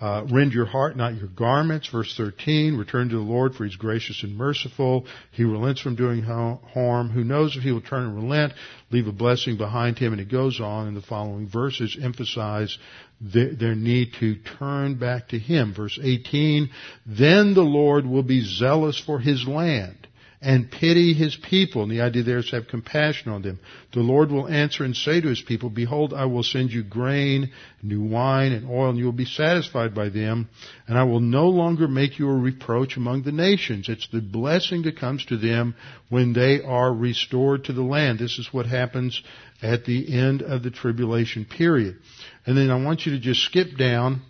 Uh, 0.02 0.26
rend 0.32 0.54
your 0.54 0.66
heart, 0.66 0.96
not 0.96 1.16
your 1.16 1.28
garments. 1.28 1.90
Verse 1.90 2.16
13, 2.16 2.78
return 2.78 3.10
to 3.10 3.16
the 3.16 3.22
Lord 3.22 3.54
for 3.54 3.66
he's 3.66 3.76
gracious 3.76 4.24
and 4.24 4.38
merciful. 4.38 5.06
He 5.32 5.44
relents 5.44 5.82
from 5.82 5.96
doing 5.96 6.24
harm. 6.24 7.10
Who 7.10 7.26
knows 7.26 7.58
if 7.58 7.64
he 7.64 7.74
will 7.74 7.82
turn 7.82 8.06
and 8.06 8.16
relent, 8.16 8.54
leave 8.92 9.08
a 9.08 9.12
blessing 9.12 9.58
behind 9.58 10.00
him. 10.00 10.14
And 10.14 10.22
it 10.22 10.32
goes 10.32 10.62
on 10.62 10.88
in 10.88 10.96
the 10.96 11.02
following 11.02 11.50
verses, 11.50 11.98
emphasize 12.02 12.78
their, 13.22 13.76
need 13.76 14.14
to 14.20 14.36
turn 14.60 14.96
back 14.96 15.30
to 15.30 15.40
him. 15.40 15.74
Verse 15.74 16.00
18, 16.02 16.70
then 17.06 17.54
the 17.54 17.62
Lord 17.62 18.06
will 18.06 18.24
be 18.24 18.42
zealous 18.42 19.00
for 19.00 19.20
his 19.20 19.48
land 19.48 20.09
and 20.42 20.72
pity 20.72 21.14
his 21.14 21.36
people. 21.36 21.84
And 21.84 21.92
the 21.92 22.02
idea 22.02 22.24
there 22.24 22.38
is 22.38 22.50
to 22.50 22.56
have 22.56 22.68
compassion 22.68 23.32
on 23.32 23.42
them. 23.42 23.60
The 23.94 24.00
Lord 24.00 24.32
will 24.32 24.48
answer 24.48 24.86
and 24.86 24.96
say 24.96 25.20
to 25.20 25.28
his 25.28 25.42
people, 25.42 25.70
Behold, 25.70 26.14
I 26.14 26.26
will 26.26 26.44
send 26.44 26.72
you 26.72 26.82
grain, 26.84 27.52
new 27.82 28.04
wine, 28.04 28.54
and 28.54 28.70
oil, 28.70 28.90
and 28.90 28.98
you 28.98 29.06
will 29.06 29.12
be 29.12 29.26
satisfied 29.26 29.94
by 29.94 30.10
them. 30.10 30.50
And 30.88 30.98
I 30.98 31.04
will 31.04 31.20
no 31.20 31.50
longer 31.50 31.88
make 31.88 32.20
you 32.20 32.30
a 32.30 32.38
reproach 32.38 32.96
among 32.96 33.24
the 33.24 33.34
nations. 33.34 33.90
It's 33.90 34.08
the 34.08 34.22
blessing 34.22 34.84
that 34.84 34.98
comes 34.98 35.26
to 35.26 35.38
them 35.38 35.76
when 36.08 36.32
they 36.32 36.62
are 36.62 36.94
restored 36.94 37.66
to 37.66 37.74
the 37.74 37.84
land. 37.84 38.20
This 38.20 38.40
is 38.40 38.54
what 38.54 38.66
happens 38.66 39.22
at 39.62 39.84
the 39.84 40.18
end 40.18 40.42
of 40.42 40.64
the 40.64 40.72
tribulation 40.72 41.44
period. 41.44 41.98
And 42.46 42.58
then 42.58 42.72
I 42.72 42.82
want 42.82 43.06
you 43.06 43.12
to 43.12 43.20
just 43.20 43.44
skip 43.44 43.78
down 43.78 44.22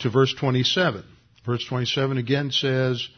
to 0.00 0.10
verse 0.10 0.34
27. 0.34 1.04
Verse 1.46 1.64
27 1.64 2.18
again 2.18 2.50
says, 2.50 3.08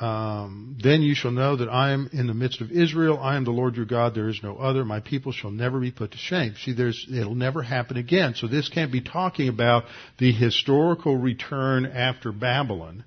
um, 0.00 0.76
then 0.82 1.02
you 1.02 1.14
shall 1.14 1.32
know 1.32 1.56
that 1.56 1.68
I 1.68 1.90
am 1.90 2.08
in 2.12 2.28
the 2.28 2.34
midst 2.34 2.60
of 2.60 2.70
Israel. 2.70 3.18
I 3.18 3.36
am 3.36 3.44
the 3.44 3.50
Lord 3.50 3.76
your 3.76 3.84
God. 3.84 4.14
There 4.14 4.28
is 4.28 4.40
no 4.42 4.56
other. 4.56 4.84
My 4.84 5.00
people 5.00 5.32
shall 5.32 5.50
never 5.50 5.80
be 5.80 5.90
put 5.90 6.12
to 6.12 6.18
shame. 6.18 6.54
See, 6.62 6.72
there's, 6.72 7.06
it'll 7.12 7.34
never 7.34 7.62
happen 7.62 7.96
again. 7.96 8.34
So 8.34 8.46
this 8.46 8.68
can't 8.68 8.92
be 8.92 9.00
talking 9.00 9.48
about 9.48 9.84
the 10.18 10.32
historical 10.32 11.16
return 11.16 11.84
after 11.84 12.30
Babylon 12.30 13.04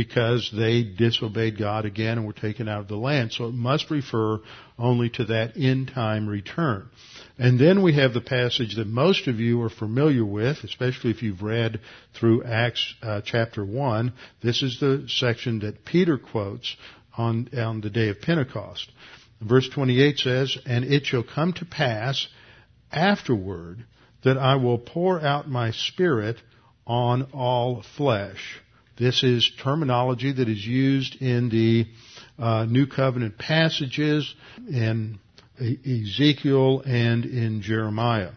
because 0.00 0.50
they 0.56 0.82
disobeyed 0.82 1.58
God 1.58 1.84
again 1.84 2.16
and 2.16 2.26
were 2.26 2.32
taken 2.32 2.70
out 2.70 2.80
of 2.80 2.88
the 2.88 2.96
land. 2.96 3.34
So 3.34 3.48
it 3.48 3.54
must 3.54 3.90
refer 3.90 4.40
only 4.78 5.10
to 5.10 5.26
that 5.26 5.58
end 5.58 5.92
time 5.94 6.26
return. 6.26 6.88
And 7.38 7.60
then 7.60 7.82
we 7.82 7.92
have 7.96 8.14
the 8.14 8.22
passage 8.22 8.76
that 8.76 8.86
most 8.86 9.28
of 9.28 9.38
you 9.38 9.60
are 9.60 9.68
familiar 9.68 10.24
with, 10.24 10.64
especially 10.64 11.10
if 11.10 11.22
you've 11.22 11.42
read 11.42 11.80
through 12.18 12.44
Acts 12.44 12.94
uh, 13.02 13.20
chapter 13.22 13.62
1. 13.62 14.14
This 14.42 14.62
is 14.62 14.80
the 14.80 15.04
section 15.06 15.58
that 15.58 15.84
Peter 15.84 16.16
quotes 16.16 16.78
on, 17.18 17.50
on 17.54 17.82
the 17.82 17.90
day 17.90 18.08
of 18.08 18.22
Pentecost. 18.22 18.90
Verse 19.42 19.68
28 19.68 20.16
says, 20.18 20.56
And 20.64 20.82
it 20.86 21.04
shall 21.04 21.24
come 21.24 21.52
to 21.52 21.66
pass 21.66 22.26
afterward 22.90 23.84
that 24.24 24.38
I 24.38 24.54
will 24.54 24.78
pour 24.78 25.20
out 25.20 25.46
my 25.46 25.72
spirit 25.72 26.36
on 26.86 27.28
all 27.34 27.82
flesh. 27.98 28.59
This 29.00 29.22
is 29.22 29.50
terminology 29.62 30.30
that 30.30 30.46
is 30.46 30.62
used 30.62 31.22
in 31.22 31.48
the 31.48 31.86
uh, 32.38 32.66
New 32.66 32.86
Covenant 32.86 33.38
passages 33.38 34.34
in 34.68 35.18
Ezekiel 35.58 36.82
and 36.84 37.24
in 37.24 37.62
Jeremiah. 37.62 38.32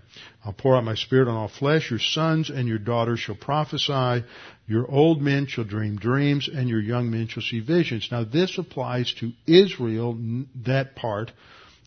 I'll 0.46 0.54
pour 0.54 0.78
out 0.78 0.86
my 0.86 0.96
spirit 0.96 1.28
on 1.28 1.36
all 1.36 1.50
flesh. 1.50 1.90
Your 1.90 2.00
sons 2.00 2.50
and 2.50 2.66
your 2.66 2.78
daughters 2.78 3.20
shall 3.20 3.36
prophesy. 3.36 4.24
Your 4.66 4.90
old 4.90 5.22
men 5.22 5.48
shall 5.48 5.66
dream 5.66 5.98
dreams 5.98 6.48
and 6.48 6.70
your 6.70 6.80
young 6.80 7.12
men 7.12 7.28
shall 7.28 7.44
see 7.44 7.60
visions. 7.60 8.08
Now 8.10 8.24
this 8.24 8.58
applies 8.58 9.14
to 9.16 9.34
Israel, 9.46 10.18
that 10.64 10.96
part 10.96 11.34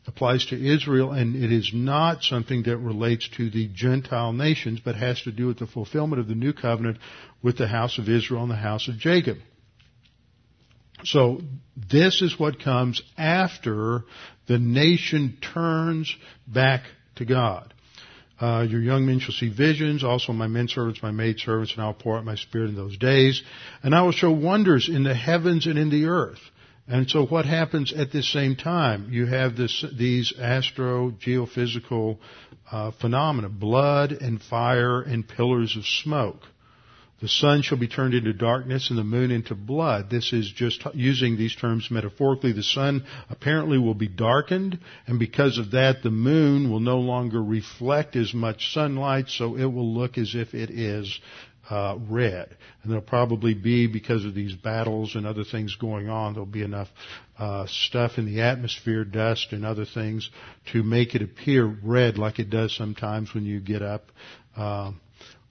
applies 0.07 0.47
to 0.47 0.75
Israel 0.75 1.13
and 1.13 1.37
it 1.37 1.53
is 1.53 1.71
not 1.75 2.23
something 2.23 2.63
that 2.65 2.77
relates 2.77 3.29
to 3.37 3.51
the 3.51 3.69
Gentile 3.69 4.33
nations, 4.33 4.81
but 4.85 4.95
has 4.95 5.21
to 5.23 5.33
do 5.33 5.47
with 5.47 5.59
the 5.59 5.67
fulfillment 5.67 6.21
of 6.21 6.29
the 6.29 6.35
new 6.35 6.53
covenant 6.53 6.99
with 7.43 7.59
the 7.59 7.67
house 7.67 7.99
of 7.99 8.09
Israel 8.09 8.43
and 8.43 8.51
the 8.51 8.57
house 8.57 8.89
of 8.89 8.97
Jacob. 8.99 9.39
So 11.05 11.41
this 11.77 12.23
is 12.23 12.39
what 12.39 12.61
comes 12.61 13.03
after 13.19 14.05
the 14.47 14.59
nation 14.59 15.39
turns 15.55 16.15
back 16.47 16.85
to 17.17 17.25
God. 17.25 17.73
Uh, 18.39 18.67
your 18.69 18.81
young 18.81 19.07
men 19.07 19.19
shall 19.19 19.35
see 19.35 19.49
visions, 19.49 20.05
also 20.05 20.33
my 20.33 20.47
men 20.47 20.69
servants, 20.69 21.03
my 21.03 21.11
maid 21.11 21.39
servants, 21.39 21.73
and 21.73 21.83
I'll 21.83 21.95
pour 21.95 22.19
out 22.19 22.25
my 22.25 22.35
spirit 22.35 22.69
in 22.69 22.77
those 22.77 22.99
days. 22.99 23.43
And 23.83 23.95
I 23.95 24.03
will 24.03 24.13
show 24.13 24.31
wonders 24.31 24.89
in 24.91 25.05
the 25.05 25.15
heavens 25.15 25.67
and 25.67 25.79
in 25.79 25.91
the 25.91 26.07
earth. 26.07 26.41
And 26.89 27.11
so 27.11 27.27
what 27.27 27.47
happens 27.47 27.93
at 27.93 28.13
this 28.13 28.33
same 28.33 28.55
time? 28.55 29.09
You 29.11 29.27
have 29.27 29.57
this, 29.57 29.85
these 29.93 30.33
astro 30.39 31.11
geophysical 31.11 32.19
uh, 32.71 32.93
phenomena, 32.93 33.49
blood 33.49 34.13
and 34.13 34.41
fire 34.41 35.03
and 35.03 35.27
pillars 35.27 35.77
of 35.77 35.85
smoke. 35.85 36.43
The 37.21 37.29
sun 37.29 37.63
shall 37.63 37.79
be 37.79 37.89
turned 37.89 38.13
into 38.13 38.35
darkness 38.35 38.91
and 38.91 38.99
the 38.99 39.05
moon 39.05 39.31
into 39.31 39.55
blood. 39.55 40.11
This 40.11 40.35
is 40.35 40.53
just 40.53 40.87
using 40.93 41.37
these 41.37 41.57
terms 41.57 41.91
metaphorically. 41.91 42.53
The 42.53 42.63
sun 42.63 43.05
apparently 43.31 43.79
will 43.79 43.95
be 43.95 44.07
darkened, 44.07 44.79
and 45.07 45.19
because 45.19 45.57
of 45.57 45.71
that, 45.71 46.03
the 46.03 46.11
moon 46.11 46.71
will 46.71 46.81
no 46.81 46.99
longer 46.99 47.43
reflect 47.43 48.17
as 48.17 48.35
much 48.35 48.75
sunlight, 48.75 49.31
so 49.31 49.57
it 49.57 49.65
will 49.65 49.95
look 49.95 50.19
as 50.19 50.35
if 50.35 50.53
it 50.53 50.69
is 50.69 51.19
uh, 51.71 51.97
red. 52.09 52.57
And 52.83 52.91
there'll 52.91 53.03
probably 53.03 53.55
be, 53.55 53.87
because 53.87 54.25
of 54.25 54.35
these 54.35 54.55
battles 54.55 55.15
and 55.15 55.27
other 55.27 55.45
things 55.45 55.77
going 55.77 56.09
on, 56.09 56.35
there'll 56.35 56.47
be 56.47 56.63
enough 56.63 56.89
uh, 57.39 57.67
stuff 57.69 58.19
in 58.19 58.27
the 58.27 58.43
atmosphere, 58.43 59.05
dust 59.05 59.49
and 59.53 59.65
other 59.65 59.85
things, 59.85 60.31
to 60.73 60.83
make 60.83 61.15
it 61.15 61.23
appear 61.23 61.65
red 61.65 62.19
like 62.19 62.39
it 62.39 62.51
does 62.51 62.75
sometimes 62.75 63.35
when 63.35 63.45
you 63.45 63.61
get 63.61 63.83
up. 63.83 64.11
Uh, 64.57 64.93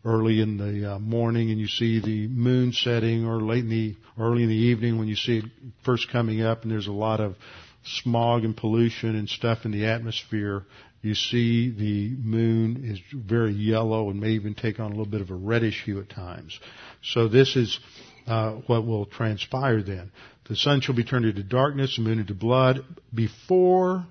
early 0.04 0.40
in 0.40 0.58
the 0.58 0.94
uh, 0.94 1.00
morning 1.00 1.50
and 1.50 1.60
you 1.60 1.68
see 1.68 2.00
the 2.00 2.28
moon 2.28 2.72
setting 2.72 3.26
or 3.26 3.42
late 3.42 3.64
in 3.64 3.70
the 3.70 3.96
early 4.20 4.44
in 4.44 4.50
the 4.50 4.56
evening 4.56 5.00
when 5.00 5.08
you 5.08 5.16
see 5.16 5.40
it 5.40 5.46
first 5.84 6.12
coming 6.12 6.44
up 6.44 6.62
and 6.62 6.72
there's 6.72 6.86
a 6.86 6.92
lot 6.92 7.20
of 7.20 7.36
smog 7.84 8.44
and 8.44 8.56
pollution 8.56 9.16
and 9.16 9.28
stuff 9.28 9.66
in 9.66 9.72
the 9.72 9.88
atmosphere 9.88 10.64
you 11.06 11.16
see 11.16 11.70
the 11.72 12.16
moon 12.22 12.84
is 12.84 13.00
very 13.14 13.54
yellow 13.54 14.10
and 14.10 14.20
may 14.20 14.32
even 14.32 14.54
take 14.54 14.80
on 14.80 14.88
a 14.88 14.90
little 14.90 15.06
bit 15.06 15.22
of 15.22 15.30
a 15.30 15.36
reddish 15.36 15.84
hue 15.86 16.00
at 16.00 16.10
times 16.10 16.60
so 17.02 17.28
this 17.28 17.56
is 17.56 17.80
uh, 18.28 18.54
what 18.68 18.86
will 18.86 19.06
transpire 19.06 19.82
then 19.82 20.12
the 20.50 20.56
sun 20.56 20.82
shall 20.82 20.96
be 20.96 21.04
turned 21.04 21.26
into 21.26 21.44
darkness 21.44 21.96
the 21.96 22.02
moon 22.02 22.20
into 22.20 22.34
blood 22.34 22.84
before 23.14 24.06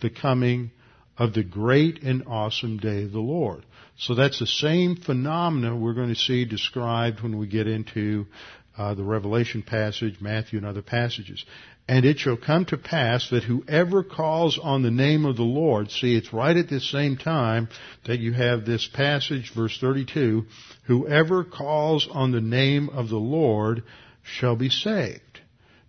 the 0.00 0.10
coming 0.10 0.70
of 1.16 1.32
the 1.32 1.44
great 1.44 2.02
and 2.02 2.24
awesome 2.26 2.78
day 2.78 3.04
of 3.04 3.12
the 3.12 3.20
Lord. 3.20 3.64
So 3.96 4.14
that's 4.14 4.38
the 4.38 4.46
same 4.46 4.96
phenomena 4.96 5.76
we're 5.76 5.94
going 5.94 6.08
to 6.08 6.14
see 6.14 6.44
described 6.44 7.22
when 7.22 7.38
we 7.38 7.46
get 7.46 7.68
into 7.68 8.26
uh, 8.76 8.94
the 8.94 9.04
Revelation 9.04 9.62
passage, 9.62 10.20
Matthew, 10.20 10.58
and 10.58 10.66
other 10.66 10.82
passages. 10.82 11.44
And 11.86 12.06
it 12.06 12.18
shall 12.18 12.38
come 12.38 12.64
to 12.66 12.78
pass 12.78 13.28
that 13.28 13.44
whoever 13.44 14.02
calls 14.02 14.58
on 14.58 14.82
the 14.82 14.90
name 14.90 15.26
of 15.26 15.36
the 15.36 15.42
Lord, 15.42 15.90
see, 15.90 16.16
it's 16.16 16.32
right 16.32 16.56
at 16.56 16.70
this 16.70 16.90
same 16.90 17.18
time 17.18 17.68
that 18.06 18.20
you 18.20 18.32
have 18.32 18.64
this 18.64 18.86
passage, 18.86 19.52
verse 19.54 19.76
32, 19.78 20.46
whoever 20.84 21.44
calls 21.44 22.08
on 22.10 22.32
the 22.32 22.40
name 22.40 22.88
of 22.88 23.10
the 23.10 23.18
Lord 23.18 23.82
shall 24.22 24.56
be 24.56 24.70
saved. 24.70 25.40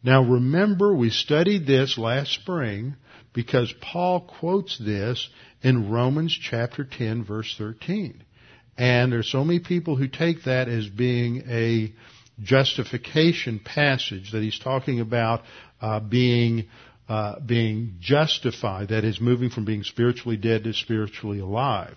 Now 0.03 0.21
remember, 0.21 0.93
we 0.93 1.09
studied 1.09 1.65
this 1.65 1.97
last 1.97 2.33
spring 2.33 2.95
because 3.33 3.73
Paul 3.81 4.21
quotes 4.21 4.77
this 4.77 5.29
in 5.61 5.89
Romans 5.89 6.37
chapter 6.39 6.83
10 6.83 7.23
verse 7.23 7.55
13. 7.57 8.21
And 8.77 9.11
there's 9.11 9.31
so 9.31 9.45
many 9.45 9.59
people 9.59 9.95
who 9.95 10.07
take 10.07 10.43
that 10.43 10.67
as 10.67 10.87
being 10.87 11.43
a 11.47 11.93
justification 12.41 13.59
passage 13.59 14.31
that 14.31 14.41
he's 14.41 14.59
talking 14.59 14.99
about 14.99 15.41
uh, 15.81 15.99
being 15.99 16.65
uh, 17.07 17.39
being 17.39 17.97
justified, 17.99 18.89
that 18.89 19.03
is, 19.03 19.21
moving 19.21 19.51
from 19.51 19.63
being 19.63 19.83
spiritually 19.83 20.37
dead 20.37 20.63
to 20.63 20.73
spiritually 20.73 21.39
alive. 21.39 21.95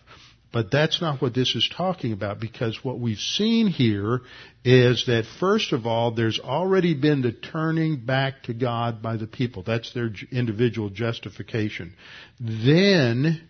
But 0.53 0.71
that's 0.71 1.01
not 1.01 1.21
what 1.21 1.35
this 1.35 1.55
is 1.55 1.69
talking 1.77 2.13
about 2.13 2.41
because 2.41 2.83
what 2.83 2.99
we've 2.99 3.19
seen 3.19 3.67
here 3.67 4.23
is 4.65 5.05
that 5.07 5.25
first 5.41 5.73
of 5.73 5.87
all, 5.87 6.11
there's 6.11 6.41
already 6.41 6.95
been 6.95 7.21
the 7.21 7.33
turning 7.33 8.05
back 8.05 8.45
to 8.45 8.55
God 8.55 9.03
by 9.03 9.17
the 9.17 9.27
people. 9.27 9.63
That's 9.63 9.93
their 9.93 10.11
individual 10.33 10.89
justification. 10.89 11.95
Then, 12.41 13.49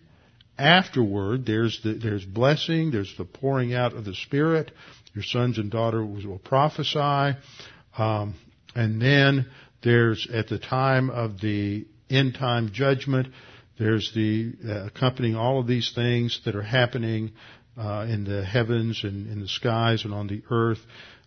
afterward, 0.59 1.47
there's 1.47 1.81
the, 1.83 1.95
there's 1.95 2.25
blessing, 2.25 2.91
there's 2.91 3.17
the 3.17 3.25
pouring 3.25 3.75
out 3.75 3.95
of 3.95 4.05
the 4.05 4.15
Spirit. 4.15 4.73
Your 5.19 5.25
sons 5.25 5.59
and 5.59 5.69
daughters 5.69 6.25
will 6.25 6.39
prophesy. 6.39 7.37
Um, 7.99 8.37
and 8.77 9.03
then 9.03 9.47
there's 9.83 10.29
at 10.33 10.47
the 10.47 10.61
time 10.61 11.11
of 11.11 11.41
the 11.41 11.89
end 12.09 12.37
time 12.37 12.71
judgment, 12.73 13.27
there's 13.81 14.13
the 14.15 14.53
uh, 14.65 14.87
accompanying 14.87 15.35
all 15.35 15.59
of 15.59 15.67
these 15.67 15.91
things 15.93 16.41
that 16.45 16.55
are 16.55 16.63
happening 16.63 17.33
uh, 17.77 18.07
in 18.09 18.23
the 18.23 18.45
heavens 18.45 19.01
and 19.03 19.29
in 19.29 19.41
the 19.41 19.49
skies 19.49 20.05
and 20.05 20.15
on 20.15 20.29
the 20.29 20.41
earth 20.53 20.79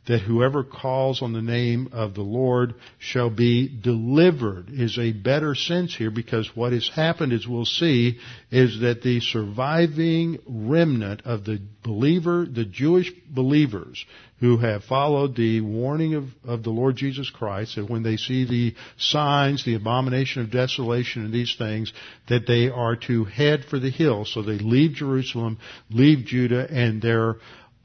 that 0.08 0.20
whoever 0.20 0.64
calls 0.64 1.22
on 1.22 1.34
the 1.34 1.42
name 1.42 1.90
of 1.92 2.16
the 2.16 2.22
Lord 2.22 2.74
shall 2.98 3.30
be 3.30 3.68
delivered 3.68 4.70
is 4.70 4.98
a 4.98 5.12
better 5.12 5.54
sense 5.54 5.96
here 5.96 6.10
because 6.10 6.56
what 6.56 6.74
has 6.74 6.90
happened, 6.90 7.34
as 7.34 7.48
we'll 7.48 7.66
see, 7.66 8.18
is 8.50 8.80
that 8.82 9.04
the 9.04 9.20
surviving 9.20 10.40
remnant 10.48 11.22
of 11.26 11.46
the 11.46 11.62
believer, 11.84 12.48
the 12.52 12.66
Jewish 12.66 13.12
believers 13.30 14.04
who 14.42 14.58
have 14.58 14.84
followed 14.84 15.36
the 15.36 15.62
warning 15.62 16.16
of, 16.16 16.26
of 16.44 16.64
the 16.64 16.72
Lord 16.72 16.96
Jesus 16.96 17.30
Christ, 17.30 17.76
that 17.76 17.88
when 17.88 18.02
they 18.02 18.18
see 18.18 18.44
the 18.44 18.76
signs, 18.98 19.64
the 19.64 19.76
abomination 19.76 20.42
of 20.42 20.50
desolation 20.50 21.24
and 21.24 21.32
these 21.32 21.56
things, 21.56 21.94
that 22.28 22.48
they 22.48 22.68
are 22.68 22.96
to 22.96 23.24
head 23.26 23.66
for 23.70 23.78
the 23.78 23.92
hill. 23.92 24.26
So 24.26 24.42
they 24.42 24.58
leave 24.58 24.94
Jerusalem, 24.94 25.60
leave 25.92 26.26
Judah, 26.26 26.68
and 26.72 27.00
they're 27.04 27.36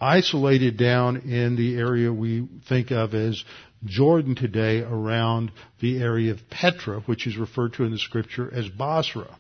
isolated 0.01 0.77
down 0.77 1.19
in 1.19 1.57
the 1.57 1.77
area 1.77 2.13
we 2.13 2.49
think 2.69 2.91
of 2.91 3.15
as 3.15 3.43
Jordan 3.85 4.35
today 4.35 4.81
around 4.81 5.53
the 5.81 5.99
area 6.03 6.33
of 6.33 6.51
Petra, 6.51 7.01
which 7.01 7.27
is 7.27 7.37
referred 7.37 7.75
to 7.75 7.85
in 7.85 7.93
the 7.93 7.99
scripture 7.99 8.53
as 8.53 8.69
Bozrah. 8.69 9.37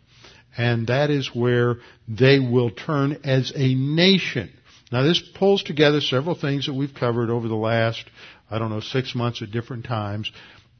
And 0.56 0.86
that 0.86 1.10
is 1.10 1.34
where 1.34 1.76
they 2.08 2.38
will 2.38 2.70
turn 2.70 3.18
as 3.24 3.52
a 3.54 3.74
nation. 3.74 4.50
Now 4.90 5.02
this 5.02 5.22
pulls 5.34 5.62
together 5.62 6.00
several 6.00 6.34
things 6.34 6.66
that 6.66 6.74
we've 6.74 6.94
covered 6.94 7.30
over 7.30 7.48
the 7.48 7.54
last, 7.54 8.04
I 8.50 8.58
don't 8.58 8.70
know, 8.70 8.80
six 8.80 9.14
months 9.14 9.42
at 9.42 9.50
different 9.50 9.84
times, 9.84 10.30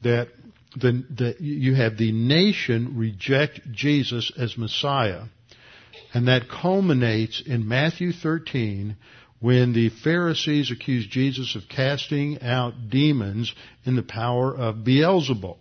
that 0.03 0.29
the, 0.75 1.03
the, 1.09 1.35
you 1.39 1.75
have 1.75 1.97
the 1.97 2.11
nation 2.11 2.97
reject 2.97 3.61
Jesus 3.71 4.31
as 4.37 4.57
Messiah. 4.57 5.23
And 6.13 6.27
that 6.27 6.49
culminates 6.49 7.43
in 7.45 7.67
Matthew 7.67 8.11
13 8.11 8.95
when 9.39 9.73
the 9.73 9.89
Pharisees 9.89 10.71
accused 10.71 11.09
Jesus 11.11 11.55
of 11.55 11.63
casting 11.69 12.41
out 12.41 12.89
demons 12.89 13.53
in 13.85 13.95
the 13.95 14.03
power 14.03 14.55
of 14.55 14.77
Beelzebul. 14.77 15.57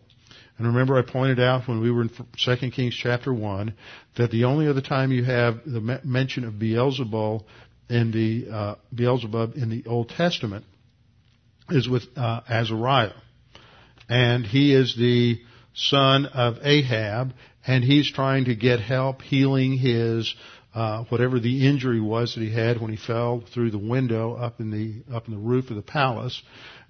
And 0.58 0.66
remember 0.68 0.96
I 0.96 1.02
pointed 1.02 1.38
out 1.38 1.68
when 1.68 1.80
we 1.80 1.90
were 1.90 2.02
in 2.02 2.10
2 2.10 2.70
Kings 2.70 2.94
chapter 2.94 3.32
1 3.32 3.74
that 4.16 4.30
the 4.30 4.44
only 4.44 4.68
other 4.68 4.80
time 4.80 5.12
you 5.12 5.24
have 5.24 5.60
the 5.66 6.00
mention 6.02 6.44
of 6.44 6.54
Beelzebul 6.54 7.44
in 7.90 8.10
the, 8.10 8.50
uh, 8.50 8.74
Beelzebub 8.94 9.54
in 9.56 9.68
the 9.68 9.84
Old 9.86 10.08
Testament 10.08 10.64
is 11.68 11.88
with 11.88 12.04
uh, 12.16 12.40
Ahaziah. 12.48 13.14
And 14.08 14.46
he 14.46 14.72
is 14.72 14.96
the 14.96 15.40
son 15.74 16.24
of 16.26 16.58
Ahab 16.62 17.34
and 17.66 17.84
he's 17.84 18.10
trying 18.10 18.46
to 18.46 18.54
get 18.54 18.80
help 18.80 19.20
healing 19.22 19.76
his 19.76 20.34
uh, 20.76 21.04
whatever 21.08 21.40
the 21.40 21.66
injury 21.66 22.02
was 22.02 22.34
that 22.34 22.42
he 22.42 22.52
had 22.52 22.78
when 22.78 22.90
he 22.90 22.98
fell 22.98 23.42
through 23.54 23.70
the 23.70 23.78
window 23.78 24.34
up 24.34 24.60
in 24.60 24.70
the 24.70 25.02
up 25.12 25.26
in 25.26 25.32
the 25.32 25.40
roof 25.40 25.70
of 25.70 25.76
the 25.76 25.82
palace, 25.82 26.42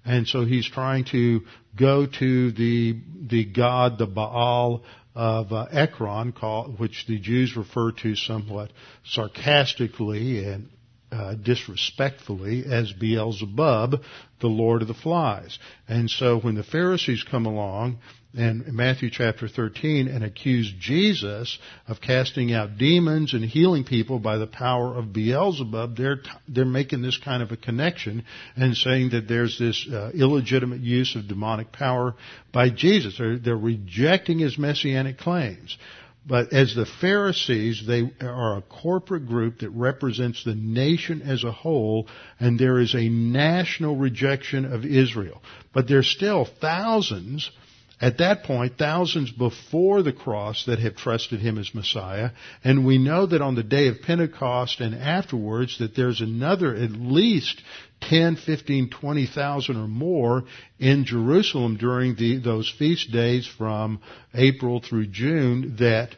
and 0.05 0.27
so 0.27 0.45
he's 0.45 0.69
trying 0.69 1.05
to 1.05 1.43
go 1.77 2.05
to 2.05 2.51
the 2.51 2.99
the 3.29 3.45
god, 3.45 3.97
the 3.97 4.07
Baal 4.07 4.83
of 5.15 5.53
uh, 5.53 5.67
Ekron, 5.71 6.33
called, 6.33 6.81
which 6.81 7.07
the 7.07 7.21
Jews 7.21 7.57
refer 7.57 7.93
to 7.93 8.17
somewhat 8.17 8.73
sarcastically 9.05 10.45
and 10.45 10.69
uh, 11.17 11.35
disrespectfully 11.35 12.65
as 12.71 12.93
Beelzebub, 12.93 14.03
the 14.41 14.47
Lord 14.47 14.83
of 14.83 14.89
the 14.89 14.95
Flies. 14.95 15.59
And 15.89 16.11
so 16.11 16.39
when 16.39 16.55
the 16.55 16.63
Pharisees 16.63 17.25
come 17.29 17.47
along 17.47 17.99
in 18.35 18.65
Matthew 18.69 19.09
chapter 19.11 19.49
13 19.49 20.09
and 20.09 20.23
accuse 20.23 20.71
Jesus 20.79 21.59
of 21.89 22.03
casting 22.03 22.53
out 22.53 22.77
demons 22.77 23.33
and 23.33 23.43
healing 23.43 23.85
people 23.85 24.19
by 24.19 24.37
the 24.37 24.47
power 24.47 24.95
of 24.95 25.15
Beelzebub, 25.15 25.97
they're, 25.97 26.21
they're 26.47 26.67
making 26.67 27.01
this 27.01 27.17
kind 27.17 27.43
of 27.43 27.51
a 27.51 27.57
connection 27.57 28.25
and 28.55 28.77
saying 28.77 29.11
that 29.11 29.27
there's 29.27 29.59
this 29.59 29.89
uh, 29.91 30.11
illegitimate 30.15 30.81
use 30.81 31.17
of 31.17 31.29
demonic 31.29 31.73
power 31.73 32.15
by 32.53 32.69
Jesus. 32.69 33.17
They're, 33.17 33.39
they're 33.39 33.57
rejecting 33.57 34.41
his 34.41 34.59
messianic 34.59 35.17
claims. 35.17 35.79
But 36.29 36.53
as 36.53 36.75
the 36.75 36.87
Pharisees, 36.87 37.85
they 37.87 38.11
are 38.21 38.57
a 38.57 38.63
corporate 38.63 39.27
group 39.27 39.61
that 39.61 39.71
represents 39.71 40.43
the 40.43 40.57
nation 40.57 41.23
as 41.23 41.45
a 41.45 41.53
whole, 41.53 42.09
and 42.41 42.59
there 42.59 42.81
is 42.81 42.95
a 42.95 43.09
national 43.09 43.97
rejection 43.97 44.65
of 44.65 44.85
Israel. 44.85 45.41
But 45.73 45.87
there's 45.87 46.09
still 46.09 46.45
thousands 46.45 47.51
at 47.99 48.19
that 48.19 48.43
point, 48.43 48.77
thousands 48.77 49.31
before 49.31 50.03
the 50.03 50.13
cross 50.13 50.67
that 50.67 50.81
have 50.81 50.97
trusted 50.97 51.41
him 51.41 51.57
as 51.57 51.75
Messiah, 51.75 52.33
and 52.63 52.85
we 52.85 52.99
know 52.99 53.25
that 53.25 53.41
on 53.41 53.55
the 53.55 53.63
day 53.63 53.89
of 53.89 54.03
Pentecost 54.03 54.81
and 54.81 54.95
afterwards 54.95 55.79
that 55.79 55.95
there's 55.97 56.21
another 56.21 56.75
at 56.75 56.91
least 56.91 57.63
10, 58.03 58.37
15, 58.37 58.91
20,000 58.91 59.77
or 59.77 59.89
more 59.89 60.45
in 60.79 61.05
Jerusalem 61.05 61.77
during 61.77 62.15
the, 62.15 62.39
those 62.39 62.73
feast 62.79 63.11
days 63.11 63.47
from 63.47 64.01
April 64.35 64.81
through 64.81 65.07
June 65.07 65.77
that 65.79 66.11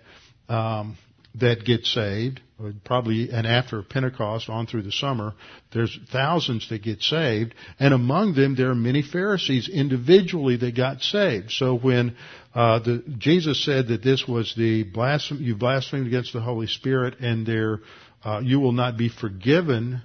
um, 0.49 0.97
that 1.35 1.65
get 1.65 1.85
saved, 1.85 2.41
probably, 2.85 3.31
and 3.31 3.47
after 3.47 3.83
Pentecost 3.83 4.49
on 4.49 4.67
through 4.67 4.83
the 4.83 4.93
summer, 4.93 5.35
there's 5.73 5.97
thousands 6.11 6.69
that 6.71 6.83
get 6.83 7.03
saved, 7.03 7.55
and 7.79 7.95
among 7.95 8.35
them 8.35 8.57
there 8.57 8.71
are 8.71 8.75
many 8.75 9.03
Pharisees 9.03 9.69
individually 9.69 10.57
that 10.57 10.75
got 10.75 11.01
saved. 11.01 11.53
So 11.53 11.77
when 11.77 12.17
uh, 12.55 12.81
the, 12.81 13.05
Jesus 13.19 13.65
said 13.65 13.89
that 13.89 14.03
this 14.03 14.27
was 14.27 14.55
the 14.57 14.85
blasphemy, 14.85 15.43
you 15.45 15.55
blasphemed 15.55 16.07
against 16.07 16.33
the 16.33 16.41
Holy 16.41 16.67
Spirit, 16.67 17.21
and 17.21 17.47
there 17.47 17.81
uh, 18.25 18.41
you 18.43 18.59
will 18.59 18.73
not 18.73 18.97
be 18.97 19.09
forgiven 19.09 20.03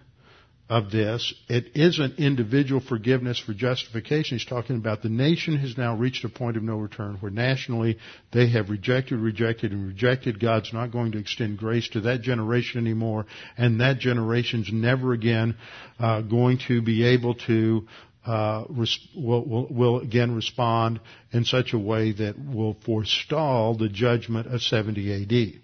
of 0.74 0.90
this. 0.90 1.36
It 1.50 1.78
isn't 1.78 2.18
individual 2.18 2.82
forgiveness 2.82 3.38
for 3.38 3.54
justification. 3.54 4.40
He's 4.40 4.48
talking 4.48 4.78
about 4.78 5.04
the 5.04 5.10
nation 5.10 5.56
has 5.58 5.78
now 5.78 5.96
reached 5.96 6.26
a 6.26 6.30
point 6.30 6.58
of 6.58 6.64
no 6.64 6.78
return 6.78 7.18
where 7.20 7.32
nationally 7.32 8.00
they 8.32 8.50
have 8.50 8.72
rejected, 8.72 9.20
rejected, 9.20 9.72
and 9.72 9.86
rejected. 9.86 10.40
God's 10.40 10.74
not 10.74 10.92
going 10.92 11.12
to 11.12 11.20
extend 11.20 11.60
grace 11.60 11.88
to 11.90 12.02
that 12.02 12.22
generation 12.22 12.82
anymore, 12.82 13.28
and 13.56 13.82
that 13.82 14.00
generation's 14.00 14.74
never 14.74 15.14
again 15.14 15.58
uh, 16.00 16.22
going 16.22 16.58
to 16.68 16.82
be 16.82 17.06
able 17.06 17.36
to 17.36 17.88
uh, 18.26 18.64
will, 18.68 19.46
will, 19.46 19.68
will, 19.70 20.00
again 20.00 20.34
respond 20.34 21.00
in 21.32 21.46
such 21.46 21.74
a 21.74 21.78
way 21.78 22.14
that 22.14 22.34
will 22.40 22.76
forestall 22.84 23.78
the 23.78 23.90
judgment 23.90 24.48
of 24.48 24.64
70 24.64 25.22
AD. 25.22 25.62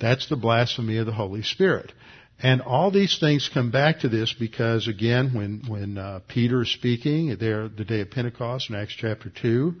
That's 0.00 0.28
the 0.28 0.36
blasphemy 0.36 0.96
of 0.96 1.06
the 1.06 1.12
Holy 1.12 1.42
Spirit. 1.42 1.92
And 2.40 2.62
all 2.62 2.90
these 2.90 3.18
things 3.18 3.50
come 3.52 3.70
back 3.70 4.00
to 4.00 4.08
this 4.08 4.32
because 4.32 4.86
again, 4.86 5.34
when, 5.34 5.64
when 5.66 5.98
uh, 5.98 6.20
Peter 6.28 6.62
is 6.62 6.72
speaking 6.72 7.36
there 7.38 7.68
the 7.68 7.84
day 7.84 8.00
of 8.00 8.10
Pentecost 8.10 8.70
in 8.70 8.76
Acts 8.76 8.94
chapter 8.96 9.28
2, 9.28 9.74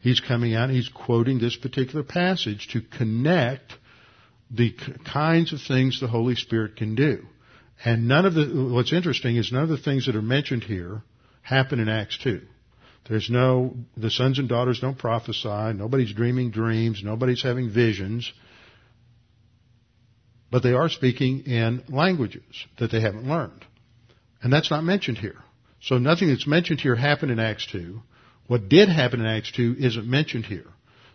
he's 0.00 0.20
coming 0.20 0.54
out 0.54 0.70
he's 0.70 0.88
quoting 0.88 1.40
this 1.40 1.56
particular 1.56 2.04
passage 2.04 2.68
to 2.72 2.80
connect 2.80 3.74
the 4.50 4.74
kinds 5.12 5.52
of 5.52 5.60
things 5.60 6.00
the 6.00 6.06
Holy 6.06 6.36
Spirit 6.36 6.76
can 6.76 6.94
do. 6.94 7.26
And 7.84 8.06
none 8.06 8.26
of 8.26 8.34
the, 8.34 8.46
what's 8.72 8.92
interesting 8.92 9.36
is 9.36 9.52
none 9.52 9.64
of 9.64 9.68
the 9.68 9.76
things 9.76 10.06
that 10.06 10.16
are 10.16 10.22
mentioned 10.22 10.64
here 10.64 11.02
happen 11.42 11.80
in 11.80 11.88
Acts 11.88 12.18
2. 12.22 12.40
There's 13.08 13.30
no, 13.30 13.74
the 13.96 14.10
sons 14.10 14.38
and 14.38 14.48
daughters 14.48 14.80
don't 14.80 14.98
prophesy, 14.98 15.72
nobody's 15.74 16.12
dreaming 16.12 16.50
dreams, 16.50 17.02
nobody's 17.02 17.42
having 17.42 17.70
visions 17.70 18.32
but 20.50 20.62
they 20.62 20.72
are 20.72 20.88
speaking 20.88 21.40
in 21.40 21.82
languages 21.88 22.66
that 22.78 22.90
they 22.90 23.00
haven't 23.00 23.28
learned. 23.28 23.64
And 24.42 24.52
that's 24.52 24.70
not 24.70 24.84
mentioned 24.84 25.18
here. 25.18 25.38
So 25.80 25.98
nothing 25.98 26.28
that's 26.28 26.46
mentioned 26.46 26.80
here 26.80 26.96
happened 26.96 27.32
in 27.32 27.38
Acts 27.38 27.66
2. 27.70 28.00
What 28.46 28.68
did 28.68 28.88
happen 28.88 29.20
in 29.20 29.26
Acts 29.26 29.52
2 29.52 29.76
isn't 29.78 30.06
mentioned 30.06 30.46
here. 30.46 30.66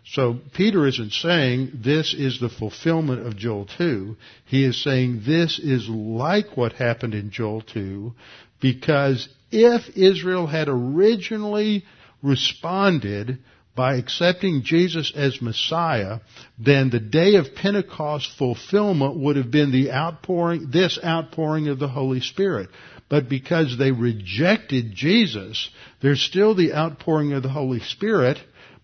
So 0.06 0.38
Peter 0.54 0.86
isn't 0.86 1.12
saying 1.12 1.80
this 1.82 2.12
is 2.12 2.38
the 2.38 2.50
fulfillment 2.50 3.26
of 3.26 3.36
Joel 3.36 3.66
2. 3.78 4.16
He 4.44 4.64
is 4.64 4.82
saying 4.82 5.22
this 5.24 5.58
is 5.58 5.88
like 5.88 6.56
what 6.56 6.74
happened 6.74 7.14
in 7.14 7.30
Joel 7.30 7.62
2 7.62 8.14
because 8.60 9.28
if 9.50 9.96
Israel 9.96 10.46
had 10.46 10.68
originally 10.68 11.84
responded 12.22 13.38
by 13.74 13.96
accepting 13.96 14.62
Jesus 14.62 15.12
as 15.14 15.42
Messiah, 15.42 16.20
then 16.58 16.90
the 16.90 17.00
day 17.00 17.34
of 17.34 17.54
Pentecost 17.54 18.30
fulfillment 18.38 19.16
would 19.16 19.36
have 19.36 19.50
been 19.50 19.72
the 19.72 19.90
outpouring, 19.90 20.70
this 20.70 20.98
outpouring 21.02 21.68
of 21.68 21.78
the 21.78 21.88
Holy 21.88 22.20
Spirit. 22.20 22.70
But 23.08 23.28
because 23.28 23.76
they 23.76 23.90
rejected 23.90 24.94
Jesus, 24.94 25.68
there's 26.00 26.20
still 26.22 26.54
the 26.54 26.72
outpouring 26.72 27.32
of 27.32 27.42
the 27.42 27.48
Holy 27.48 27.80
Spirit, 27.80 28.38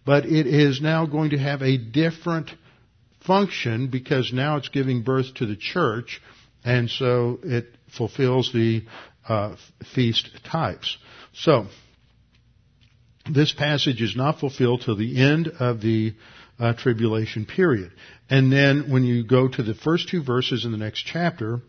but 0.04 0.26
it 0.26 0.46
is 0.46 0.80
now 0.80 1.06
going 1.06 1.30
to 1.30 1.38
have 1.38 1.62
a 1.62 1.78
different 1.78 2.50
function 3.26 3.88
because 3.88 4.32
now 4.32 4.56
it's 4.56 4.68
giving 4.68 5.02
birth 5.02 5.34
to 5.34 5.46
the 5.46 5.56
church, 5.56 6.20
and 6.64 6.90
so 6.90 7.38
it 7.42 7.66
fulfills 7.96 8.52
the 8.52 8.82
uh, 9.28 9.56
feast 9.94 10.30
types. 10.44 10.96
So, 11.32 11.66
this 13.34 13.52
passage 13.52 14.00
is 14.02 14.16
not 14.16 14.40
fulfilled 14.40 14.82
till 14.84 14.96
the 14.96 15.20
end 15.20 15.48
of 15.48 15.80
the 15.80 16.14
uh, 16.58 16.74
tribulation 16.74 17.46
period. 17.46 17.92
And 18.28 18.52
then 18.52 18.90
when 18.90 19.04
you 19.04 19.24
go 19.24 19.48
to 19.48 19.62
the 19.62 19.74
first 19.74 20.08
two 20.08 20.22
verses 20.22 20.64
in 20.64 20.72
the 20.72 20.78
next 20.78 21.02
chapter, 21.02 21.60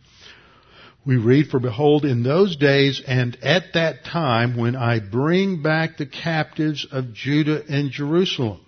we 1.05 1.17
read, 1.17 1.47
For 1.47 1.59
behold, 1.59 2.05
in 2.05 2.23
those 2.23 2.55
days 2.57 3.01
and 3.05 3.37
at 3.43 3.73
that 3.73 4.03
time 4.05 4.57
when 4.57 4.75
I 4.75 4.99
bring 4.99 5.63
back 5.63 5.97
the 5.97 6.05
captives 6.05 6.85
of 6.91 7.13
Judah 7.13 7.63
and 7.67 7.89
Jerusalem. 7.89 8.59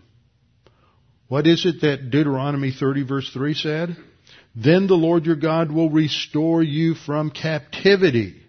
What 1.28 1.46
is 1.48 1.66
it 1.66 1.82
that 1.82 2.10
Deuteronomy 2.10 2.72
30 2.72 3.04
verse 3.04 3.30
3 3.32 3.54
said? 3.54 3.98
Then 4.56 4.88
the 4.88 4.96
Lord 4.96 5.26
your 5.26 5.36
God 5.36 5.72
will 5.72 5.90
restore 5.90 6.62
you 6.62 6.94
from 6.94 7.32
captivity 7.32 8.43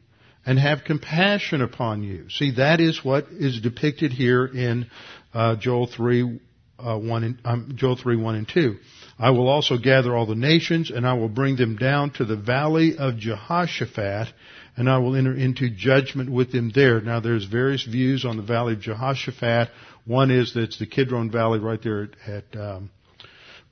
and 0.47 0.59
have 0.59 0.85
compassion 0.85 1.63
upon 1.63 2.03
you. 2.03 2.29
See, 2.31 2.53
that 2.53 2.81
is 2.81 3.05
what 3.05 3.29
is 3.31 3.61
depicted 3.61 4.13
here 4.13 4.45
in 4.45 4.87
uh, 5.33 5.57
Joel 5.57 5.87
3, 5.87 6.41
uh, 6.79 6.99
1 6.99 7.25
and, 7.25 7.39
um, 7.45 7.73
Joel 7.77 7.97
3, 7.97 8.17
1 8.17 8.35
and 8.35 8.49
2. 8.49 8.77
I 9.19 9.31
will 9.31 9.49
also 9.49 9.79
gather 9.79 10.15
all 10.15 10.27
the 10.27 10.35
nations, 10.35 10.91
and 10.91 11.07
I 11.07 11.15
will 11.15 11.29
bring 11.29 11.57
them 11.57 11.77
down 11.77 12.11
to 12.15 12.25
the 12.25 12.37
valley 12.37 12.97
of 12.99 13.17
Jehoshaphat, 13.17 14.29
and 14.77 14.91
I 14.91 14.99
will 14.99 15.15
enter 15.15 15.35
into 15.35 15.71
judgment 15.71 16.31
with 16.31 16.51
them 16.51 16.73
there. 16.75 17.01
Now, 17.01 17.21
there's 17.21 17.45
various 17.45 17.85
views 17.85 18.25
on 18.25 18.37
the 18.37 18.43
valley 18.43 18.75
of 18.75 18.81
Jehoshaphat. 18.81 19.71
One 20.05 20.31
is 20.31 20.55
that 20.55 20.65
it's 20.65 20.79
the 20.79 20.87
Kidron 20.87 21.31
Valley 21.31 21.61
right 21.61 21.81
there 21.81 22.03
at, 22.03 22.29
at 22.29 22.61
um, 22.61 22.91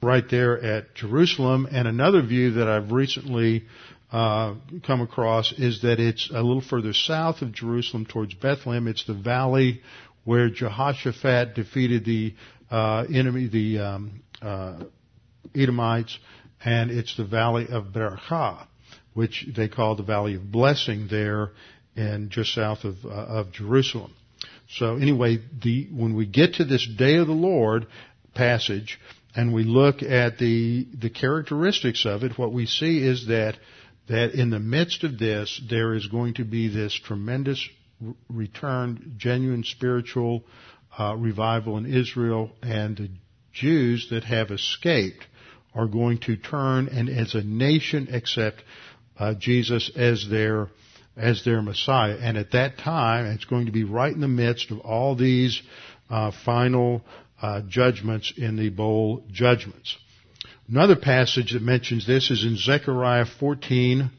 right 0.01 0.25
there 0.31 0.61
at 0.61 0.95
Jerusalem, 0.95 1.69
and 1.71 1.87
another 1.87 2.23
view 2.23 2.53
that 2.53 2.69
I've 2.69 2.91
recently 2.91 3.65
uh, 4.12 4.55
come 4.87 5.01
across 5.01 5.53
is 5.53 5.81
that 5.83 5.98
it's 5.98 6.29
a 6.31 6.42
little 6.42 6.61
further 6.61 6.92
south 6.92 7.40
of 7.40 7.53
Jerusalem 7.53 8.05
towards 8.05 8.35
Bethlehem. 8.35 8.87
It's 8.87 9.07
the 9.07 9.14
valley 9.14 9.81
where 10.25 10.51
Jehoshaphat 10.51 11.55
defeated 11.55 12.05
the 12.05 12.35
uh, 12.70 13.05
enemy, 13.12 13.48
the 13.48 13.79
um, 13.79 14.22
uh, 14.42 14.85
Edomites, 15.55 16.18
and 16.62 16.90
it's 16.90 17.16
the 17.16 17.25
valley 17.25 17.66
of 17.70 17.87
Berakah, 17.87 18.66
which 19.14 19.46
they 19.57 19.68
call 19.68 19.96
the 19.96 20.03
valley 20.03 20.35
of 20.35 20.53
blessing 20.53 21.09
there, 21.11 21.51
and 21.96 22.31
just 22.31 22.55
south 22.55 22.85
of 22.85 22.96
uh, 23.05 23.09
of 23.09 23.53
Jerusalem. 23.53 24.14
So 24.68 24.96
anyway, 24.96 25.38
the 25.62 25.88
when 25.90 26.14
we 26.14 26.27
get 26.27 26.55
to 26.55 26.64
this 26.64 26.87
day 26.87 27.16
of 27.16 27.27
the 27.27 27.33
Lord 27.33 27.87
passage, 28.35 29.01
and 29.35 29.53
we 29.53 29.64
look 29.64 30.03
at 30.03 30.38
the 30.38 30.87
the 30.98 31.11
characteristics 31.11 32.05
of 32.05 32.22
it, 32.25 32.38
what 32.38 32.53
we 32.53 32.66
see 32.66 32.98
is 32.98 33.27
that 33.29 33.57
that 34.09 34.33
in 34.33 34.51
the 34.51 34.59
midst 34.59 35.05
of 35.05 35.19
this, 35.19 35.61
there 35.69 35.95
is 35.95 36.07
going 36.07 36.35
to 36.35 36.45
be 36.45 36.69
this 36.69 36.95
tremendous 36.95 37.69
return, 38.29 39.15
genuine 39.17 39.65
spiritual 39.65 40.45
uh, 40.99 41.15
revival 41.17 41.77
in 41.79 41.87
Israel, 41.87 42.51
and 42.62 42.97
the 42.97 43.11
Jews 43.53 44.09
that 44.11 44.25
have 44.25 44.51
escaped 44.51 45.27
are 45.75 45.87
going 45.87 46.19
to 46.19 46.37
turn 46.37 46.88
and 46.88 47.09
as 47.09 47.35
a 47.35 47.43
nation 47.43 48.09
accept 48.12 48.62
uh, 49.19 49.35
Jesus 49.35 49.91
as 49.97 50.29
their 50.29 50.69
as 51.17 51.45
their 51.45 51.61
Messiah. 51.61 52.17
And 52.19 52.38
at 52.38 52.53
that 52.53 52.79
time, 52.79 53.27
it's 53.27 53.45
going 53.45 53.67
to 53.67 53.73
be 53.73 53.85
right 53.85 54.12
in 54.12 54.21
the 54.21 54.29
midst 54.29 54.71
of 54.71 54.81
all 54.81 55.15
these 55.15 55.61
uh, 56.09 56.33
final 56.45 57.03
uh, 57.41 57.61
judgments 57.69 58.33
in 58.37 58.57
the 58.57 58.71
bowl 58.71 59.23
judgments. 59.31 59.97
Another 60.73 60.97
passage 60.97 61.53
that 61.53 61.61
mentions 61.61 62.07
this 62.07 62.31
is 62.31 62.45
in 62.47 62.57
Zechariah 62.57 63.27
14, 63.39 64.11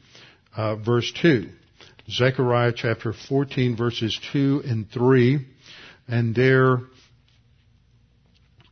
uh, 0.56 0.76
verse 0.76 1.12
2. 1.20 1.48
Zechariah 2.08 2.72
chapter 2.72 3.12
14, 3.12 3.76
verses 3.76 4.16
2 4.32 4.62
and 4.64 4.88
3. 4.88 5.44
And 6.06 6.32
there, 6.32 6.78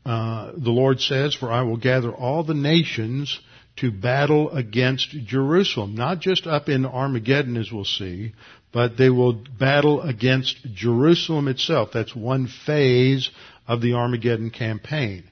uh, 0.07 0.53
the 0.53 0.71
Lord 0.71 1.01
says, 1.01 1.35
For 1.35 1.51
I 1.51 1.62
will 1.62 1.77
gather 1.77 2.12
all 2.12 2.45
the 2.45 2.55
nations 2.55 3.40
to 3.79 3.90
battle 3.90 4.53
against 4.53 5.11
Jerusalem. 5.11 5.97
Not 5.97 6.21
just 6.21 6.47
up 6.47 6.68
in 6.68 6.87
Armageddon, 6.87 7.57
as 7.57 7.73
we'll 7.73 7.85
see, 7.85 8.33
but 8.73 8.97
they 8.97 9.11
will 9.11 9.33
battle 9.59 10.03
against 10.03 10.57
Jerusalem 10.73 11.49
itself. 11.49 11.88
That's 11.92 12.14
one 12.14 12.47
phase 12.47 13.28
of 13.66 13.80
the 13.80 13.95
Armageddon 13.95 14.51
campaign. 14.51 15.24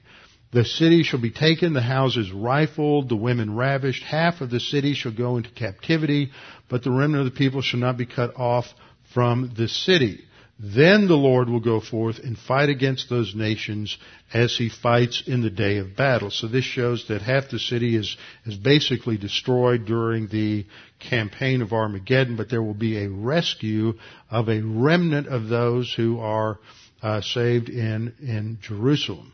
The 0.51 0.65
city 0.65 1.03
shall 1.03 1.21
be 1.21 1.31
taken, 1.31 1.71
the 1.71 1.81
houses 1.81 2.31
rifled, 2.31 3.07
the 3.07 3.15
women 3.15 3.55
ravished. 3.55 4.03
Half 4.03 4.41
of 4.41 4.49
the 4.49 4.59
city 4.59 4.93
shall 4.93 5.13
go 5.13 5.37
into 5.37 5.49
captivity, 5.49 6.31
but 6.67 6.83
the 6.83 6.91
remnant 6.91 7.25
of 7.25 7.33
the 7.33 7.37
people 7.37 7.61
shall 7.61 7.79
not 7.79 7.97
be 7.97 8.05
cut 8.05 8.37
off 8.37 8.65
from 9.13 9.53
the 9.55 9.69
city. 9.69 10.25
Then 10.59 11.07
the 11.07 11.15
Lord 11.15 11.49
will 11.49 11.61
go 11.61 11.79
forth 11.79 12.19
and 12.19 12.37
fight 12.37 12.69
against 12.69 13.09
those 13.09 13.33
nations 13.33 13.97
as 14.31 14.55
he 14.55 14.69
fights 14.69 15.23
in 15.25 15.41
the 15.41 15.49
day 15.49 15.77
of 15.77 15.95
battle. 15.95 16.29
So 16.29 16.47
this 16.47 16.65
shows 16.65 17.07
that 17.07 17.21
half 17.21 17.49
the 17.49 17.57
city 17.57 17.95
is, 17.95 18.15
is 18.45 18.57
basically 18.57 19.17
destroyed 19.17 19.85
during 19.85 20.27
the 20.27 20.67
campaign 20.99 21.61
of 21.61 21.73
Armageddon, 21.73 22.35
but 22.35 22.49
there 22.49 22.61
will 22.61 22.75
be 22.75 22.97
a 22.97 23.09
rescue 23.09 23.93
of 24.29 24.49
a 24.49 24.61
remnant 24.61 25.27
of 25.27 25.47
those 25.47 25.91
who 25.93 26.19
are 26.19 26.59
uh, 27.01 27.21
saved 27.21 27.69
in, 27.69 28.13
in 28.19 28.59
Jerusalem. 28.61 29.33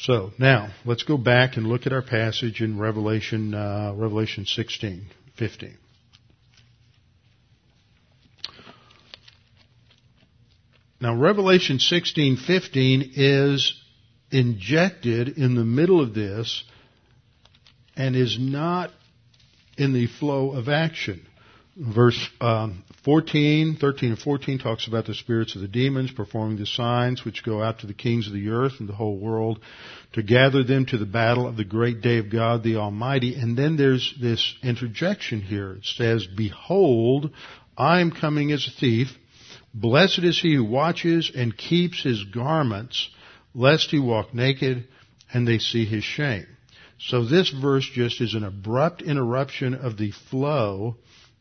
So 0.00 0.32
now 0.38 0.68
let's 0.84 1.04
go 1.04 1.16
back 1.16 1.56
and 1.56 1.66
look 1.66 1.86
at 1.86 1.92
our 1.92 2.02
passage 2.02 2.60
in 2.60 2.78
Revelation, 2.78 3.54
uh, 3.54 3.92
Revelation 3.94 4.44
16, 4.44 5.06
15. 5.36 5.78
Now 11.00 11.14
Revelation 11.14 11.78
16:15 11.78 13.12
is 13.14 13.74
injected 14.30 15.28
in 15.28 15.54
the 15.54 15.64
middle 15.64 16.00
of 16.00 16.14
this 16.14 16.64
and 17.96 18.16
is 18.16 18.38
not 18.38 18.90
in 19.76 19.92
the 19.92 20.06
flow 20.06 20.52
of 20.52 20.68
action. 20.68 21.26
Verse 21.78 22.18
um, 22.40 22.84
14, 23.04 23.76
13 23.78 24.10
and 24.10 24.18
14 24.18 24.58
talks 24.58 24.86
about 24.86 25.04
the 25.04 25.14
spirits 25.14 25.54
of 25.54 25.60
the 25.60 25.68
demons 25.68 26.10
performing 26.10 26.56
the 26.56 26.64
signs 26.64 27.22
which 27.22 27.44
go 27.44 27.62
out 27.62 27.80
to 27.80 27.86
the 27.86 27.92
kings 27.92 28.26
of 28.26 28.32
the 28.32 28.48
earth 28.48 28.80
and 28.80 28.88
the 28.88 28.94
whole 28.94 29.18
world 29.18 29.60
to 30.14 30.22
gather 30.22 30.64
them 30.64 30.86
to 30.86 30.96
the 30.96 31.04
battle 31.04 31.46
of 31.46 31.58
the 31.58 31.66
great 31.66 32.00
day 32.00 32.16
of 32.16 32.30
God 32.30 32.62
the 32.62 32.76
Almighty. 32.76 33.34
And 33.34 33.58
then 33.58 33.76
there's 33.76 34.14
this 34.18 34.54
interjection 34.62 35.42
here. 35.42 35.72
It 35.72 35.84
says, 35.84 36.26
Behold, 36.26 37.30
I 37.76 38.00
am 38.00 38.10
coming 38.10 38.52
as 38.52 38.66
a 38.66 38.80
thief. 38.80 39.08
Blessed 39.74 40.20
is 40.20 40.40
he 40.40 40.54
who 40.54 40.64
watches 40.64 41.30
and 41.34 41.54
keeps 41.54 42.02
his 42.02 42.24
garments, 42.24 43.10
lest 43.54 43.90
he 43.90 43.98
walk 43.98 44.32
naked 44.32 44.88
and 45.30 45.46
they 45.46 45.58
see 45.58 45.84
his 45.84 46.04
shame. 46.04 46.46
So 46.98 47.26
this 47.26 47.50
verse 47.50 47.86
just 47.92 48.22
is 48.22 48.32
an 48.32 48.44
abrupt 48.44 49.02
interruption 49.02 49.74
of 49.74 49.98
the 49.98 50.12
flow 50.30 50.96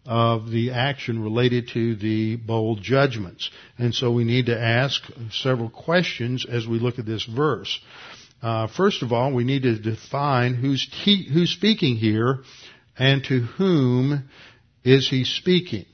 of 0.06 0.50
the 0.50 0.72
action 0.72 1.24
related 1.24 1.70
to 1.74 1.96
the 1.96 2.36
bowl 2.36 2.76
judgments. 2.76 3.50
And 3.78 3.94
so 3.94 4.12
we 4.12 4.24
need 4.24 4.48
to 4.48 4.60
ask 4.60 5.02
several 5.32 5.70
questions 5.70 6.46
as 6.50 6.68
we 6.68 6.80
look 6.80 7.00
at 7.00 7.06
this 7.06 7.26
verse. 7.26 7.80
Uh, 8.42 8.68
first 8.68 9.02
of 9.02 9.12
all, 9.12 9.34
we 9.34 9.44
need 9.44 9.64
to 9.64 9.80
define 9.80 10.54
who's, 10.54 10.88
te- 11.04 11.28
who's 11.32 11.50
speaking 11.50 11.96
here 11.96 12.40
and 12.98 13.24
to 13.26 13.40
whom 13.40 14.30
is 14.84 15.10
he 15.10 15.24
speaking. 15.24 15.86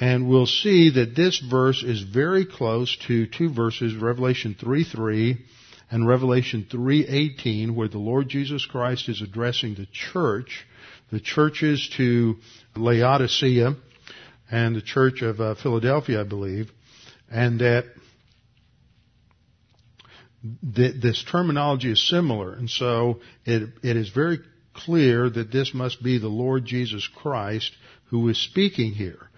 And 0.00 0.28
we'll 0.28 0.46
see 0.46 0.90
that 0.90 1.14
this 1.14 1.38
verse 1.38 1.82
is 1.82 2.02
very 2.02 2.46
close 2.46 2.96
to 3.06 3.26
two 3.26 3.52
verses, 3.52 3.94
Revelation 3.94 4.56
3 4.58 4.84
3 4.84 5.44
and 5.90 6.08
Revelation 6.08 6.66
3:18 6.68 7.74
where 7.74 7.88
the 7.88 7.98
Lord 7.98 8.28
Jesus 8.28 8.66
Christ 8.66 9.08
is 9.08 9.22
addressing 9.22 9.74
the 9.74 9.86
church, 9.92 10.66
the 11.10 11.20
churches 11.20 11.90
to 11.96 12.36
Laodicea 12.76 13.76
and 14.50 14.76
the 14.76 14.82
church 14.82 15.22
of 15.22 15.40
uh, 15.40 15.54
Philadelphia, 15.54 16.20
I 16.20 16.24
believe, 16.24 16.70
and 17.30 17.60
that 17.60 17.84
th- 20.74 21.00
this 21.00 21.24
terminology 21.30 21.92
is 21.92 22.08
similar, 22.08 22.54
and 22.54 22.68
so 22.68 23.20
it, 23.44 23.70
it 23.82 23.96
is 23.96 24.10
very 24.10 24.40
clear 24.74 25.30
that 25.30 25.52
this 25.52 25.72
must 25.72 26.02
be 26.02 26.18
the 26.18 26.28
Lord 26.28 26.64
Jesus 26.64 27.08
Christ 27.08 27.72
who 28.10 28.28
is 28.28 28.38
speaking 28.42 28.92
here. 28.92 29.28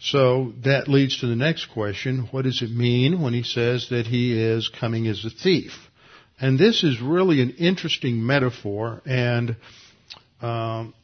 So 0.00 0.52
that 0.64 0.88
leads 0.88 1.20
to 1.20 1.26
the 1.26 1.36
next 1.36 1.66
question. 1.66 2.28
What 2.30 2.42
does 2.44 2.60
it 2.60 2.70
mean 2.70 3.22
when 3.22 3.32
he 3.32 3.42
says 3.42 3.88
that 3.88 4.06
he 4.06 4.38
is 4.38 4.68
coming 4.68 5.06
as 5.06 5.24
a 5.24 5.30
thief? 5.30 5.72
And 6.38 6.58
this 6.58 6.84
is 6.84 7.00
really 7.00 7.40
an 7.40 7.50
interesting 7.52 8.26
metaphor 8.26 9.00
and 9.06 9.56
um, 10.44 10.94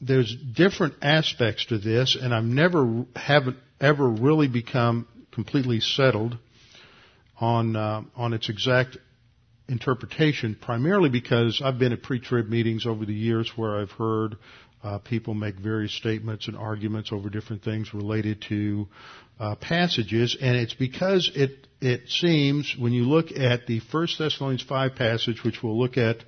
there's 0.00 0.34
different 0.54 0.94
aspects 1.02 1.66
to 1.66 1.78
this 1.78 2.16
and 2.20 2.34
I've 2.34 2.44
never 2.44 3.04
haven't 3.16 3.56
ever 3.80 4.08
really 4.08 4.48
become 4.48 5.06
completely 5.32 5.80
settled 5.80 6.36
on 7.40 7.76
uh, 7.76 8.02
on 8.14 8.32
its 8.32 8.48
exact 8.48 8.98
interpretation 9.68 10.56
primarily 10.60 11.08
because 11.08 11.60
I've 11.64 11.78
been 11.78 11.92
at 11.92 12.02
pre-trib 12.02 12.48
meetings 12.48 12.86
over 12.86 13.04
the 13.04 13.14
years 13.14 13.50
where 13.56 13.80
I've 13.80 13.90
heard 13.92 14.36
uh, 14.82 14.98
people 14.98 15.34
make 15.34 15.56
various 15.56 15.94
statements 15.94 16.48
and 16.48 16.56
arguments 16.56 17.10
over 17.12 17.30
different 17.30 17.62
things 17.62 17.94
related 17.94 18.42
to 18.48 18.88
uh, 19.38 19.54
passages, 19.56 20.36
and 20.40 20.56
it's 20.56 20.74
because 20.74 21.30
it 21.34 21.66
it 21.80 22.08
seems 22.08 22.74
when 22.78 22.92
you 22.92 23.04
look 23.04 23.32
at 23.32 23.66
the 23.66 23.80
First 23.80 24.18
Thessalonians 24.18 24.62
five 24.62 24.94
passage, 24.96 25.42
which 25.44 25.62
we'll 25.62 25.78
look 25.78 25.96
at. 25.96 26.18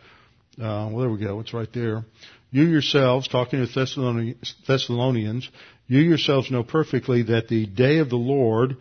Uh, 0.61 0.89
well, 0.91 1.01
there 1.01 1.11
we 1.11 1.19
go. 1.19 1.41
It's 1.41 1.53
right 1.53 1.73
there. 1.73 2.05
You 2.51 2.65
yourselves, 2.65 3.27
talking 3.27 3.67
to 3.67 4.47
Thessalonians, 4.67 5.51
you 5.89 6.01
yourselves 6.01 6.51
know 6.51 6.63
perfectly 6.63 7.25
that 7.25 7.49
the 7.49 7.67
day 7.67 7.99
of 7.99 8.09
the 8.09 8.17
Lord 8.17 8.77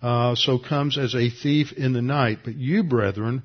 uh, 0.00 0.34
so 0.34 0.58
comes 0.58 0.96
as 0.96 1.14
a 1.14 1.28
thief 1.28 1.72
in 1.72 1.92
the 1.92 2.00
night. 2.00 2.38
But 2.44 2.54
you, 2.54 2.82
brethren, 2.82 3.42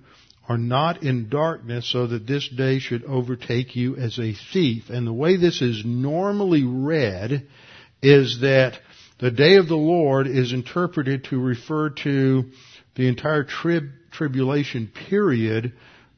are 0.47 0.57
not 0.57 1.03
in 1.03 1.27
darkness 1.27 1.91
so 1.91 2.07
that 2.07 2.25
this 2.25 2.47
day 2.47 2.79
should 2.79 3.03
overtake 3.03 3.75
you 3.75 3.97
as 3.97 4.17
a 4.17 4.33
thief. 4.53 4.89
And 4.89 5.05
the 5.05 5.13
way 5.13 5.35
this 5.35 5.61
is 5.61 5.83
normally 5.85 6.63
read 6.63 7.47
is 8.01 8.39
that 8.41 8.79
the 9.19 9.31
day 9.31 9.55
of 9.55 9.67
the 9.67 9.75
Lord 9.75 10.27
is 10.27 10.53
interpreted 10.53 11.25
to 11.25 11.39
refer 11.39 11.89
to 11.89 12.45
the 12.95 13.07
entire 13.07 13.43
trib, 13.43 13.89
tribulation 14.11 14.91
period 15.09 15.73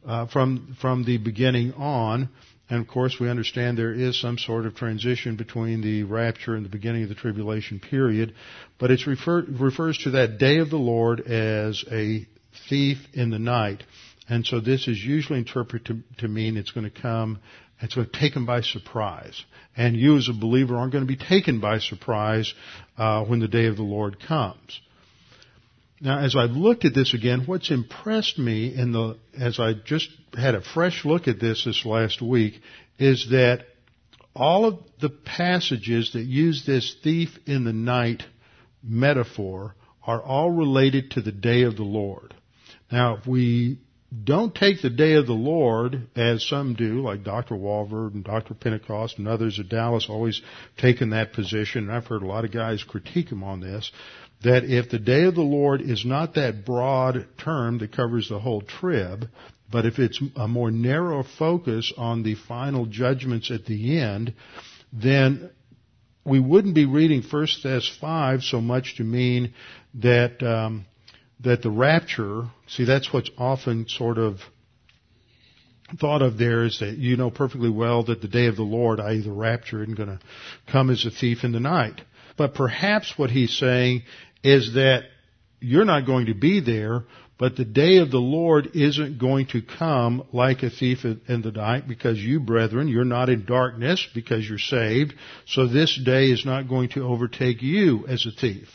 uh, 0.05 0.27
from 0.27 0.75
from 0.79 1.03
the 1.03 1.17
beginning 1.17 1.73
on. 1.73 2.29
And 2.69 2.81
of 2.81 2.87
course, 2.87 3.19
we 3.19 3.29
understand 3.29 3.77
there 3.77 3.93
is 3.93 4.19
some 4.19 4.39
sort 4.39 4.65
of 4.65 4.75
transition 4.75 5.35
between 5.35 5.81
the 5.81 6.03
rapture 6.03 6.55
and 6.55 6.65
the 6.65 6.69
beginning 6.69 7.03
of 7.03 7.09
the 7.09 7.15
tribulation 7.15 7.79
period, 7.79 8.33
but 8.79 8.89
it 8.89 9.05
refer, 9.05 9.43
refers 9.43 9.99
to 9.99 10.11
that 10.11 10.39
day 10.39 10.57
of 10.57 10.71
the 10.71 10.77
Lord 10.77 11.19
as 11.21 11.85
a 11.91 12.25
thief 12.67 12.97
in 13.13 13.29
the 13.29 13.37
night. 13.37 13.83
And 14.27 14.45
so 14.45 14.59
this 14.59 14.87
is 14.87 14.97
usually 14.97 15.37
interpreted 15.37 15.85
to, 15.85 16.21
to 16.21 16.27
mean 16.27 16.57
it's 16.57 16.71
going 16.71 16.89
to 16.89 17.01
come, 17.01 17.39
it's 17.81 17.93
going 17.93 18.09
to 18.09 18.19
take 18.19 18.33
them 18.33 18.47
by 18.47 18.61
surprise. 18.61 19.43
And 19.77 19.95
you 19.95 20.17
as 20.17 20.29
a 20.29 20.33
believer 20.33 20.75
aren't 20.75 20.93
going 20.93 21.05
to 21.05 21.07
be 21.07 21.23
taken 21.23 21.59
by 21.59 21.77
surprise 21.77 22.51
uh, 22.97 23.23
when 23.25 23.39
the 23.39 23.47
day 23.47 23.67
of 23.67 23.75
the 23.75 23.83
Lord 23.83 24.19
comes. 24.19 24.81
Now, 26.05 26.19
as 26.19 26.35
I've 26.35 26.51
looked 26.51 26.85
at 26.85 26.93
this 26.93 27.15
again, 27.15 27.45
what's 27.47 27.71
impressed 27.71 28.37
me 28.37 28.71
in 28.75 28.91
the, 28.91 29.17
as 29.35 29.59
I 29.59 29.73
just 29.73 30.07
had 30.37 30.53
a 30.53 30.61
fresh 30.61 31.03
look 31.03 31.27
at 31.27 31.39
this 31.39 31.65
this 31.65 31.83
last 31.83 32.21
week, 32.21 32.61
is 32.99 33.29
that 33.31 33.65
all 34.35 34.65
of 34.65 34.79
the 35.01 35.09
passages 35.09 36.11
that 36.13 36.21
use 36.21 36.63
this 36.63 36.95
thief 37.03 37.35
in 37.47 37.63
the 37.63 37.73
night 37.73 38.21
metaphor 38.83 39.73
are 40.05 40.21
all 40.21 40.51
related 40.51 41.09
to 41.11 41.23
the 41.23 41.31
day 41.31 41.63
of 41.63 41.75
the 41.75 41.81
Lord. 41.81 42.35
Now, 42.91 43.17
if 43.17 43.25
we 43.25 43.79
don't 44.23 44.53
take 44.53 44.83
the 44.83 44.91
day 44.91 45.13
of 45.13 45.25
the 45.25 45.33
Lord 45.33 46.07
as 46.15 46.47
some 46.47 46.75
do, 46.75 47.01
like 47.01 47.23
Dr. 47.23 47.55
Walvoord 47.55 48.13
and 48.13 48.23
Dr. 48.23 48.53
Pentecost 48.53 49.17
and 49.17 49.27
others 49.27 49.59
at 49.59 49.69
Dallas 49.69 50.05
always 50.07 50.39
taken 50.77 51.09
that 51.09 51.33
position, 51.33 51.85
and 51.85 51.91
I've 51.91 52.05
heard 52.05 52.21
a 52.21 52.27
lot 52.27 52.45
of 52.45 52.51
guys 52.51 52.83
critique 52.83 53.29
him 53.29 53.43
on 53.43 53.59
this, 53.59 53.91
that 54.43 54.63
if 54.63 54.89
the 54.89 54.99
day 54.99 55.23
of 55.23 55.35
the 55.35 55.41
Lord 55.41 55.81
is 55.81 56.05
not 56.05 56.35
that 56.35 56.65
broad 56.65 57.27
term 57.37 57.79
that 57.79 57.91
covers 57.95 58.29
the 58.29 58.39
whole 58.39 58.61
trib, 58.61 59.27
but 59.71 59.85
if 59.85 59.99
it's 59.99 60.21
a 60.35 60.47
more 60.47 60.71
narrow 60.71 61.23
focus 61.23 61.91
on 61.97 62.23
the 62.23 62.35
final 62.35 62.85
judgments 62.85 63.49
at 63.51 63.65
the 63.65 63.99
end, 63.99 64.33
then 64.93 65.49
we 66.23 66.39
wouldn't 66.39 66.75
be 66.75 66.85
reading 66.85 67.21
1 67.21 67.47
Thess 67.61 67.87
5 67.99 68.43
so 68.43 68.61
much 68.61 68.97
to 68.97 69.03
mean 69.03 69.53
that 69.95 70.41
um, 70.43 70.85
that 71.41 71.61
the 71.61 71.69
rapture, 71.69 72.45
see, 72.67 72.85
that's 72.85 73.11
what's 73.11 73.29
often 73.37 73.87
sort 73.87 74.17
of 74.17 74.39
thought 75.99 76.21
of 76.21 76.37
there 76.37 76.63
is 76.63 76.79
that 76.79 76.97
you 76.97 77.15
know 77.15 77.29
perfectly 77.29 77.69
well 77.69 78.03
that 78.03 78.21
the 78.21 78.27
day 78.27 78.47
of 78.47 78.55
the 78.55 78.63
Lord, 78.63 78.99
i.e. 78.99 79.21
the 79.21 79.31
rapture, 79.31 79.83
isn't 79.83 79.95
going 79.95 80.09
to 80.09 80.19
come 80.71 80.89
as 80.89 81.05
a 81.05 81.11
thief 81.11 81.43
in 81.43 81.51
the 81.51 81.59
night. 81.59 82.01
But 82.37 82.53
perhaps 82.53 83.17
what 83.17 83.31
he's 83.31 83.57
saying 83.57 84.03
is 84.43 84.73
that 84.73 85.03
you're 85.59 85.85
not 85.85 86.05
going 86.05 86.27
to 86.27 86.33
be 86.33 86.59
there, 86.59 87.03
but 87.37 87.55
the 87.55 87.65
day 87.65 87.97
of 87.97 88.11
the 88.11 88.17
Lord 88.17 88.71
isn't 88.75 89.19
going 89.19 89.47
to 89.47 89.61
come 89.61 90.23
like 90.31 90.63
a 90.63 90.69
thief 90.69 91.03
in 91.03 91.41
the 91.41 91.51
night 91.51 91.87
because 91.87 92.17
you, 92.17 92.39
brethren, 92.39 92.87
you're 92.87 93.03
not 93.03 93.29
in 93.29 93.45
darkness 93.45 94.07
because 94.13 94.47
you're 94.47 94.57
saved. 94.57 95.13
So 95.45 95.67
this 95.67 95.95
day 95.97 96.27
is 96.27 96.45
not 96.45 96.69
going 96.69 96.89
to 96.89 97.03
overtake 97.03 97.61
you 97.61 98.05
as 98.07 98.25
a 98.25 98.31
thief. 98.31 98.69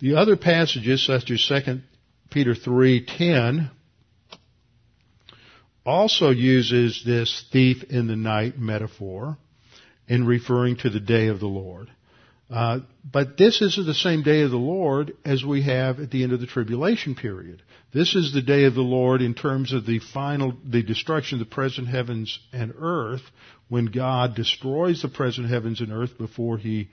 The 0.00 0.16
other 0.16 0.36
passages, 0.36 1.04
such 1.04 1.30
as 1.30 1.44
2 1.46 1.80
Peter 2.30 2.54
3:10, 2.54 3.70
also 5.84 6.30
uses 6.30 7.02
this 7.04 7.44
thief 7.50 7.82
in 7.84 8.06
the 8.08 8.16
night 8.16 8.58
metaphor 8.58 9.38
in 10.06 10.26
referring 10.26 10.76
to 10.76 10.90
the 10.90 11.00
day 11.00 11.28
of 11.28 11.40
the 11.40 11.46
Lord. 11.46 11.90
Uh, 12.50 12.80
but 13.04 13.36
this 13.36 13.60
isn't 13.60 13.86
the 13.86 13.94
same 13.94 14.22
day 14.22 14.40
of 14.40 14.50
the 14.50 14.56
Lord 14.56 15.12
as 15.24 15.44
we 15.44 15.62
have 15.62 16.00
at 16.00 16.10
the 16.10 16.22
end 16.22 16.32
of 16.32 16.40
the 16.40 16.46
tribulation 16.46 17.14
period. 17.14 17.62
This 17.92 18.14
is 18.14 18.32
the 18.32 18.42
day 18.42 18.64
of 18.64 18.74
the 18.74 18.80
Lord 18.80 19.20
in 19.20 19.34
terms 19.34 19.72
of 19.72 19.84
the 19.84 19.98
final, 19.98 20.54
the 20.64 20.82
destruction 20.82 21.40
of 21.40 21.46
the 21.46 21.54
present 21.54 21.88
heavens 21.88 22.38
and 22.52 22.72
earth, 22.78 23.22
when 23.68 23.86
God 23.86 24.34
destroys 24.34 25.02
the 25.02 25.08
present 25.08 25.48
heavens 25.48 25.80
and 25.80 25.92
earth 25.92 26.16
before 26.16 26.56
He 26.56 26.88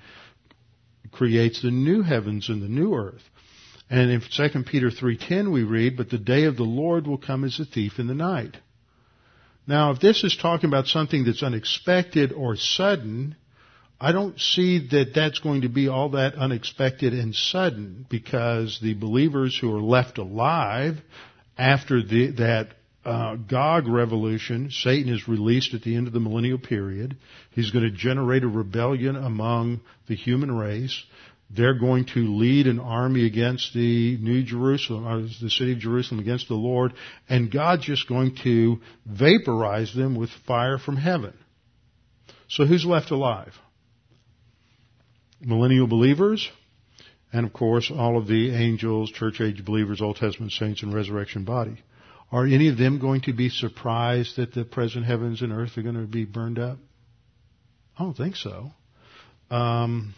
creates 1.11 1.61
the 1.61 1.71
new 1.71 2.01
heavens 2.01 2.49
and 2.49 2.61
the 2.61 2.67
new 2.67 2.93
earth. 2.93 3.23
And 3.89 4.11
in 4.11 4.21
2 4.21 4.63
Peter 4.63 4.89
3.10 4.89 5.53
we 5.53 5.63
read, 5.63 5.95
But 5.95 6.09
the 6.09 6.17
day 6.17 6.45
of 6.45 6.57
the 6.57 6.63
Lord 6.63 7.07
will 7.07 7.17
come 7.17 7.45
as 7.45 7.59
a 7.59 7.65
thief 7.65 7.99
in 7.99 8.07
the 8.07 8.15
night. 8.15 8.57
Now, 9.67 9.91
if 9.91 9.99
this 9.99 10.23
is 10.23 10.35
talking 10.35 10.69
about 10.69 10.87
something 10.87 11.23
that's 11.23 11.43
unexpected 11.43 12.33
or 12.33 12.55
sudden, 12.55 13.35
I 13.99 14.11
don't 14.11 14.39
see 14.39 14.89
that 14.89 15.13
that's 15.15 15.39
going 15.39 15.61
to 15.61 15.69
be 15.69 15.87
all 15.87 16.09
that 16.09 16.35
unexpected 16.35 17.13
and 17.13 17.33
sudden 17.33 18.05
because 18.09 18.79
the 18.81 18.93
believers 18.93 19.57
who 19.57 19.73
are 19.73 19.81
left 19.81 20.17
alive 20.17 20.97
after 21.57 22.03
the, 22.03 22.31
that 22.31 22.69
uh, 23.05 23.35
Gog 23.35 23.87
revolution, 23.87 24.69
Satan 24.71 25.13
is 25.13 25.27
released 25.27 25.73
at 25.73 25.83
the 25.83 25.95
end 25.95 26.07
of 26.07 26.13
the 26.13 26.19
millennial 26.19 26.57
period. 26.57 27.15
He's 27.51 27.71
going 27.71 27.85
to 27.85 27.91
generate 27.91 28.43
a 28.43 28.47
rebellion 28.47 29.15
among 29.15 29.81
the 30.07 30.15
human 30.15 30.51
race. 30.51 31.03
They're 31.49 31.79
going 31.79 32.05
to 32.15 32.35
lead 32.35 32.67
an 32.67 32.79
army 32.79 33.25
against 33.25 33.73
the 33.73 34.17
New 34.17 34.43
Jerusalem, 34.43 35.07
or 35.07 35.21
the 35.21 35.49
city 35.49 35.73
of 35.73 35.79
Jerusalem 35.79 36.19
against 36.19 36.47
the 36.47 36.55
Lord, 36.55 36.93
and 37.29 37.51
God's 37.51 37.85
just 37.85 38.09
going 38.09 38.35
to 38.43 38.81
vaporize 39.05 39.93
them 39.93 40.15
with 40.15 40.31
fire 40.47 40.79
from 40.79 40.97
heaven. 40.97 41.33
So 42.49 42.65
who's 42.65 42.83
left 42.83 43.11
alive? 43.11 43.53
Millennial 45.45 45.87
believers, 45.87 46.49
and 47.31 47.45
of 47.45 47.53
course 47.53 47.91
all 47.91 48.17
of 48.17 48.27
the 48.27 48.51
angels, 48.55 49.11
church 49.11 49.39
age 49.39 49.63
believers, 49.63 50.01
Old 50.01 50.17
Testament 50.17 50.51
saints, 50.51 50.81
and 50.83 50.93
resurrection 50.93 51.45
body. 51.45 51.77
Are 52.31 52.45
any 52.45 52.69
of 52.69 52.77
them 52.77 52.99
going 52.99 53.21
to 53.21 53.33
be 53.33 53.49
surprised 53.49 54.37
that 54.37 54.53
the 54.53 54.65
present 54.65 55.05
heavens 55.05 55.41
and 55.41 55.53
earth 55.53 55.77
are 55.77 55.83
going 55.83 55.95
to 55.95 56.07
be 56.07 56.25
burned 56.25 56.57
up? 56.57 56.79
I 57.97 58.03
don't 58.03 58.17
think 58.17 58.35
so. 58.35 58.71
Um, 59.51 60.15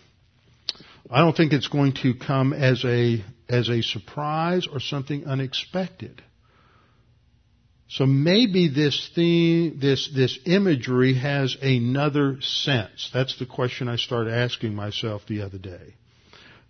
I 1.12 1.20
don't 1.20 1.36
think 1.36 1.54
it's 1.54 1.68
going 1.68 1.94
to 2.04 2.14
come 2.16 2.54
as 2.54 2.84
a 2.86 3.24
as 3.50 3.70
a 3.70 3.82
surprise 3.82 4.68
or 4.72 4.80
something 4.80 5.26
unexpected. 5.26 6.22
So 7.90 8.06
maybe 8.06 8.68
this 8.68 9.10
theme, 9.16 9.80
this 9.80 10.10
this 10.14 10.38
imagery 10.46 11.14
has 11.16 11.56
another 11.62 12.42
sense. 12.42 13.10
That's 13.14 13.40
the 13.40 13.46
question 13.46 13.88
I 13.88 13.96
started 13.96 14.34
asking 14.34 14.76
myself 14.76 15.22
the 15.28 15.42
other 15.42 15.58
day. 15.58 15.96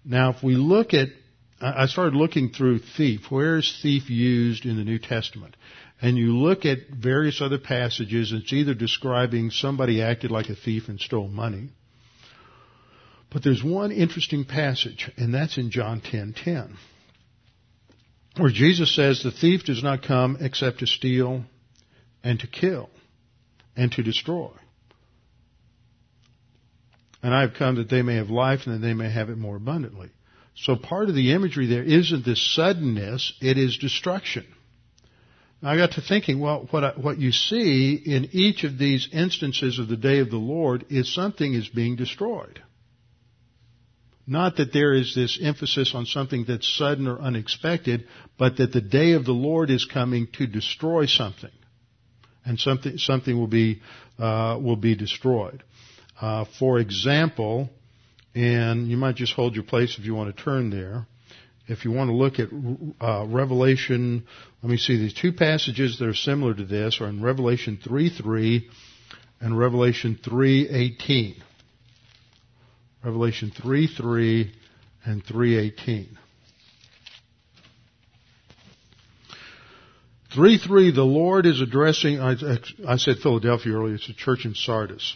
Now, 0.06 0.30
if 0.30 0.44
we 0.44 0.56
look 0.56 0.94
at, 0.94 1.10
I 1.60 1.88
started 1.88 2.16
looking 2.16 2.50
through 2.50 2.80
thief. 2.80 3.32
Where 3.32 3.58
is 3.58 3.80
thief 3.82 4.10
used 4.12 4.66
in 4.66 4.78
the 4.78 4.84
New 4.84 5.00
Testament? 5.00 5.58
And 6.00 6.18
you 6.18 6.38
look 6.38 6.66
at 6.66 6.90
various 6.92 7.42
other 7.42 7.58
passages. 7.58 8.32
It's 8.32 8.54
either 8.54 8.76
describing 8.76 9.50
somebody 9.50 10.04
acted 10.04 10.30
like 10.30 10.50
a 10.50 10.56
thief 10.56 10.88
and 10.88 11.00
stole 11.00 11.28
money, 11.28 11.70
but 13.32 13.44
there's 13.44 13.64
one 13.64 13.92
interesting 13.92 14.46
passage, 14.46 15.10
and 15.18 15.34
that's 15.34 15.58
in 15.58 15.72
John 15.72 16.00
10:10, 16.02 16.76
where 18.40 18.52
Jesus 18.52 18.94
says, 18.96 19.24
"The 19.24 19.32
thief 19.32 19.64
does 19.64 19.84
not 19.84 20.04
come 20.04 20.38
except 20.40 20.80
to 20.80 20.88
steal 20.88 21.46
and 22.24 22.40
to 22.40 22.48
kill 22.48 22.90
and 23.76 23.92
to 23.94 24.04
destroy. 24.04 24.52
And 27.24 27.34
I 27.34 27.42
have 27.42 27.54
come 27.56 27.76
that 27.76 27.90
they 27.90 28.02
may 28.02 28.16
have 28.16 28.30
life 28.30 28.66
and 28.66 28.76
that 28.76 28.86
they 28.86 28.94
may 28.94 29.10
have 29.10 29.30
it 29.30 29.38
more 29.38 29.56
abundantly." 29.56 30.10
So 30.56 30.76
part 30.76 31.10
of 31.10 31.16
the 31.16 31.34
imagery 31.34 31.68
there 31.68 31.84
isn't 31.84 32.26
this 32.26 32.42
suddenness, 32.56 33.34
it 33.42 33.58
is 33.58 33.78
destruction. 33.78 34.46
I 35.62 35.76
got 35.76 35.94
to 35.94 36.02
thinking, 36.02 36.40
well, 36.40 36.68
what, 36.70 36.84
I, 36.84 36.92
what 36.92 37.20
you 37.20 37.32
see 37.32 37.94
in 37.94 38.30
each 38.32 38.64
of 38.64 38.78
these 38.78 39.10
instances 39.12 39.80
of 39.80 39.88
the 39.88 39.98
day 39.98 40.20
of 40.20 40.30
the 40.30 40.38
Lord 40.38 40.86
is 40.90 41.14
something 41.14 41.54
is 41.54 41.68
being 41.68 41.96
destroyed. 41.96 42.62
Not 44.30 44.58
that 44.58 44.74
there 44.74 44.94
is 44.94 45.16
this 45.16 45.40
emphasis 45.42 45.94
on 45.96 46.06
something 46.06 46.44
that's 46.46 46.68
sudden 46.78 47.08
or 47.08 47.18
unexpected, 47.18 48.08
but 48.38 48.58
that 48.58 48.74
the 48.74 48.82
day 48.82 49.14
of 49.14 49.24
the 49.24 49.32
Lord 49.32 49.70
is 49.70 49.86
coming 49.86 50.28
to 50.34 50.46
destroy 50.46 51.06
something, 51.06 51.52
and 52.46 52.60
something 52.60 52.98
something 52.98 53.38
will 53.38 53.48
be 53.48 53.82
uh, 54.20 54.60
will 54.62 54.76
be 54.76 54.96
destroyed. 54.96 55.64
Uh, 56.20 56.44
for 56.60 56.78
example, 56.80 57.70
and 58.36 58.90
you 58.90 58.98
might 58.98 59.16
just 59.16 59.34
hold 59.34 59.56
your 59.56 59.64
place 59.64 59.98
if 59.98 60.06
you 60.06 60.14
want 60.14 60.36
to 60.36 60.44
turn 60.44 60.72
there. 60.72 61.08
If 61.70 61.86
you 61.86 61.92
want 61.92 62.10
to 62.10 62.14
look 62.14 62.40
at 62.40 62.50
uh, 63.02 63.26
Revelation, 63.28 64.26
let 64.62 64.70
me 64.70 64.78
see. 64.78 64.98
These 64.98 65.14
two 65.14 65.32
passages 65.32 66.00
that 66.00 66.08
are 66.08 66.14
similar 66.14 66.54
to 66.54 66.66
this 66.66 67.00
are 67.00 67.08
in 67.08 67.22
Revelation 67.22 67.80
three 67.82 68.10
three 68.10 68.70
and 69.40 69.58
Revelation 69.58 70.20
three 70.22 70.68
eighteen. 70.68 71.36
Revelation 73.04 73.52
3 73.52 73.88
3 73.88 74.52
and 75.06 75.24
318. 75.24 76.18
3 80.34 80.58
3, 80.58 80.92
the 80.92 81.04
Lord 81.04 81.46
is 81.46 81.62
addressing, 81.62 82.20
I, 82.20 82.36
I 82.88 82.98
said 82.98 83.18
Philadelphia 83.18 83.74
earlier, 83.74 83.96
it's 83.96 84.10
a 84.10 84.14
church 84.14 84.46
in 84.46 84.56
Sardis. 84.56 85.16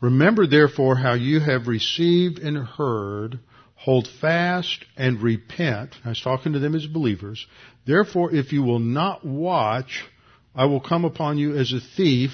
Remember 0.00 0.46
therefore 0.46 0.96
how 0.96 1.14
you 1.14 1.40
have 1.40 1.68
received 1.68 2.38
and 2.38 2.56
heard, 2.56 3.38
hold 3.74 4.08
fast 4.20 4.84
and 4.96 5.22
repent. 5.22 5.94
I 6.04 6.10
was 6.10 6.20
talking 6.20 6.54
to 6.54 6.58
them 6.58 6.74
as 6.74 6.86
believers. 6.86 7.46
Therefore, 7.86 8.34
if 8.34 8.52
you 8.52 8.62
will 8.62 8.78
not 8.78 9.24
watch, 9.24 10.04
I 10.54 10.66
will 10.66 10.80
come 10.80 11.04
upon 11.04 11.38
you 11.38 11.56
as 11.56 11.72
a 11.72 11.80
thief, 11.80 12.32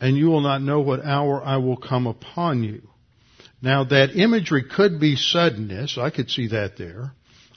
and 0.00 0.16
you 0.16 0.26
will 0.26 0.40
not 0.40 0.62
know 0.62 0.80
what 0.80 1.04
hour 1.04 1.44
I 1.44 1.58
will 1.58 1.76
come 1.76 2.06
upon 2.06 2.64
you. 2.64 2.88
Now 3.62 3.84
that 3.84 4.16
imagery 4.16 4.64
could 4.64 4.98
be 4.98 5.14
suddenness. 5.14 5.96
I 5.96 6.10
could 6.10 6.30
see 6.30 6.48
that 6.48 6.76
there. 6.76 7.12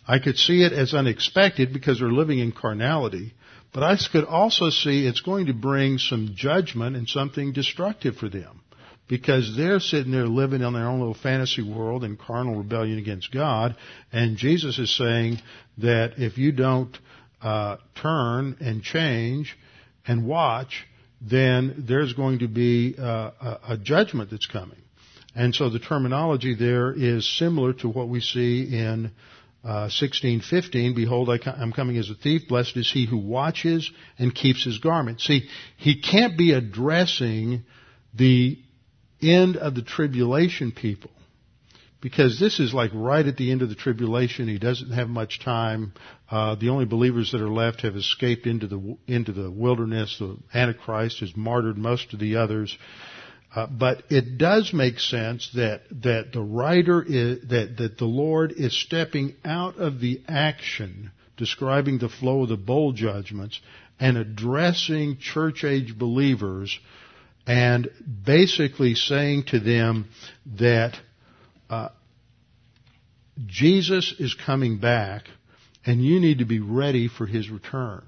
I 0.07 0.19
could 0.19 0.37
see 0.37 0.63
it 0.63 0.71
as 0.71 0.93
unexpected 0.93 1.73
because 1.73 1.99
they're 1.99 2.11
living 2.11 2.37
in 2.37 2.51
carnality. 2.51 3.33
But 3.73 3.83
I 3.83 3.97
could 4.11 4.23
also 4.23 4.69
see 4.69 5.05
it's 5.05 5.21
going 5.21 5.47
to 5.47 5.53
bring 5.53 5.97
some 5.97 6.33
judgment 6.35 6.95
and 6.95 7.09
something 7.09 7.53
destructive 7.53 8.15
for 8.17 8.29
them. 8.29 8.61
Because 9.07 9.55
they're 9.57 9.79
sitting 9.79 10.11
there 10.11 10.27
living 10.27 10.61
in 10.61 10.73
their 10.73 10.87
own 10.87 10.99
little 10.99 11.13
fantasy 11.13 11.61
world 11.61 12.03
in 12.03 12.17
carnal 12.17 12.55
rebellion 12.55 12.97
against 12.97 13.31
God. 13.31 13.75
And 14.11 14.37
Jesus 14.37 14.79
is 14.79 14.95
saying 14.95 15.39
that 15.79 16.13
if 16.17 16.37
you 16.37 16.51
don't 16.51 16.97
uh, 17.41 17.77
turn 18.01 18.57
and 18.61 18.81
change 18.81 19.55
and 20.07 20.25
watch, 20.25 20.85
then 21.21 21.85
there's 21.87 22.13
going 22.13 22.39
to 22.39 22.47
be 22.47 22.95
uh, 22.97 23.31
a, 23.41 23.59
a 23.69 23.77
judgment 23.77 24.31
that's 24.31 24.47
coming. 24.47 24.81
And 25.35 25.53
so 25.53 25.69
the 25.69 25.79
terminology 25.79 26.55
there 26.55 26.93
is 26.93 27.27
similar 27.37 27.73
to 27.73 27.89
what 27.89 28.07
we 28.07 28.21
see 28.21 28.63
in 28.73 29.11
uh, 29.63 29.89
16:15. 29.89 30.95
Behold, 30.95 31.29
I 31.29 31.39
am 31.61 31.73
coming 31.73 31.97
as 31.97 32.09
a 32.09 32.15
thief. 32.15 32.47
Blessed 32.47 32.77
is 32.77 32.91
he 32.91 33.05
who 33.05 33.17
watches 33.17 33.89
and 34.17 34.33
keeps 34.33 34.63
his 34.63 34.77
garment. 34.77 35.19
See, 35.21 35.49
he 35.77 36.01
can't 36.01 36.37
be 36.37 36.53
addressing 36.53 37.63
the 38.13 38.59
end 39.21 39.57
of 39.57 39.75
the 39.75 39.81
tribulation 39.81 40.71
people 40.71 41.11
because 42.05 42.39
this 42.39 42.59
is 42.59 42.71
like 42.71 42.91
right 42.93 43.25
at 43.25 43.35
the 43.35 43.51
end 43.51 43.63
of 43.63 43.69
the 43.69 43.75
tribulation. 43.75 44.47
He 44.47 44.59
doesn't 44.59 44.91
have 44.91 45.09
much 45.09 45.39
time. 45.39 45.93
Uh, 46.29 46.53
the 46.53 46.69
only 46.69 46.85
believers 46.85 47.31
that 47.31 47.41
are 47.41 47.49
left 47.49 47.81
have 47.81 47.95
escaped 47.95 48.45
into 48.45 48.67
the 48.67 48.97
into 49.07 49.31
the 49.31 49.49
wilderness. 49.49 50.17
The 50.19 50.37
Antichrist 50.53 51.21
has 51.21 51.35
martyred 51.35 51.79
most 51.79 52.13
of 52.13 52.19
the 52.19 52.35
others. 52.35 52.77
Uh, 53.55 53.67
but 53.67 54.03
it 54.09 54.37
does 54.37 54.73
make 54.73 54.99
sense 54.99 55.49
that 55.55 55.83
that 56.03 56.33
the 56.33 56.41
writer 56.41 57.01
is 57.01 57.39
that 57.47 57.77
that 57.77 57.97
the 57.97 58.05
Lord 58.05 58.51
is 58.51 58.77
stepping 58.77 59.35
out 59.45 59.77
of 59.77 60.01
the 60.01 60.21
action 60.27 61.11
describing 61.37 61.97
the 61.97 62.09
flow 62.09 62.43
of 62.43 62.49
the 62.49 62.57
bowl 62.57 62.91
judgments 62.91 63.61
and 63.97 64.17
addressing 64.17 65.17
church 65.17 65.63
age 65.63 65.97
believers 65.97 66.77
and 67.47 67.89
basically 68.25 68.93
saying 68.93 69.43
to 69.45 69.59
them 69.59 70.09
that 70.57 70.97
uh, 71.69 71.89
Jesus 73.45 74.13
is 74.19 74.33
coming 74.33 74.79
back 74.79 75.23
and 75.85 76.03
you 76.03 76.19
need 76.19 76.39
to 76.39 76.45
be 76.45 76.59
ready 76.59 77.07
for 77.07 77.25
his 77.25 77.49
return 77.49 78.03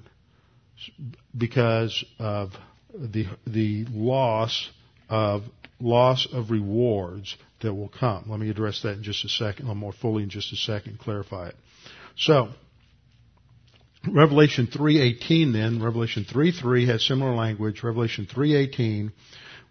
because 1.37 2.03
of 2.19 2.51
the 2.93 3.27
the 3.45 3.85
loss 3.91 4.69
of 5.10 5.43
loss 5.80 6.28
of 6.32 6.51
rewards 6.51 7.38
that 7.62 7.74
will 7.74 7.89
come. 7.89 8.26
Let 8.28 8.39
me 8.39 8.49
address 8.49 8.82
that 8.82 8.93
in 8.93 9.03
just 9.03 9.24
a 9.26 9.30
second, 9.30 9.66
a 9.66 9.70
little 9.70 9.76
more 9.76 9.93
fully 9.93 10.24
in 10.24 10.30
just 10.30 10.51
a 10.53 10.55
second, 10.55 10.99
clarify 10.99 11.49
it. 11.49 11.55
So, 12.16 12.49
Revelation 14.08 14.68
3.18 14.68 15.53
then, 15.53 15.82
Revelation 15.82 16.26
3.3 16.26 16.88
has 16.88 17.05
similar 17.05 17.36
language. 17.36 17.84
Revelation 17.84 18.28
3.18, 18.32 19.12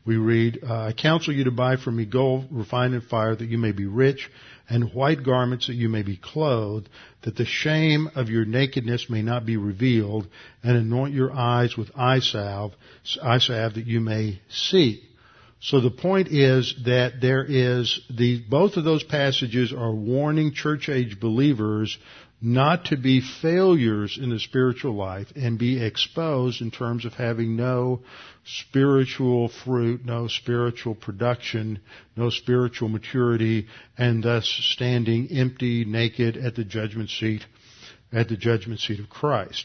we 0.05 0.17
read, 0.17 0.63
I 0.65 0.93
counsel 0.93 1.35
you 1.35 1.45
to 1.45 1.51
buy 1.51 1.77
from 1.77 1.97
me 1.97 2.05
gold 2.05 2.47
refined 2.51 2.95
in 2.95 3.01
fire 3.01 3.35
that 3.35 3.49
you 3.49 3.59
may 3.59 3.73
be 3.73 3.87
rich 3.87 4.31
and 4.69 4.93
white 4.93 5.23
garments 5.23 5.69
that 5.69 5.75
you 5.75 5.89
may 5.89 6.03
be 6.03 6.17
clothed, 6.17 6.89
that 7.23 7.37
the 7.37 7.45
shame 7.45 8.11
of 8.15 8.29
your 8.29 8.45
nakedness 8.45 9.09
may 9.09 9.23
not 9.23 9.47
be 9.47 9.57
revealed, 9.57 10.29
and 10.63 10.77
anoint 10.77 11.15
your 11.15 11.33
eyes 11.33 11.77
with 11.77 11.91
eye 11.97 12.19
salve, 12.19 12.75
eye 13.23 13.39
salve 13.39 13.75
that 13.75 13.87
you 13.87 14.01
may 14.01 14.41
see. 14.49 15.06
So 15.61 15.81
the 15.81 15.91
point 15.91 16.29
is 16.29 16.75
that 16.85 17.21
there 17.21 17.45
is 17.45 18.01
the, 18.11 18.43
both 18.49 18.77
of 18.77 18.85
those 18.85 19.03
passages 19.03 19.73
are 19.73 19.93
warning 19.93 20.53
church 20.53 20.89
age 20.89 21.19
believers 21.19 21.97
not 22.41 22.87
to 22.87 22.97
be 22.97 23.23
failures 23.43 24.19
in 24.21 24.29
the 24.31 24.39
spiritual 24.39 24.95
life 24.95 25.29
and 25.35 25.59
be 25.59 25.83
exposed 25.83 26.61
in 26.61 26.71
terms 26.71 27.07
of 27.07 27.15
having 27.15 27.57
no 27.57 28.03
spiritual 28.45 29.49
fruit, 29.65 30.05
no 30.05 30.29
spiritual 30.29 30.95
production, 30.95 31.81
no 32.15 32.29
spiritual 32.29 32.89
maturity, 32.89 33.67
and 33.97 34.23
thus 34.23 34.47
standing 34.75 35.29
empty, 35.31 35.87
naked 35.87 36.37
at 36.37 36.55
the 36.55 36.65
judgment 36.65 37.09
seat, 37.09 37.45
at 38.13 38.29
the 38.29 38.37
judgment 38.37 38.81
seat 38.81 39.01
of 39.01 39.09
Christ. 39.09 39.65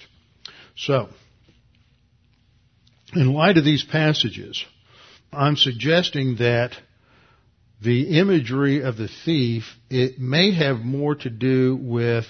So, 0.77 1.09
in 3.13 3.33
light 3.33 3.57
of 3.57 3.65
these 3.65 3.83
passages, 3.83 4.63
I'm 5.33 5.55
suggesting 5.55 6.35
that 6.39 6.73
the 7.81 8.19
imagery 8.19 8.81
of 8.81 8.97
the 8.97 9.07
thief, 9.07 9.63
it 9.89 10.19
may 10.19 10.53
have 10.53 10.79
more 10.79 11.15
to 11.15 11.29
do 11.29 11.77
with 11.81 12.25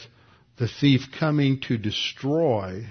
the 0.58 0.68
thief 0.68 1.02
coming 1.20 1.62
to 1.62 1.80
destroy. 1.80 2.86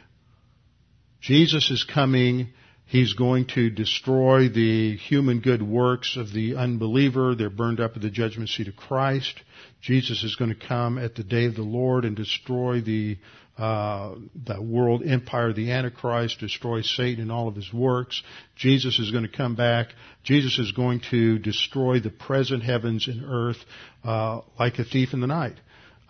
Jesus 1.20 1.70
is 1.70 1.84
coming. 1.84 2.48
He's 2.86 3.14
going 3.14 3.46
to 3.54 3.70
destroy 3.70 4.48
the 4.48 4.96
human 4.96 5.38
good 5.38 5.62
works 5.62 6.16
of 6.16 6.32
the 6.32 6.56
unbeliever. 6.56 7.36
They're 7.36 7.48
burned 7.48 7.78
up 7.78 7.92
at 7.94 8.02
the 8.02 8.10
judgment 8.10 8.48
seat 8.48 8.66
of 8.66 8.74
Christ. 8.74 9.40
Jesus 9.80 10.24
is 10.24 10.34
going 10.34 10.52
to 10.52 10.66
come 10.66 10.98
at 10.98 11.14
the 11.14 11.22
day 11.22 11.44
of 11.44 11.54
the 11.54 11.62
Lord 11.62 12.04
and 12.04 12.16
destroy 12.16 12.80
the 12.80 13.16
uh, 13.60 14.14
the 14.46 14.62
world 14.62 15.02
empire, 15.06 15.52
the 15.52 15.70
Antichrist, 15.70 16.40
destroy 16.40 16.80
Satan 16.80 17.20
and 17.20 17.30
all 17.30 17.46
of 17.46 17.54
his 17.54 17.70
works. 17.74 18.22
Jesus 18.56 18.98
is 18.98 19.10
going 19.10 19.24
to 19.24 19.36
come 19.36 19.54
back. 19.54 19.88
Jesus 20.22 20.58
is 20.58 20.72
going 20.72 21.02
to 21.10 21.38
destroy 21.38 22.00
the 22.00 22.08
present 22.08 22.62
heavens 22.62 23.06
and 23.06 23.22
earth 23.22 23.58
uh, 24.02 24.40
like 24.58 24.78
a 24.78 24.84
thief 24.84 25.12
in 25.12 25.20
the 25.20 25.26
night 25.26 25.56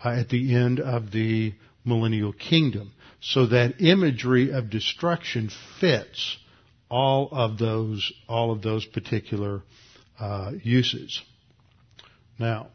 uh, 0.03 0.11
at 0.11 0.29
the 0.29 0.55
end 0.55 0.79
of 0.79 1.11
the 1.11 1.53
millennial 1.83 2.31
kingdom. 2.31 2.93
So 3.19 3.47
that 3.47 3.81
imagery 3.81 4.51
of 4.51 4.69
destruction 4.69 5.49
fits 5.81 6.37
all 6.89 7.27
of 7.33 7.57
those 7.57 8.13
all 8.29 8.51
of 8.51 8.61
those 8.61 8.85
particular 8.85 9.61
uh, 10.17 10.53
uses. 10.63 11.21
Now, 12.39 12.69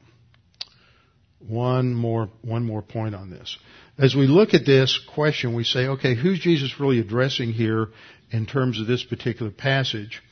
one 1.39 1.95
more 1.95 2.29
one 2.43 2.65
more 2.65 2.83
point 2.83 3.15
on 3.15 3.31
this. 3.31 3.57
As 3.99 4.15
we 4.15 4.27
look 4.27 4.55
at 4.55 4.67
this 4.67 4.99
question, 5.15 5.55
we 5.55 5.65
say, 5.65 5.87
okay, 5.87 6.15
who's 6.15 6.39
Jesus 6.39 6.79
really 6.79 7.01
addressing 7.01 7.53
here 7.53 7.89
in 8.31 8.47
terms 8.47 8.81
of 8.81 8.87
this 8.87 9.03
particular 9.03 9.51
passage? 9.51 10.23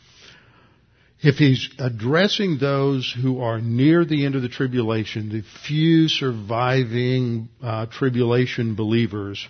if 1.24 1.36
he's 1.36 1.70
addressing 1.78 2.58
those 2.58 3.10
who 3.10 3.40
are 3.40 3.58
near 3.58 4.04
the 4.04 4.26
end 4.26 4.34
of 4.34 4.42
the 4.42 4.48
tribulation, 4.48 5.30
the 5.30 5.42
few 5.66 6.06
surviving 6.06 7.48
uh, 7.62 7.86
tribulation 7.86 8.74
believers, 8.74 9.48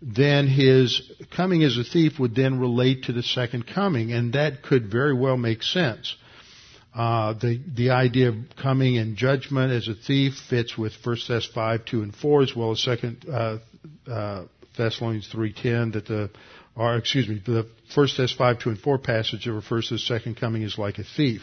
then 0.00 0.48
his 0.48 1.12
coming 1.36 1.62
as 1.62 1.76
a 1.76 1.84
thief 1.84 2.18
would 2.18 2.34
then 2.34 2.58
relate 2.58 3.04
to 3.04 3.12
the 3.12 3.22
second 3.22 3.66
coming, 3.66 4.12
and 4.12 4.32
that 4.32 4.62
could 4.62 4.90
very 4.90 5.12
well 5.12 5.36
make 5.36 5.62
sense. 5.62 6.16
Uh, 6.94 7.32
the 7.34 7.60
the 7.74 7.90
idea 7.90 8.28
of 8.28 8.36
coming 8.60 8.96
in 8.96 9.16
judgment 9.16 9.72
as 9.72 9.88
a 9.88 9.94
thief 9.94 10.34
fits 10.50 10.76
with 10.76 10.92
1 11.02 11.16
Thess 11.26 11.46
5, 11.46 11.84
2, 11.86 12.02
and 12.02 12.14
4, 12.14 12.42
as 12.42 12.54
well 12.54 12.72
as 12.72 12.82
2 12.82 13.16
uh, 13.30 13.58
uh, 14.10 14.44
Thessalonians 14.76 15.28
3.10, 15.32 15.94
that 15.94 16.06
the 16.06 16.30
or 16.76 16.96
excuse 16.96 17.28
me, 17.28 17.40
the 17.44 17.66
First 17.94 18.16
Thess 18.16 18.32
5, 18.32 18.60
2 18.60 18.70
and 18.70 18.78
4 18.78 18.98
passage 18.98 19.44
that 19.44 19.52
refers 19.52 19.88
to 19.88 19.94
the 19.94 19.98
second 19.98 20.36
coming 20.36 20.62
is 20.62 20.78
like 20.78 20.98
a 20.98 21.04
thief. 21.04 21.42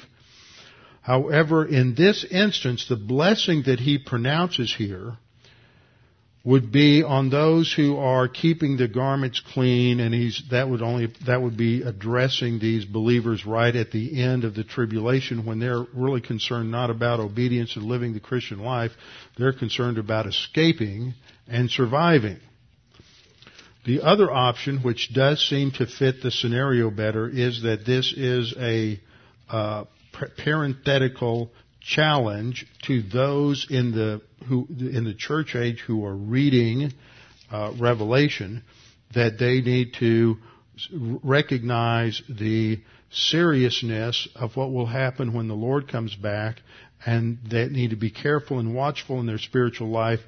However, 1.01 1.65
in 1.65 1.95
this 1.95 2.25
instance, 2.29 2.87
the 2.87 2.95
blessing 2.95 3.63
that 3.65 3.79
he 3.79 3.97
pronounces 3.97 4.73
here 4.75 5.17
would 6.43 6.71
be 6.71 7.03
on 7.03 7.29
those 7.29 7.73
who 7.73 7.97
are 7.97 8.27
keeping 8.27 8.77
the 8.77 8.87
garments 8.87 9.41
clean, 9.53 9.99
and 9.99 10.13
he's, 10.13 10.41
that 10.51 10.69
would 10.69 10.81
only, 10.81 11.13
that 11.25 11.41
would 11.41 11.57
be 11.57 11.81
addressing 11.81 12.59
these 12.59 12.85
believers 12.85 13.45
right 13.45 13.75
at 13.75 13.91
the 13.91 14.21
end 14.21 14.45
of 14.45 14.55
the 14.55 14.63
tribulation 14.63 15.45
when 15.45 15.59
they're 15.59 15.85
really 15.93 16.21
concerned 16.21 16.71
not 16.71 16.89
about 16.89 17.19
obedience 17.19 17.75
and 17.75 17.85
living 17.85 18.13
the 18.13 18.21
Christian 18.21 18.59
life, 18.59 18.91
they're 19.37 19.53
concerned 19.53 19.97
about 19.97 20.27
escaping 20.27 21.13
and 21.47 21.69
surviving. 21.69 22.39
The 23.85 24.01
other 24.01 24.31
option, 24.31 24.79
which 24.79 25.13
does 25.13 25.45
seem 25.45 25.71
to 25.71 25.87
fit 25.87 26.21
the 26.21 26.31
scenario 26.31 26.89
better, 26.89 27.27
is 27.27 27.63
that 27.63 27.85
this 27.85 28.13
is 28.15 28.53
a 28.57 28.99
uh, 29.49 29.85
parenthetical 30.37 31.51
challenge 31.81 32.65
to 32.83 33.01
those 33.01 33.67
in 33.69 33.91
the 33.91 34.21
who 34.47 34.67
in 34.69 35.03
the 35.05 35.13
church 35.13 35.55
age 35.55 35.79
who 35.79 36.05
are 36.05 36.15
reading 36.15 36.93
uh, 37.51 37.71
Revelation 37.79 38.63
that 39.13 39.39
they 39.39 39.61
need 39.61 39.93
to 39.99 40.37
recognize 41.23 42.21
the 42.29 42.79
seriousness 43.11 44.27
of 44.35 44.55
what 44.55 44.71
will 44.71 44.85
happen 44.85 45.33
when 45.33 45.47
the 45.47 45.55
Lord 45.55 45.87
comes 45.87 46.15
back, 46.15 46.61
and 47.05 47.39
they 47.49 47.67
need 47.67 47.89
to 47.89 47.95
be 47.95 48.11
careful 48.11 48.59
and 48.59 48.75
watchful 48.75 49.19
in 49.19 49.25
their 49.25 49.39
spiritual 49.39 49.89
life 49.89 50.19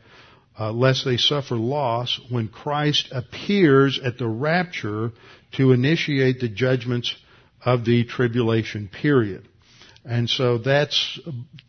uh, 0.59 0.71
lest 0.71 1.05
they 1.05 1.17
suffer 1.17 1.55
loss 1.55 2.19
when 2.29 2.47
Christ 2.47 3.09
appears 3.11 3.99
at 4.03 4.17
the 4.17 4.27
rapture 4.27 5.11
to 5.53 5.71
initiate 5.71 6.39
the 6.39 6.49
judgments 6.49 7.15
of 7.63 7.85
the 7.85 8.03
tribulation 8.05 8.89
period. 8.89 9.47
And 10.03 10.29
so 10.29 10.57
that 10.59 10.93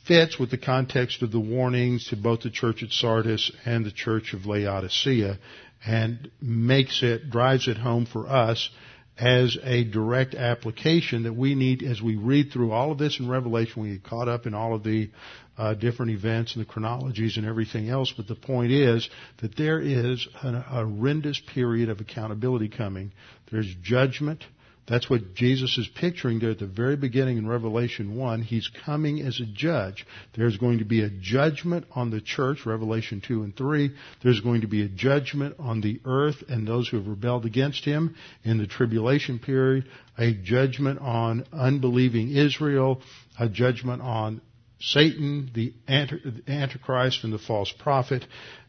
fits 0.07 0.39
with 0.39 0.51
the 0.51 0.59
context 0.59 1.23
of 1.23 1.33
the 1.33 1.41
warnings 1.41 2.09
to 2.09 2.17
both 2.17 2.41
the 2.41 2.51
church 2.51 2.83
at 2.83 2.91
Sardis 2.91 3.53
and 3.65 3.85
the 3.85 3.93
church 3.93 4.33
of 4.33 4.47
Laodicea 4.47 5.39
and 5.85 6.31
makes 6.41 7.03
it, 7.03 7.31
drives 7.31 7.69
it 7.69 7.77
home 7.77 8.07
for 8.07 8.29
us 8.29 8.71
as 9.19 9.59
a 9.63 9.85
direct 9.85 10.35
application 10.35 11.25
that 11.25 11.35
we 11.35 11.55
need 11.55 11.83
as 11.83 12.01
we 12.01 12.17
read 12.17 12.51
through 12.51 12.73
all 12.73 12.91
of 12.91 12.99
this 12.99 13.21
in 13.21 13.29
Revelation. 13.29 13.83
We 13.83 13.91
get 13.91 14.05
caught 14.05 14.29
up 14.29 14.47
in 14.47 14.55
all 14.55 14.75
of 14.75 14.83
the 14.83 15.11
uh, 15.59 15.75
different 15.75 16.13
events 16.13 16.55
and 16.55 16.65
the 16.65 16.69
chronologies 16.69 17.37
and 17.37 17.45
everything 17.45 17.91
else. 17.91 18.13
But 18.17 18.27
the 18.27 18.35
point 18.35 18.73
is 18.73 19.09
that 19.43 19.57
there 19.57 19.81
is 19.81 20.27
a 20.43 20.61
horrendous 20.61 21.41
period 21.55 21.91
of 21.91 22.01
accountability 22.01 22.69
coming. 22.69 23.13
There's 23.51 23.73
judgment. 23.83 24.45
That's 24.89 25.09
what 25.09 25.35
Jesus 25.35 25.79
is 25.79 25.89
picturing 25.89 26.41
there 26.41 26.51
at 26.51 26.59
the 26.59 26.67
very 26.67 26.97
beginning 26.97 27.39
in 27.39 27.47
Revelation 27.47 28.17
1. 28.17 28.43
He's 28.43 28.69
coming 28.85 29.21
as 29.21 29.41
a 29.41 29.47
judge. 29.47 30.05
There's 30.37 30.57
going 30.57 30.79
to 30.81 30.85
be 30.85 31.03
a 31.03 31.09
judgment 31.09 31.87
on 31.93 32.11
the 32.11 32.21
church, 32.21 32.67
Revelation 32.67 33.23
2 33.27 33.45
and 33.45 33.57
3. 33.57 33.93
There's 34.23 34.41
going 34.41 34.63
to 34.63 34.67
be 34.67 34.83
a 34.83 34.89
judgment 34.89 35.55
on 35.61 35.81
the 35.81 36.01
earth 36.05 36.43
and 36.49 36.67
those 36.67 36.89
who 36.89 36.97
have 36.97 37.07
rebelled 37.07 37.47
against 37.47 37.85
him 37.85 38.17
in 38.43 38.59
the 38.59 38.67
tribulation 38.67 39.39
period, 39.39 39.89
a 40.19 40.33
judgment 40.35 40.99
on 41.01 41.47
unbelieving 41.53 42.31
Israel, 42.31 43.01
a 43.39 43.49
judgment 43.49 44.03
on 44.03 44.41
Satan, 44.81 45.49
the 45.55 45.73
Antichrist, 45.89 47.23
and 47.23 47.33
the 47.33 47.39
false 47.39 47.73
prophet. 47.79 48.27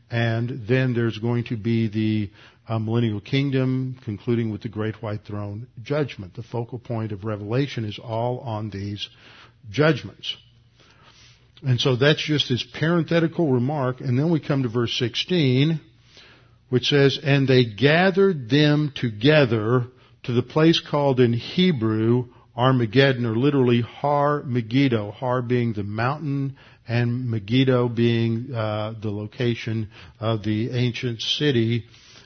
And 0.09 0.67
then 0.67 0.93
there's 0.93 1.17
going 1.17 1.45
to 1.45 1.57
be 1.57 1.87
the 1.87 2.31
uh, 2.67 2.79
millennial 2.79 3.19
kingdom, 3.19 3.97
concluding 4.05 4.51
with 4.51 4.61
the 4.61 4.69
great 4.69 5.01
white 5.01 5.25
throne 5.25 5.67
judgment. 5.81 6.35
The 6.35 6.43
focal 6.43 6.79
point 6.79 7.11
of 7.11 7.25
Revelation 7.25 7.83
is 7.85 7.99
all 7.99 8.39
on 8.39 8.69
these 8.69 9.09
judgments. 9.69 10.35
And 11.65 11.79
so 11.79 11.95
that's 11.95 12.23
just 12.23 12.49
this 12.49 12.65
parenthetical 12.73 13.51
remark. 13.51 14.01
And 14.01 14.19
then 14.19 14.31
we 14.31 14.39
come 14.39 14.63
to 14.63 14.69
verse 14.69 14.97
16, 14.97 15.79
which 16.69 16.85
says, 16.85 17.19
And 17.21 17.47
they 17.47 17.65
gathered 17.65 18.49
them 18.49 18.91
together 18.95 19.85
to 20.23 20.33
the 20.33 20.43
place 20.43 20.81
called 20.81 21.19
in 21.19 21.33
Hebrew 21.33 22.25
Armageddon, 22.55 23.25
or 23.25 23.35
literally 23.35 23.81
Har 23.81 24.43
Megiddo, 24.43 25.11
Har 25.11 25.41
being 25.41 25.73
the 25.73 25.83
mountain 25.83 26.57
and 26.87 27.29
Megiddo 27.29 27.89
being 27.89 28.53
uh, 28.53 28.93
the 29.01 29.11
location 29.11 29.89
of 30.19 30.43
the 30.43 30.71
ancient 30.71 31.21
city 31.21 31.85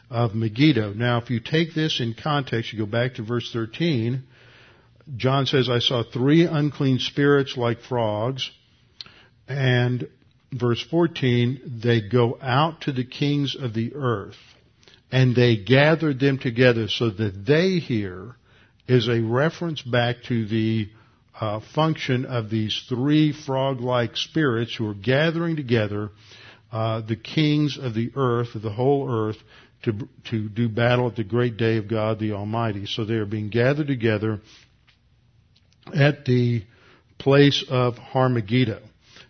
of 0.10 0.34
Megiddo. 0.34 0.94
Now, 0.94 1.20
if 1.20 1.30
you 1.30 1.40
take 1.40 1.74
this 1.74 2.00
in 2.00 2.16
context, 2.16 2.74
you 2.74 2.80
go 2.80 2.86
back 2.86 3.16
to 3.16 3.24
verse 3.24 3.52
13, 3.52 4.24
John 5.16 5.46
says, 5.46 5.70
I 5.70 5.80
saw 5.80 6.04
three 6.04 6.46
unclean 6.46 7.00
spirits 7.00 7.56
like 7.56 7.82
frogs, 7.82 8.50
and 9.48 10.08
verse 10.52 10.84
14, 10.90 11.80
they 11.82 12.02
go 12.02 12.38
out 12.42 12.82
to 12.82 12.92
the 12.92 13.06
kings 13.06 13.56
of 13.56 13.74
the 13.74 13.94
earth, 13.96 14.38
and 15.12 15.36
they 15.36 15.58
gathered 15.58 16.20
them 16.20 16.40
together 16.40 16.88
so 16.88 17.10
that 17.10 17.46
they 17.46 17.80
here 17.80 18.36
is 18.88 19.08
a 19.08 19.22
reference 19.22 19.82
back 19.82 20.24
to 20.24 20.46
the 20.46 20.90
uh, 21.40 21.60
function 21.76 22.26
of 22.26 22.50
these 22.50 22.86
three 22.90 23.34
frog-like 23.34 24.16
spirits 24.18 24.76
who 24.76 24.90
are 24.90 24.94
gathering 24.94 25.56
together 25.56 26.10
uh, 26.72 27.02
the 27.02 27.16
kings 27.16 27.78
of 27.82 27.94
the 27.94 28.12
earth, 28.16 28.56
of 28.56 28.62
the 28.62 28.72
whole 28.72 29.10
earth, 29.10 29.38
to, 29.84 29.94
to 30.30 30.50
do 30.50 30.68
battle 30.68 31.08
at 31.08 31.16
the 31.16 31.24
great 31.24 31.56
day 31.56 31.78
of 31.78 31.88
God 31.88 32.20
the 32.20 32.34
Almighty. 32.34 32.86
So 32.86 33.06
they 33.06 33.14
are 33.16 33.26
being 33.26 33.50
gathered 33.50 33.88
together 33.88 34.42
at 35.94 36.26
the 36.26 36.64
place 37.18 37.64
of 37.70 37.96
Armageddon. 38.14 38.84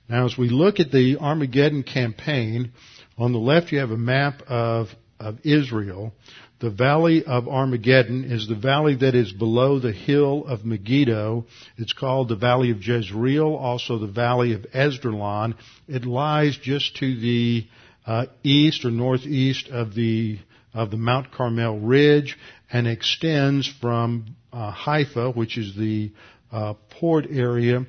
Now 0.10 0.26
as 0.26 0.38
we 0.38 0.50
look 0.50 0.80
at 0.80 0.92
the 0.92 1.18
Armageddon 1.20 1.84
campaign, 1.84 2.72
on 3.18 3.34
the 3.34 3.40
left 3.40 3.72
you 3.72 3.80
have 3.80 3.92
a 3.92 3.98
map 3.98 4.42
of, 4.48 4.88
of 5.20 5.40
Israel. 5.44 6.14
The 6.60 6.70
valley 6.72 7.24
of 7.24 7.48
Armageddon 7.48 8.24
is 8.32 8.48
the 8.48 8.56
valley 8.56 8.96
that 8.96 9.14
is 9.14 9.32
below 9.32 9.80
the 9.80 9.92
hill 9.92 10.46
of 10.48 10.66
Megiddo. 10.66 11.46
It's 11.78 11.94
called 11.94 12.30
the 12.30 12.36
valley 12.36 12.72
of 12.72 12.82
Jezreel, 12.82 13.54
also 13.54 14.00
the 14.00 14.08
valley 14.08 14.54
of 14.54 14.66
Esdraelon. 14.74 15.54
It 15.88 16.06
lies 16.06 16.58
just 16.58 16.98
to 16.98 17.20
the 17.20 17.68
uh, 18.08 18.26
east 18.44 18.86
or 18.86 18.92
northeast 18.92 19.68
of 19.70 19.94
the 19.94 20.40
of 20.74 20.92
the 20.92 20.98
Mount 20.98 21.32
Carmel 21.32 21.80
ridge 21.80 22.38
and 22.72 22.88
extends 22.88 23.68
from 23.82 24.36
uh, 24.52 24.72
Haifa, 24.72 25.32
which 25.32 25.58
is 25.58 25.76
the 25.76 26.12
uh, 26.52 26.74
port 27.00 27.26
area 27.30 27.86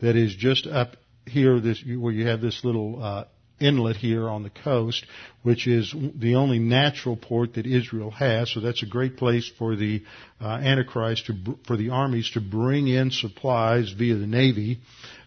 that 0.00 0.16
is 0.16 0.34
just 0.34 0.66
up 0.66 0.96
here, 1.26 1.60
this 1.60 1.82
where 1.84 2.12
you 2.12 2.26
have 2.26 2.40
this 2.40 2.64
little 2.64 3.02
uh, 3.02 3.24
inlet 3.62 3.96
here 3.96 4.28
on 4.28 4.42
the 4.42 4.50
coast, 4.50 5.04
which 5.42 5.66
is 5.66 5.94
the 6.14 6.34
only 6.34 6.58
natural 6.58 7.16
port 7.16 7.54
that 7.54 7.66
Israel 7.66 8.10
has. 8.10 8.50
So 8.52 8.60
that's 8.60 8.82
a 8.82 8.86
great 8.86 9.16
place 9.16 9.50
for 9.58 9.76
the 9.76 10.02
uh, 10.40 10.46
Antichrist 10.46 11.26
to, 11.26 11.34
for 11.66 11.76
the 11.76 11.90
armies 11.90 12.30
to 12.30 12.40
bring 12.40 12.88
in 12.88 13.10
supplies 13.10 13.92
via 13.92 14.16
the 14.16 14.26
navy 14.26 14.80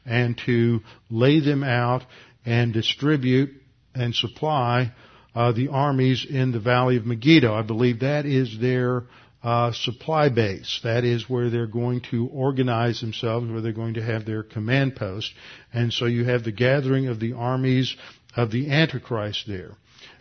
and 0.05 0.37
to 0.45 0.81
lay 1.09 1.39
them 1.39 1.63
out 1.63 2.03
and 2.45 2.73
distribute 2.73 3.51
and 3.93 4.13
supply 4.13 4.91
uh, 5.33 5.51
the 5.51 5.69
armies 5.69 6.25
in 6.29 6.51
the 6.51 6.59
Valley 6.59 6.97
of 6.97 7.05
Megiddo. 7.05 7.53
I 7.53 7.61
believe 7.61 7.99
that 7.99 8.25
is 8.25 8.57
their 8.59 9.03
uh, 9.43 9.71
supply 9.73 10.29
base. 10.29 10.79
That 10.83 11.03
is 11.03 11.29
where 11.29 11.51
they're 11.51 11.67
going 11.67 12.01
to 12.09 12.27
organize 12.27 12.99
themselves, 12.99 13.49
where 13.49 13.61
they're 13.61 13.73
going 13.73 13.93
to 13.93 14.01
have 14.01 14.25
their 14.25 14.41
command 14.41 14.95
post. 14.95 15.31
And 15.71 15.93
so 15.93 16.05
you 16.05 16.25
have 16.25 16.43
the 16.43 16.51
gathering 16.51 17.07
of 17.07 17.19
the 17.19 17.33
armies 17.33 17.95
of 18.35 18.51
the 18.51 18.69
Antichrist 18.71 19.45
there. 19.47 19.71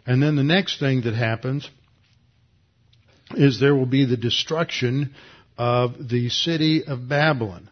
And 0.06 0.22
then 0.22 0.36
the 0.36 0.42
next 0.42 0.78
thing 0.78 1.02
that 1.02 1.14
happens 1.14 1.68
is 3.34 3.58
there 3.58 3.74
will 3.74 3.86
be 3.86 4.04
the 4.04 4.16
destruction 4.16 5.14
of 5.56 6.08
the 6.08 6.28
city 6.28 6.84
of 6.84 7.08
Babylon. 7.08 7.70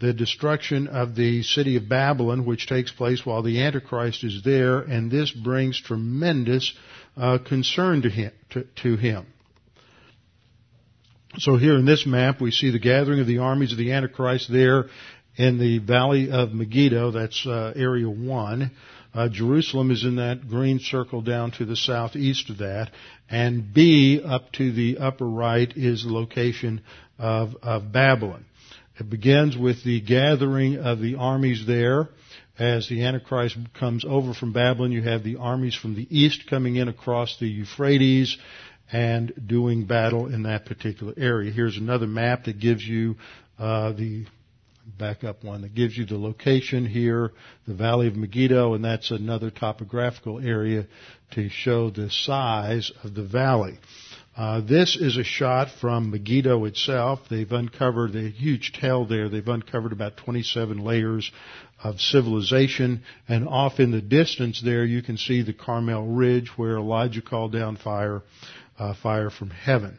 The 0.00 0.12
destruction 0.12 0.88
of 0.88 1.14
the 1.14 1.42
city 1.42 1.76
of 1.76 1.88
Babylon, 1.88 2.44
which 2.44 2.66
takes 2.66 2.90
place 2.90 3.24
while 3.24 3.42
the 3.42 3.62
Antichrist 3.62 4.24
is 4.24 4.42
there, 4.44 4.80
and 4.80 5.10
this 5.10 5.30
brings 5.30 5.80
tremendous 5.80 6.72
uh, 7.16 7.38
concern 7.38 8.02
to 8.02 8.10
him. 8.10 8.32
To, 8.50 8.64
to 8.82 8.96
him. 8.96 9.26
So 11.38 11.56
here 11.56 11.76
in 11.76 11.86
this 11.86 12.04
map, 12.04 12.40
we 12.40 12.50
see 12.50 12.70
the 12.70 12.78
gathering 12.78 13.20
of 13.20 13.26
the 13.26 13.38
armies 13.38 13.72
of 13.72 13.78
the 13.78 13.92
Antichrist 13.92 14.50
there 14.52 14.86
in 15.36 15.58
the 15.58 15.78
valley 15.78 16.30
of 16.30 16.52
Megiddo. 16.52 17.12
That's 17.12 17.46
uh, 17.46 17.72
area 17.74 18.08
one. 18.08 18.72
Uh, 19.14 19.28
Jerusalem 19.28 19.90
is 19.90 20.04
in 20.04 20.16
that 20.16 20.48
green 20.48 20.78
circle 20.78 21.20
down 21.20 21.50
to 21.52 21.64
the 21.64 21.76
southeast 21.76 22.48
of 22.48 22.58
that, 22.58 22.90
and 23.28 23.72
B 23.72 24.22
up 24.24 24.52
to 24.52 24.72
the 24.72 24.98
upper 24.98 25.28
right 25.28 25.70
is 25.76 26.04
the 26.04 26.12
location 26.12 26.80
of, 27.18 27.54
of 27.62 27.92
Babylon. 27.92 28.46
It 28.98 29.10
begins 29.10 29.56
with 29.56 29.84
the 29.84 30.00
gathering 30.00 30.78
of 30.78 31.00
the 31.00 31.16
armies 31.16 31.66
there. 31.66 32.08
As 32.58 32.88
the 32.88 33.04
Antichrist 33.04 33.56
comes 33.78 34.04
over 34.06 34.34
from 34.34 34.52
Babylon, 34.52 34.92
you 34.92 35.02
have 35.02 35.24
the 35.24 35.36
armies 35.36 35.74
from 35.74 35.94
the 35.94 36.06
east 36.10 36.46
coming 36.48 36.76
in 36.76 36.88
across 36.88 37.38
the 37.38 37.48
Euphrates 37.48 38.36
and 38.92 39.32
doing 39.46 39.86
battle 39.86 40.26
in 40.26 40.42
that 40.42 40.66
particular 40.66 41.14
area. 41.16 41.50
Here's 41.50 41.78
another 41.78 42.06
map 42.06 42.44
that 42.44 42.60
gives 42.60 42.86
you 42.86 43.16
uh, 43.58 43.92
the 43.92 44.26
back 44.98 45.24
up 45.24 45.44
one 45.44 45.62
that 45.62 45.74
gives 45.74 45.96
you 45.96 46.04
the 46.04 46.18
location 46.18 46.86
here, 46.86 47.32
the 47.66 47.74
Valley 47.74 48.08
of 48.08 48.16
Megiddo, 48.16 48.74
and 48.74 48.84
that's 48.84 49.10
another 49.10 49.50
topographical 49.50 50.40
area 50.40 50.86
to 51.32 51.48
show 51.48 51.90
the 51.90 52.10
size 52.10 52.90
of 53.02 53.14
the 53.14 53.22
valley. 53.22 53.78
Uh, 54.36 54.60
this 54.62 54.96
is 54.96 55.18
a 55.18 55.24
shot 55.24 55.68
from 55.80 56.10
Megiddo 56.10 56.64
itself. 56.64 57.20
They've 57.28 57.50
uncovered 57.50 58.16
a 58.16 58.30
huge 58.30 58.72
tell 58.72 59.04
there. 59.04 59.28
They've 59.28 59.46
uncovered 59.46 59.92
about 59.92 60.16
27 60.16 60.78
layers 60.78 61.30
of 61.82 62.00
civilization, 62.00 63.02
and 63.28 63.46
off 63.46 63.78
in 63.78 63.90
the 63.90 64.00
distance 64.00 64.62
there 64.64 64.84
you 64.84 65.02
can 65.02 65.18
see 65.18 65.42
the 65.42 65.52
Carmel 65.52 66.06
Ridge 66.06 66.52
where 66.56 66.76
Elijah 66.76 67.22
called 67.22 67.52
down 67.52 67.76
fire 67.76 68.22
uh, 68.78 68.94
fire 68.94 69.30
from 69.30 69.50
heaven. 69.50 69.98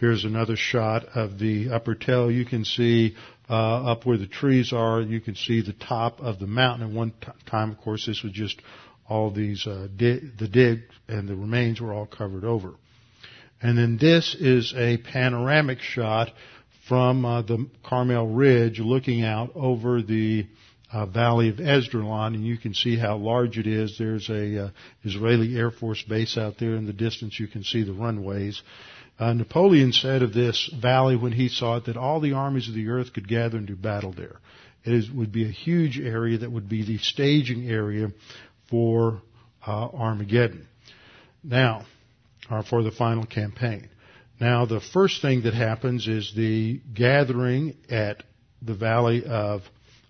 Here's 0.00 0.24
another 0.24 0.56
shot 0.56 1.04
of 1.14 1.38
the 1.38 1.70
upper 1.70 1.94
tell. 1.94 2.30
You 2.30 2.44
can 2.44 2.64
see 2.64 3.16
uh, 3.48 3.92
up 3.92 4.06
where 4.06 4.18
the 4.18 4.26
trees 4.26 4.72
are. 4.72 5.00
You 5.00 5.20
can 5.20 5.34
see 5.34 5.62
the 5.62 5.72
top 5.72 6.20
of 6.20 6.38
the 6.38 6.46
mountain. 6.46 6.88
At 6.88 6.94
one 6.94 7.12
t- 7.20 7.28
time, 7.46 7.70
of 7.70 7.78
course, 7.78 8.06
this 8.06 8.22
was 8.22 8.32
just 8.32 8.60
all 9.08 9.30
these 9.30 9.66
uh, 9.66 9.88
di- 9.96 10.30
the 10.38 10.48
dig 10.48 10.82
and 11.08 11.28
the 11.28 11.34
remains 11.34 11.80
were 11.80 11.92
all 11.92 12.06
covered 12.06 12.44
over. 12.44 12.74
And 13.60 13.76
then 13.76 13.98
this 13.98 14.36
is 14.38 14.72
a 14.76 14.98
panoramic 14.98 15.80
shot 15.80 16.30
from 16.88 17.24
uh, 17.24 17.42
the 17.42 17.68
Carmel 17.84 18.28
Ridge, 18.28 18.78
looking 18.78 19.24
out 19.24 19.50
over 19.54 20.00
the 20.00 20.46
uh, 20.92 21.06
Valley 21.06 21.50
of 21.50 21.56
Esdraelon, 21.56 22.34
and 22.34 22.46
you 22.46 22.56
can 22.56 22.72
see 22.72 22.96
how 22.96 23.16
large 23.16 23.58
it 23.58 23.66
is. 23.66 23.96
There's 23.98 24.28
a 24.30 24.66
uh, 24.66 24.70
Israeli 25.04 25.56
Air 25.56 25.70
Force 25.70 26.02
base 26.02 26.38
out 26.38 26.54
there 26.58 26.76
in 26.76 26.86
the 26.86 26.92
distance. 26.92 27.38
You 27.38 27.46
can 27.46 27.62
see 27.62 27.82
the 27.82 27.92
runways. 27.92 28.62
Uh, 29.18 29.32
Napoleon 29.32 29.92
said 29.92 30.22
of 30.22 30.32
this 30.32 30.70
valley 30.80 31.16
when 31.16 31.32
he 31.32 31.48
saw 31.48 31.76
it 31.76 31.86
that 31.86 31.96
all 31.96 32.20
the 32.20 32.34
armies 32.34 32.68
of 32.68 32.74
the 32.74 32.88
earth 32.88 33.12
could 33.12 33.26
gather 33.26 33.56
and 33.56 33.66
do 33.66 33.74
battle 33.74 34.12
there. 34.12 34.36
It 34.84 34.92
is, 34.92 35.10
would 35.10 35.32
be 35.32 35.44
a 35.44 35.50
huge 35.50 35.98
area 35.98 36.38
that 36.38 36.52
would 36.52 36.68
be 36.68 36.84
the 36.84 36.98
staging 36.98 37.68
area 37.68 38.08
for 38.70 39.20
uh, 39.66 39.88
Armageddon. 39.88 40.68
Now, 41.42 41.84
or 42.50 42.62
for 42.62 42.82
the 42.82 42.92
final 42.92 43.26
campaign. 43.26 43.88
Now, 44.40 44.66
the 44.66 44.80
first 44.80 45.20
thing 45.20 45.42
that 45.42 45.54
happens 45.54 46.06
is 46.06 46.32
the 46.34 46.80
gathering 46.94 47.76
at 47.90 48.22
the 48.62 48.74
valley 48.74 49.24
of 49.26 49.62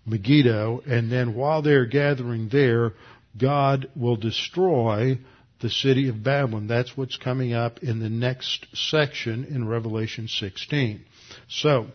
Megiddo, 0.04 0.82
and 0.86 1.11
then 1.11 1.34
while 1.34 1.62
they're 1.62 1.86
gathering 1.86 2.48
there, 2.50 2.92
God 3.38 3.90
will 3.96 4.16
destroy 4.16 5.18
the 5.61 5.70
city 5.70 6.09
of 6.09 6.22
Babylon. 6.22 6.66
That's 6.66 6.96
what's 6.96 7.16
coming 7.16 7.52
up 7.52 7.82
in 7.82 8.00
the 8.00 8.09
next 8.09 8.66
section 8.74 9.44
in 9.44 9.66
Revelation 9.66 10.28
16. 10.28 11.04
So, 11.48 11.88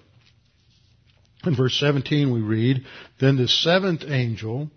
in 1.46 1.56
verse 1.56 1.80
17 1.80 2.34
we 2.34 2.42
read, 2.42 2.86
Then 3.20 3.38
the 3.38 3.48
seventh 3.48 4.04
angel 4.06 4.70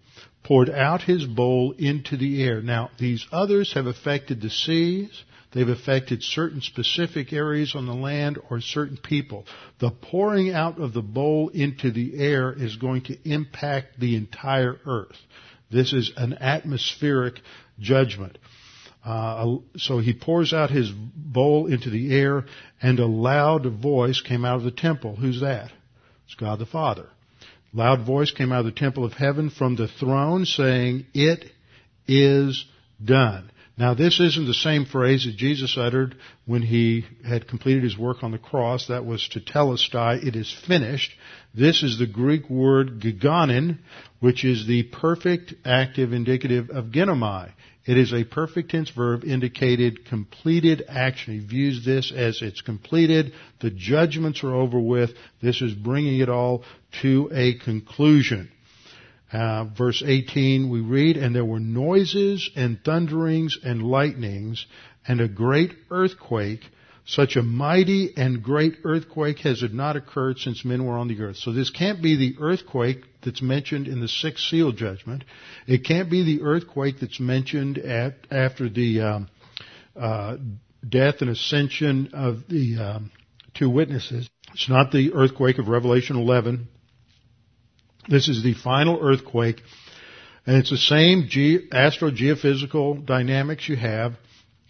poured 0.44 0.70
out 0.70 1.02
his 1.02 1.24
bowl 1.26 1.72
into 1.76 2.16
the 2.16 2.42
air. 2.42 2.62
Now, 2.62 2.90
these 2.98 3.26
others 3.32 3.72
have 3.74 3.86
affected 3.86 4.40
the 4.40 4.50
seas, 4.50 5.24
They've 5.56 5.66
affected 5.66 6.22
certain 6.22 6.60
specific 6.60 7.32
areas 7.32 7.74
on 7.74 7.86
the 7.86 7.94
land 7.94 8.38
or 8.50 8.60
certain 8.60 8.98
people. 8.98 9.46
The 9.78 9.90
pouring 9.90 10.52
out 10.52 10.78
of 10.78 10.92
the 10.92 11.00
bowl 11.00 11.48
into 11.48 11.90
the 11.90 12.18
air 12.18 12.52
is 12.52 12.76
going 12.76 13.04
to 13.04 13.16
impact 13.24 13.98
the 13.98 14.16
entire 14.16 14.78
earth. 14.84 15.16
This 15.70 15.94
is 15.94 16.12
an 16.14 16.34
atmospheric 16.34 17.40
judgment. 17.80 18.36
Uh, 19.06 19.58
so 19.76 20.00
he 20.00 20.12
pours 20.12 20.52
out 20.52 20.70
his 20.70 20.90
bowl 20.90 21.68
into 21.68 21.90
the 21.90 22.12
air, 22.12 22.44
and 22.82 22.98
a 22.98 23.06
loud 23.06 23.64
voice 23.80 24.20
came 24.20 24.44
out 24.44 24.56
of 24.56 24.64
the 24.64 24.72
temple. 24.72 25.14
Who's 25.14 25.42
that? 25.42 25.70
It's 26.24 26.34
God 26.34 26.58
the 26.58 26.66
Father. 26.66 27.06
Loud 27.72 28.04
voice 28.04 28.32
came 28.32 28.50
out 28.50 28.60
of 28.60 28.64
the 28.64 28.72
temple 28.72 29.04
of 29.04 29.12
heaven 29.12 29.48
from 29.48 29.76
the 29.76 29.86
throne 29.86 30.44
saying, 30.44 31.06
It 31.14 31.44
is 32.08 32.64
done. 33.04 33.52
Now 33.78 33.94
this 33.94 34.18
isn't 34.18 34.46
the 34.46 34.54
same 34.54 34.86
phrase 34.86 35.24
that 35.24 35.36
Jesus 35.36 35.76
uttered 35.78 36.16
when 36.46 36.62
he 36.62 37.04
had 37.24 37.46
completed 37.46 37.84
his 37.84 37.96
work 37.96 38.24
on 38.24 38.32
the 38.32 38.38
cross. 38.38 38.88
That 38.88 39.04
was 39.04 39.28
tetelestai, 39.28 40.26
it 40.26 40.34
is 40.34 40.50
finished. 40.66 41.12
This 41.54 41.82
is 41.84 41.98
the 41.98 42.06
Greek 42.06 42.50
word 42.50 43.00
gegonen, 43.00 43.78
which 44.18 44.44
is 44.44 44.66
the 44.66 44.82
perfect 44.84 45.54
active 45.64 46.12
indicative 46.12 46.70
of 46.70 46.86
ginomai. 46.86 47.52
It 47.86 47.96
is 47.96 48.12
a 48.12 48.24
perfect 48.24 48.72
tense 48.72 48.90
verb 48.90 49.24
indicated 49.24 50.06
completed 50.06 50.84
action. 50.88 51.34
He 51.34 51.46
views 51.46 51.84
this 51.84 52.12
as 52.14 52.42
it's 52.42 52.60
completed. 52.60 53.32
The 53.60 53.70
judgments 53.70 54.42
are 54.42 54.54
over 54.54 54.80
with. 54.80 55.10
This 55.40 55.62
is 55.62 55.72
bringing 55.72 56.20
it 56.20 56.28
all 56.28 56.64
to 57.02 57.30
a 57.32 57.54
conclusion. 57.54 58.50
Uh, 59.32 59.66
verse 59.76 60.02
18 60.04 60.68
we 60.68 60.80
read, 60.80 61.16
And 61.16 61.34
there 61.34 61.44
were 61.44 61.60
noises 61.60 62.50
and 62.56 62.82
thunderings 62.84 63.56
and 63.62 63.82
lightnings 63.82 64.66
and 65.06 65.20
a 65.20 65.28
great 65.28 65.72
earthquake, 65.90 66.60
Such 67.08 67.36
a 67.36 67.42
mighty 67.42 68.12
and 68.16 68.42
great 68.42 68.78
earthquake 68.82 69.38
has 69.40 69.62
it 69.62 69.72
not 69.72 69.94
occurred 69.94 70.38
since 70.38 70.64
men 70.64 70.84
were 70.84 70.98
on 70.98 71.06
the 71.06 71.20
earth. 71.20 71.36
So 71.36 71.52
this 71.52 71.70
can't 71.70 72.02
be 72.02 72.16
the 72.16 72.34
earthquake 72.40 73.04
that's 73.22 73.40
mentioned 73.40 73.86
in 73.86 74.00
the 74.00 74.08
sixth 74.08 74.44
seal 74.46 74.72
judgment. 74.72 75.22
It 75.68 75.84
can't 75.84 76.10
be 76.10 76.24
the 76.24 76.42
earthquake 76.42 76.98
that's 77.00 77.20
mentioned 77.20 77.78
at, 77.78 78.14
after 78.28 78.68
the 78.68 79.00
um, 79.02 79.28
uh, 79.94 80.38
death 80.86 81.16
and 81.20 81.30
ascension 81.30 82.10
of 82.12 82.48
the 82.48 82.76
um, 82.76 83.12
two 83.54 83.70
witnesses. 83.70 84.28
It's 84.52 84.68
not 84.68 84.90
the 84.90 85.12
earthquake 85.14 85.58
of 85.58 85.68
Revelation 85.68 86.16
11. 86.16 86.66
This 88.08 88.26
is 88.26 88.42
the 88.42 88.54
final 88.54 88.98
earthquake, 89.00 89.62
and 90.44 90.56
it's 90.56 90.70
the 90.70 90.76
same 90.76 91.28
ge- 91.28 91.70
astrogeophysical 91.70 93.06
dynamics 93.06 93.68
you 93.68 93.76
have 93.76 94.14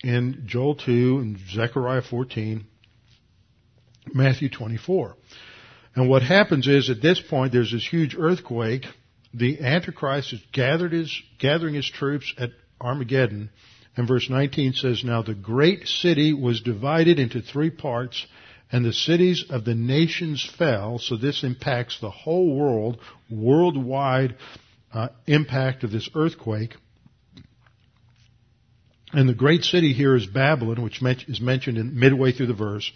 in 0.03 0.43
Joel 0.47 0.75
2 0.77 1.19
and 1.19 1.39
Zechariah 1.51 2.03
14, 2.03 2.67
Matthew 4.13 4.49
24. 4.49 5.17
And 5.95 6.09
what 6.09 6.23
happens 6.23 6.69
is 6.69 6.91
at 6.91 7.01
this 7.01 7.21
point 7.21 7.53
there's 7.53 7.73
this 7.73 7.87
huge 7.87 8.15
earthquake. 8.19 8.85
The 9.33 9.61
Antichrist 9.61 10.33
is 10.33 10.41
gathered 10.53 10.93
his, 10.93 11.23
gathering 11.39 11.75
his 11.75 11.89
troops 11.89 12.33
at 12.39 12.51
Armageddon. 12.81 13.51
And 13.97 14.07
verse 14.07 14.29
19 14.29 14.75
says, 14.75 15.03
Now 15.03 15.23
the 15.23 15.35
great 15.35 15.89
city 15.89 16.35
was 16.35 16.61
divided 16.61 17.19
into 17.19 17.41
three 17.41 17.71
parts, 17.71 18.27
and 18.71 18.85
the 18.85 18.93
cities 18.93 19.45
of 19.49 19.65
the 19.65 19.75
nations 19.75 20.49
fell. 20.59 20.99
So 20.99 21.17
this 21.17 21.43
impacts 21.43 21.99
the 21.99 22.11
whole 22.11 22.55
world, 22.55 22.99
worldwide 23.31 24.37
uh, 24.93 25.09
impact 25.27 25.83
of 25.83 25.91
this 25.91 26.11
earthquake. 26.15 26.75
And 29.17 29.27
the 29.27 29.35
great 29.35 29.65
city 29.65 29.95
here 29.95 30.15
is 30.15 30.27
Babylon, 30.27 30.83
which 30.83 31.01
is 31.03 31.41
mentioned 31.41 31.79
in 31.79 31.99
midway 31.99 32.33
through 32.33 32.49
the 32.49 32.53
verse. 32.53 32.93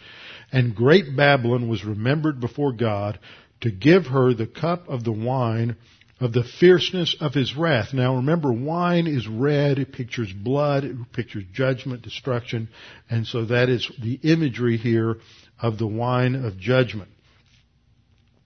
And 0.53 0.77
great 0.77 1.16
Babylon 1.16 1.66
was 1.66 1.83
remembered 1.83 2.41
before 2.41 2.75
God 2.75 3.18
to 3.62 3.71
give 3.71 4.09
her 4.09 4.35
the 4.35 4.47
cup 4.47 4.87
of 4.91 5.03
the 5.03 5.12
wine 5.12 5.77
of 6.21 6.35
the 6.35 6.45
fierceness 6.45 7.16
of 7.21 7.33
his 7.33 7.57
wrath. 7.57 7.95
Now 7.95 8.16
remember, 8.16 8.53
wine 8.53 9.07
is 9.07 9.27
red, 9.27 9.79
it 9.79 9.95
pictures 9.95 10.31
blood, 10.31 10.85
it 10.85 10.95
pictures 11.11 11.45
judgment, 11.55 12.03
destruction, 12.03 12.68
and 13.09 13.27
so 13.27 13.47
that 13.47 13.71
is 13.71 13.91
the 13.99 14.21
imagery 14.23 14.77
here 14.77 15.16
of 15.59 15.79
the 15.79 15.87
wine 15.87 16.35
of 16.35 16.59
judgment. 16.59 17.09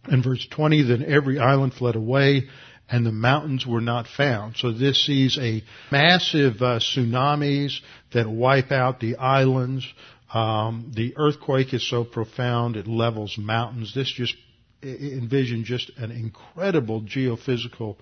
In 0.09 0.23
verse 0.23 0.47
20, 0.49 0.83
then 0.83 1.05
every 1.05 1.41
island 1.41 1.75
fled 1.75 1.97
away, 1.97 2.45
and 2.89 3.05
the 3.05 3.13
mountains 3.13 3.67
were 3.67 3.81
not 3.81 4.07
found. 4.07 4.57
So 4.57 4.73
this 4.73 5.05
sees 5.05 5.39
a 5.39 5.63
massive 5.91 6.57
uh, 6.61 6.79
tsunamis 6.81 7.81
that 8.13 8.29
wipe 8.29 8.71
out 8.71 9.01
the 9.01 9.17
islands. 9.17 9.87
Um, 10.33 10.93
the 10.95 11.15
earthquake 11.17 11.73
is 11.73 11.89
so 11.89 12.05
profound 12.05 12.77
it 12.77 12.87
levels 12.87 13.39
mountains. 13.39 13.95
This 13.95 14.11
just 14.11 14.35
envision 14.83 15.65
just 15.65 15.91
an 15.97 16.11
incredible 16.11 17.01
geophysical 17.03 17.97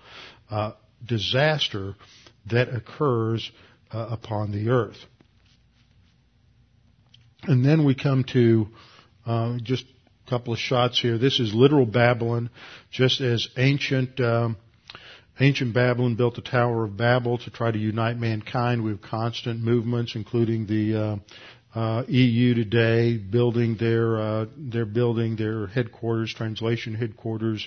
uh, 0.50 0.72
disaster 1.06 1.94
that 2.50 2.68
occurs 2.74 3.50
uh, 3.92 4.08
upon 4.10 4.50
the 4.50 4.70
earth. 4.70 4.98
And 7.44 7.64
then 7.64 7.84
we 7.84 7.94
come 7.94 8.24
to 8.32 8.68
uh, 9.26 9.58
just 9.62 9.84
couple 10.28 10.54
of 10.54 10.58
shots 10.58 10.98
here. 10.98 11.18
This 11.18 11.40
is 11.40 11.52
literal 11.52 11.84
Babylon, 11.84 12.48
just 12.90 13.20
as 13.20 13.48
ancient 13.58 14.18
um, 14.20 14.56
Ancient 15.40 15.72
Babylon 15.72 16.14
built 16.14 16.34
the 16.34 16.42
Tower 16.42 16.84
of 16.84 16.96
Babel 16.96 17.38
to 17.38 17.50
try 17.50 17.70
to 17.70 17.78
unite 17.78 18.18
mankind. 18.18 18.84
We 18.84 18.90
have 18.90 19.00
constant 19.02 19.60
movements, 19.60 20.14
including 20.14 20.66
the 20.66 20.94
uh, 21.74 21.78
uh, 21.78 22.04
EU 22.06 22.54
today, 22.54 23.16
building 23.16 23.76
their 23.76 24.20
uh, 24.20 24.44
building 24.44 25.36
their 25.36 25.66
headquarters, 25.68 26.34
translation 26.34 26.94
headquarters 26.94 27.66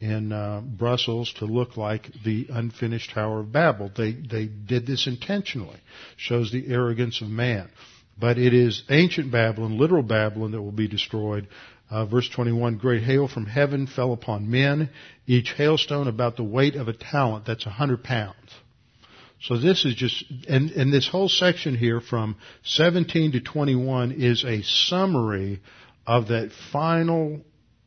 in 0.00 0.32
uh, 0.32 0.60
Brussels 0.60 1.32
to 1.38 1.46
look 1.46 1.76
like 1.76 2.10
the 2.24 2.46
unfinished 2.50 3.10
Tower 3.10 3.40
of 3.40 3.52
Babel. 3.52 3.90
They 3.96 4.12
they 4.12 4.44
did 4.46 4.86
this 4.86 5.06
intentionally. 5.06 5.80
Shows 6.16 6.52
the 6.52 6.66
arrogance 6.68 7.22
of 7.22 7.28
man. 7.28 7.70
But 8.20 8.36
it 8.36 8.52
is 8.52 8.82
ancient 8.90 9.30
Babylon, 9.30 9.78
literal 9.78 10.02
Babylon, 10.02 10.50
that 10.50 10.60
will 10.60 10.72
be 10.72 10.88
destroyed 10.88 11.46
uh, 11.90 12.06
verse 12.06 12.28
21, 12.28 12.76
great 12.78 13.02
hail 13.02 13.28
from 13.28 13.46
heaven 13.46 13.86
fell 13.86 14.12
upon 14.12 14.50
men, 14.50 14.90
each 15.26 15.52
hailstone 15.56 16.08
about 16.08 16.36
the 16.36 16.44
weight 16.44 16.74
of 16.74 16.88
a 16.88 16.92
talent. 16.92 17.46
That's 17.46 17.66
a 17.66 17.70
hundred 17.70 18.04
pounds. 18.04 18.54
So 19.40 19.56
this 19.56 19.84
is 19.84 19.94
just, 19.94 20.24
and, 20.48 20.70
and 20.72 20.92
this 20.92 21.08
whole 21.08 21.28
section 21.28 21.76
here 21.76 22.00
from 22.00 22.36
17 22.64 23.32
to 23.32 23.40
21 23.40 24.12
is 24.12 24.44
a 24.44 24.62
summary 24.62 25.60
of 26.06 26.28
that 26.28 26.50
final 26.72 27.40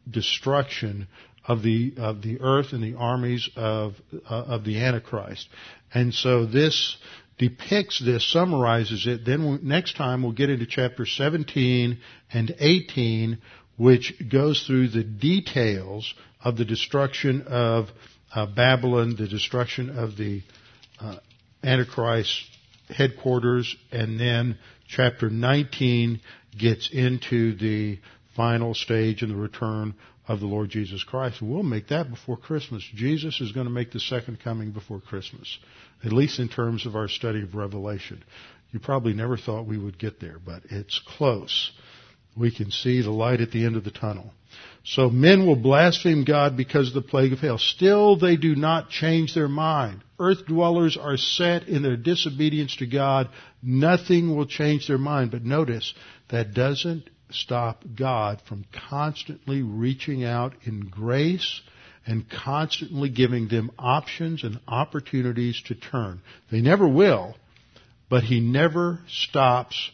destruction 0.09 1.07
of 1.47 1.63
the 1.63 1.93
of 1.97 2.21
the 2.21 2.39
earth 2.39 2.67
and 2.71 2.83
the 2.83 2.97
armies 2.97 3.49
of 3.55 3.95
uh, 4.29 4.33
of 4.33 4.63
the 4.63 4.79
Antichrist. 4.79 5.49
And 5.93 6.13
so 6.13 6.45
this 6.45 6.95
depicts 7.37 7.99
this, 7.99 8.31
summarizes 8.31 9.07
it. 9.07 9.25
Then 9.25 9.59
next 9.63 9.97
time 9.97 10.21
we'll 10.21 10.31
get 10.31 10.51
into 10.51 10.67
chapter 10.67 11.05
17 11.05 11.97
and 12.31 12.55
18 12.59 13.39
which 13.81 14.13
goes 14.31 14.63
through 14.67 14.87
the 14.89 15.03
details 15.03 16.13
of 16.43 16.55
the 16.55 16.65
destruction 16.65 17.41
of 17.47 17.87
uh, 18.35 18.45
Babylon, 18.45 19.15
the 19.17 19.27
destruction 19.27 19.97
of 19.97 20.15
the 20.17 20.43
uh, 20.99 21.15
Antichrist 21.63 22.45
headquarters, 22.89 23.75
and 23.91 24.19
then 24.19 24.59
chapter 24.87 25.31
19 25.31 26.21
gets 26.55 26.91
into 26.93 27.55
the 27.55 27.97
final 28.35 28.75
stage 28.75 29.23
and 29.23 29.31
the 29.31 29.35
return 29.35 29.95
of 30.27 30.39
the 30.39 30.45
Lord 30.45 30.69
Jesus 30.69 31.03
Christ. 31.03 31.41
We'll 31.41 31.63
make 31.63 31.87
that 31.87 32.07
before 32.07 32.37
Christmas. 32.37 32.87
Jesus 32.93 33.41
is 33.41 33.51
going 33.51 33.65
to 33.65 33.73
make 33.73 33.91
the 33.91 33.99
second 33.99 34.41
coming 34.43 34.69
before 34.73 35.01
Christmas, 35.01 35.57
at 36.05 36.13
least 36.13 36.37
in 36.37 36.49
terms 36.49 36.85
of 36.85 36.95
our 36.95 37.07
study 37.07 37.41
of 37.41 37.55
Revelation. 37.55 38.23
You 38.71 38.79
probably 38.79 39.13
never 39.13 39.37
thought 39.37 39.65
we 39.65 39.79
would 39.79 39.97
get 39.97 40.19
there, 40.19 40.37
but 40.37 40.61
it's 40.69 41.01
close 41.17 41.71
we 42.35 42.51
can 42.51 42.71
see 42.71 43.01
the 43.01 43.11
light 43.11 43.41
at 43.41 43.51
the 43.51 43.65
end 43.65 43.75
of 43.75 43.83
the 43.83 43.91
tunnel. 43.91 44.33
So 44.83 45.09
men 45.09 45.45
will 45.45 45.55
blaspheme 45.55 46.23
God 46.23 46.57
because 46.57 46.87
of 46.87 46.93
the 46.93 47.07
plague 47.07 47.33
of 47.33 47.39
hail. 47.39 47.57
Still 47.57 48.15
they 48.17 48.35
do 48.35 48.55
not 48.55 48.89
change 48.89 49.33
their 49.33 49.47
mind. 49.47 50.03
Earth 50.19 50.45
dwellers 50.47 50.97
are 50.97 51.17
set 51.17 51.67
in 51.67 51.83
their 51.83 51.97
disobedience 51.97 52.75
to 52.77 52.87
God. 52.87 53.29
Nothing 53.61 54.35
will 54.35 54.47
change 54.47 54.87
their 54.87 54.97
mind. 54.97 55.31
But 55.31 55.43
notice, 55.43 55.93
that 56.29 56.53
doesn't 56.53 57.09
stop 57.29 57.83
God 57.95 58.41
from 58.47 58.65
constantly 58.89 59.61
reaching 59.61 60.23
out 60.23 60.53
in 60.63 60.81
grace 60.87 61.61
and 62.05 62.29
constantly 62.29 63.09
giving 63.09 63.47
them 63.47 63.71
options 63.77 64.43
and 64.43 64.59
opportunities 64.67 65.61
to 65.67 65.75
turn. 65.75 66.21
They 66.51 66.61
never 66.61 66.87
will, 66.87 67.35
but 68.09 68.23
He 68.23 68.39
never 68.39 68.99
stops 69.07 69.91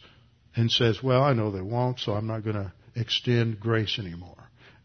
and 0.58 0.72
says, 0.72 1.00
well, 1.00 1.22
I 1.22 1.34
know 1.34 1.52
they 1.52 1.60
won't, 1.60 2.00
so 2.00 2.12
I'm 2.12 2.26
not 2.26 2.42
going 2.42 2.56
to 2.56 2.72
extend 2.96 3.60
grace 3.60 3.98
anymore. 3.98 4.34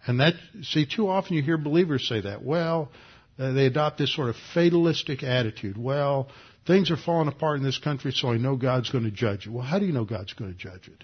And 0.05 0.19
that, 0.19 0.35
see, 0.61 0.85
too 0.85 1.09
often 1.09 1.35
you 1.35 1.41
hear 1.41 1.57
believers 1.57 2.07
say 2.07 2.21
that. 2.21 2.43
Well, 2.43 2.91
uh, 3.39 3.53
they 3.53 3.65
adopt 3.65 3.97
this 3.97 4.13
sort 4.13 4.29
of 4.29 4.35
fatalistic 4.53 5.23
attitude. 5.23 5.75
Well, 5.75 6.29
things 6.67 6.91
are 6.91 6.97
falling 6.97 7.27
apart 7.27 7.57
in 7.57 7.63
this 7.63 7.79
country, 7.79 8.11
so 8.11 8.31
I 8.31 8.37
know 8.37 8.55
God's 8.55 8.91
going 8.91 9.05
to 9.05 9.11
judge 9.11 9.47
it. 9.47 9.51
Well, 9.51 9.65
how 9.65 9.79
do 9.79 9.85
you 9.87 9.93
know 9.93 10.05
God's 10.05 10.33
going 10.33 10.51
to 10.51 10.57
judge 10.57 10.87
it? 10.87 11.03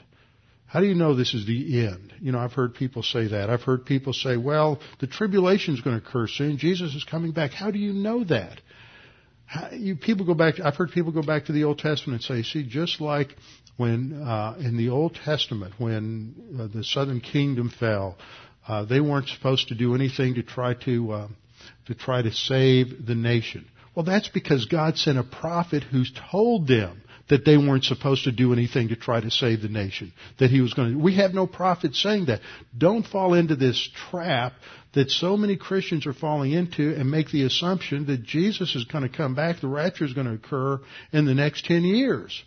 How 0.68 0.82
do 0.82 0.86
you 0.86 0.94
know 0.94 1.16
this 1.16 1.34
is 1.34 1.48
the 1.48 1.88
end? 1.88 2.14
You 2.22 2.32
know, 2.32 2.38
I've 2.38 2.54
heard 2.54 2.76
people 2.76 3.02
say 3.02 3.30
that. 3.30 3.50
I've 3.50 3.64
heard 3.64 3.88
people 3.88 4.14
say, 4.14 4.38
well, 4.38 4.80
the 5.00 5.08
tribulation 5.08 5.74
is 5.74 5.82
going 5.82 6.00
to 6.00 6.08
occur 6.08 6.28
soon. 6.28 6.60
Jesus 6.60 6.94
is 6.94 7.04
coming 7.04 7.32
back. 7.32 7.54
How 7.54 7.72
do 7.72 7.80
you 7.80 7.92
know 7.92 8.24
that? 8.26 8.62
How, 9.48 9.72
you, 9.72 9.96
people 9.96 10.28
go 10.28 10.36
back, 10.36 10.60
I've 10.64 10.76
heard 10.76 10.92
people 10.92 11.12
go 11.12 11.24
back 11.24 11.46
to 11.46 11.54
the 11.54 11.64
Old 11.64 11.80
Testament 11.80 12.22
and 12.22 12.44
say, 12.44 12.48
see, 12.48 12.70
just 12.70 13.02
like 13.02 13.30
when 13.80 14.22
uh, 14.22 14.58
in 14.60 14.76
the 14.76 14.90
Old 14.90 15.16
Testament, 15.16 15.74
when 15.78 16.36
uh, 16.60 16.68
the 16.68 16.84
southern 16.84 17.22
kingdom 17.22 17.70
fell, 17.70 18.18
uh, 18.68 18.84
they 18.84 19.00
weren't 19.00 19.30
supposed 19.30 19.70
to 19.70 19.76
do 19.76 19.96
anything 19.96 20.36
to 20.36 20.44
try 20.44 20.74
to 20.74 21.12
uh, 21.12 21.28
to 21.88 21.96
try 21.96 22.22
to 22.22 22.32
save 22.32 23.06
the 23.08 23.16
nation. 23.16 23.66
Well, 23.96 24.04
that's 24.04 24.28
because 24.28 24.66
God 24.66 24.98
sent 24.98 25.18
a 25.18 25.24
prophet 25.24 25.84
who 25.84 26.04
told 26.32 26.68
them 26.68 27.02
that 27.30 27.46
they 27.46 27.58
weren't 27.58 27.86
supposed 27.86 28.26
to 28.26 28.34
do 28.34 28.52
anything 28.52 28.90
to 28.90 28.98
try 28.98 29.22
to 29.22 29.32
save 29.32 29.62
the 29.62 29.70
nation. 29.70 30.12
That 30.40 30.50
he 30.50 30.60
was 30.60 30.74
going 30.74 30.92
to. 30.92 31.00
We 31.00 31.16
have 31.16 31.34
no 31.34 31.48
prophet 31.48 31.96
saying 31.96 32.26
that. 32.26 32.42
Don't 32.78 33.08
fall 33.08 33.34
into 33.34 33.56
this 33.56 33.90
trap 34.12 34.54
that 34.94 35.10
so 35.10 35.38
many 35.38 35.56
Christians 35.56 36.06
are 36.06 36.14
falling 36.14 36.52
into 36.52 36.94
and 36.96 37.10
make 37.10 37.32
the 37.32 37.46
assumption 37.46 38.08
that 38.08 38.24
Jesus 38.24 38.76
is 38.76 38.84
going 38.86 39.10
to 39.10 39.18
come 39.18 39.36
back, 39.36 39.62
the 39.62 39.68
rapture 39.68 40.04
is 40.04 40.14
going 40.14 40.28
to 40.28 40.34
occur 40.34 40.82
in 41.14 41.26
the 41.26 41.36
next 41.36 41.64
10 41.66 41.84
years. 41.84 42.44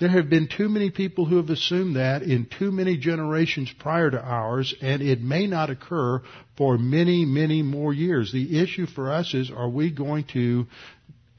There 0.00 0.08
have 0.08 0.30
been 0.30 0.48
too 0.48 0.68
many 0.68 0.90
people 0.90 1.24
who 1.24 1.36
have 1.38 1.50
assumed 1.50 1.96
that 1.96 2.22
in 2.22 2.46
too 2.46 2.70
many 2.70 2.96
generations 2.96 3.72
prior 3.78 4.10
to 4.10 4.20
ours, 4.20 4.74
and 4.80 5.02
it 5.02 5.20
may 5.20 5.46
not 5.46 5.70
occur 5.70 6.22
for 6.56 6.78
many, 6.78 7.24
many 7.24 7.62
more 7.62 7.92
years. 7.92 8.32
The 8.32 8.60
issue 8.60 8.86
for 8.86 9.10
us 9.10 9.34
is, 9.34 9.50
are 9.50 9.68
we 9.68 9.90
going 9.90 10.24
to 10.34 10.66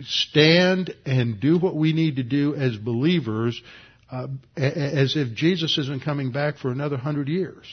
stand 0.01 0.93
and 1.05 1.39
do 1.39 1.57
what 1.57 1.75
we 1.75 1.93
need 1.93 2.17
to 2.17 2.23
do 2.23 2.55
as 2.55 2.75
believers 2.75 3.61
uh, 4.11 4.27
as 4.57 5.15
if 5.15 5.35
Jesus 5.35 5.77
isn't 5.77 6.03
coming 6.03 6.31
back 6.31 6.57
for 6.57 6.71
another 6.71 6.97
hundred 6.97 7.27
years. 7.27 7.65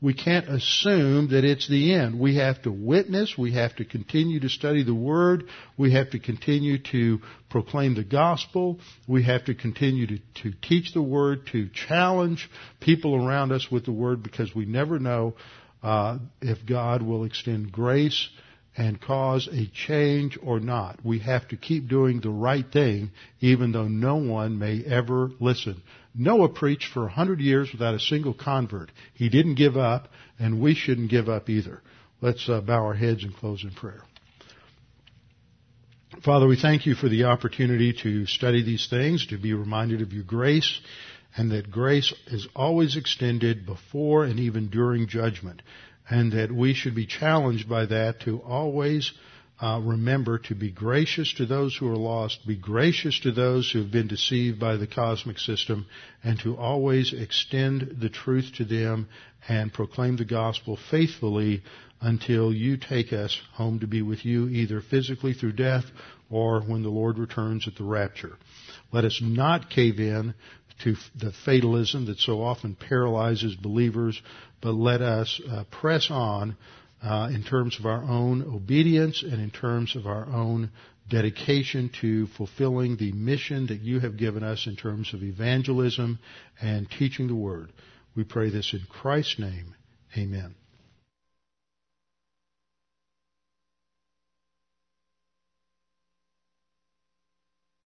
We 0.00 0.12
can't 0.12 0.48
assume 0.48 1.30
that 1.30 1.44
it's 1.44 1.68
the 1.68 1.94
end. 1.94 2.18
We 2.20 2.36
have 2.36 2.60
to 2.62 2.70
witness. 2.70 3.36
We 3.38 3.52
have 3.54 3.76
to 3.76 3.84
continue 3.84 4.40
to 4.40 4.48
study 4.48 4.82
the 4.82 4.94
Word. 4.94 5.44
We 5.78 5.92
have 5.92 6.10
to 6.10 6.18
continue 6.18 6.78
to 6.92 7.20
proclaim 7.48 7.94
the 7.94 8.04
gospel. 8.04 8.78
We 9.08 9.22
have 9.22 9.46
to 9.46 9.54
continue 9.54 10.06
to, 10.06 10.18
to 10.42 10.52
teach 10.60 10.92
the 10.92 11.02
Word, 11.02 11.46
to 11.52 11.70
challenge 11.70 12.50
people 12.80 13.14
around 13.14 13.52
us 13.52 13.70
with 13.70 13.86
the 13.86 13.92
Word 13.92 14.22
because 14.22 14.54
we 14.54 14.66
never 14.66 14.98
know 14.98 15.34
uh, 15.82 16.18
if 16.42 16.66
God 16.66 17.00
will 17.00 17.24
extend 17.24 17.72
grace 17.72 18.28
and 18.76 19.00
cause 19.00 19.48
a 19.50 19.66
change 19.66 20.38
or 20.42 20.60
not. 20.60 20.98
We 21.02 21.20
have 21.20 21.48
to 21.48 21.56
keep 21.56 21.88
doing 21.88 22.20
the 22.20 22.30
right 22.30 22.70
thing 22.70 23.10
even 23.40 23.72
though 23.72 23.88
no 23.88 24.16
one 24.16 24.58
may 24.58 24.84
ever 24.84 25.30
listen. 25.40 25.82
Noah 26.16 26.48
preached 26.48 26.92
for 26.92 27.06
a 27.06 27.10
hundred 27.10 27.40
years 27.40 27.70
without 27.72 27.94
a 27.94 28.00
single 28.00 28.34
convert. 28.34 28.90
He 29.14 29.28
didn't 29.28 29.56
give 29.56 29.76
up 29.76 30.08
and 30.38 30.60
we 30.60 30.74
shouldn't 30.74 31.10
give 31.10 31.28
up 31.28 31.48
either. 31.48 31.82
Let's 32.20 32.48
uh, 32.48 32.60
bow 32.60 32.84
our 32.84 32.94
heads 32.94 33.22
and 33.22 33.34
close 33.34 33.62
in 33.62 33.70
prayer. 33.70 34.02
Father, 36.24 36.46
we 36.46 36.56
thank 36.56 36.86
you 36.86 36.94
for 36.94 37.08
the 37.08 37.24
opportunity 37.24 37.92
to 38.02 38.24
study 38.26 38.62
these 38.62 38.86
things, 38.88 39.26
to 39.26 39.36
be 39.36 39.52
reminded 39.52 40.00
of 40.00 40.12
your 40.12 40.24
grace, 40.24 40.80
and 41.36 41.50
that 41.50 41.70
grace 41.70 42.14
is 42.28 42.48
always 42.56 42.96
extended 42.96 43.66
before 43.66 44.24
and 44.24 44.40
even 44.40 44.70
during 44.70 45.08
judgment 45.08 45.60
and 46.08 46.32
that 46.32 46.52
we 46.52 46.74
should 46.74 46.94
be 46.94 47.06
challenged 47.06 47.68
by 47.68 47.86
that 47.86 48.20
to 48.20 48.38
always 48.42 49.12
uh, 49.60 49.80
remember 49.82 50.38
to 50.38 50.54
be 50.54 50.70
gracious 50.70 51.32
to 51.34 51.46
those 51.46 51.76
who 51.76 51.90
are 51.90 51.96
lost, 51.96 52.46
be 52.46 52.56
gracious 52.56 53.18
to 53.20 53.32
those 53.32 53.70
who 53.70 53.80
have 53.80 53.90
been 53.90 54.08
deceived 54.08 54.60
by 54.60 54.76
the 54.76 54.86
cosmic 54.86 55.38
system, 55.38 55.86
and 56.22 56.38
to 56.40 56.56
always 56.56 57.12
extend 57.12 57.96
the 58.00 58.10
truth 58.10 58.52
to 58.56 58.64
them 58.64 59.08
and 59.48 59.72
proclaim 59.72 60.16
the 60.16 60.24
gospel 60.24 60.78
faithfully 60.90 61.62
until 62.00 62.52
you 62.52 62.76
take 62.76 63.12
us 63.12 63.40
home 63.54 63.80
to 63.80 63.86
be 63.86 64.02
with 64.02 64.24
you, 64.26 64.48
either 64.48 64.82
physically 64.82 65.32
through 65.32 65.52
death 65.52 65.84
or 66.28 66.60
when 66.60 66.82
the 66.82 66.90
Lord 66.90 67.18
returns 67.18 67.66
at 67.66 67.76
the 67.76 67.84
rapture. 67.84 68.36
Let 68.92 69.04
us 69.04 69.20
not 69.22 69.70
cave 69.70 69.98
in 69.98 70.34
to 70.84 70.96
the 71.14 71.32
fatalism 71.44 72.06
that 72.06 72.18
so 72.18 72.42
often 72.42 72.74
paralyzes 72.74 73.54
believers, 73.54 74.20
but 74.60 74.72
let 74.72 75.00
us 75.00 75.40
uh, 75.50 75.64
press 75.70 76.10
on 76.10 76.56
uh, 77.06 77.28
in 77.28 77.44
terms 77.44 77.78
of 77.78 77.86
our 77.86 78.02
own 78.02 78.42
obedience 78.42 79.22
and 79.22 79.40
in 79.40 79.50
terms 79.50 79.94
of 79.94 80.06
our 80.06 80.26
own 80.26 80.70
dedication 81.08 81.88
to 82.00 82.26
fulfilling 82.36 82.96
the 82.96 83.12
mission 83.12 83.68
that 83.68 83.80
you 83.80 84.00
have 84.00 84.16
given 84.16 84.42
us 84.42 84.66
in 84.66 84.74
terms 84.74 85.14
of 85.14 85.22
evangelism 85.22 86.18
and 86.60 86.90
teaching 86.90 87.28
the 87.28 87.34
word. 87.34 87.72
We 88.16 88.24
pray 88.24 88.50
this 88.50 88.72
in 88.72 88.80
Christ's 88.90 89.38
name. 89.38 89.74
Amen. 90.18 90.56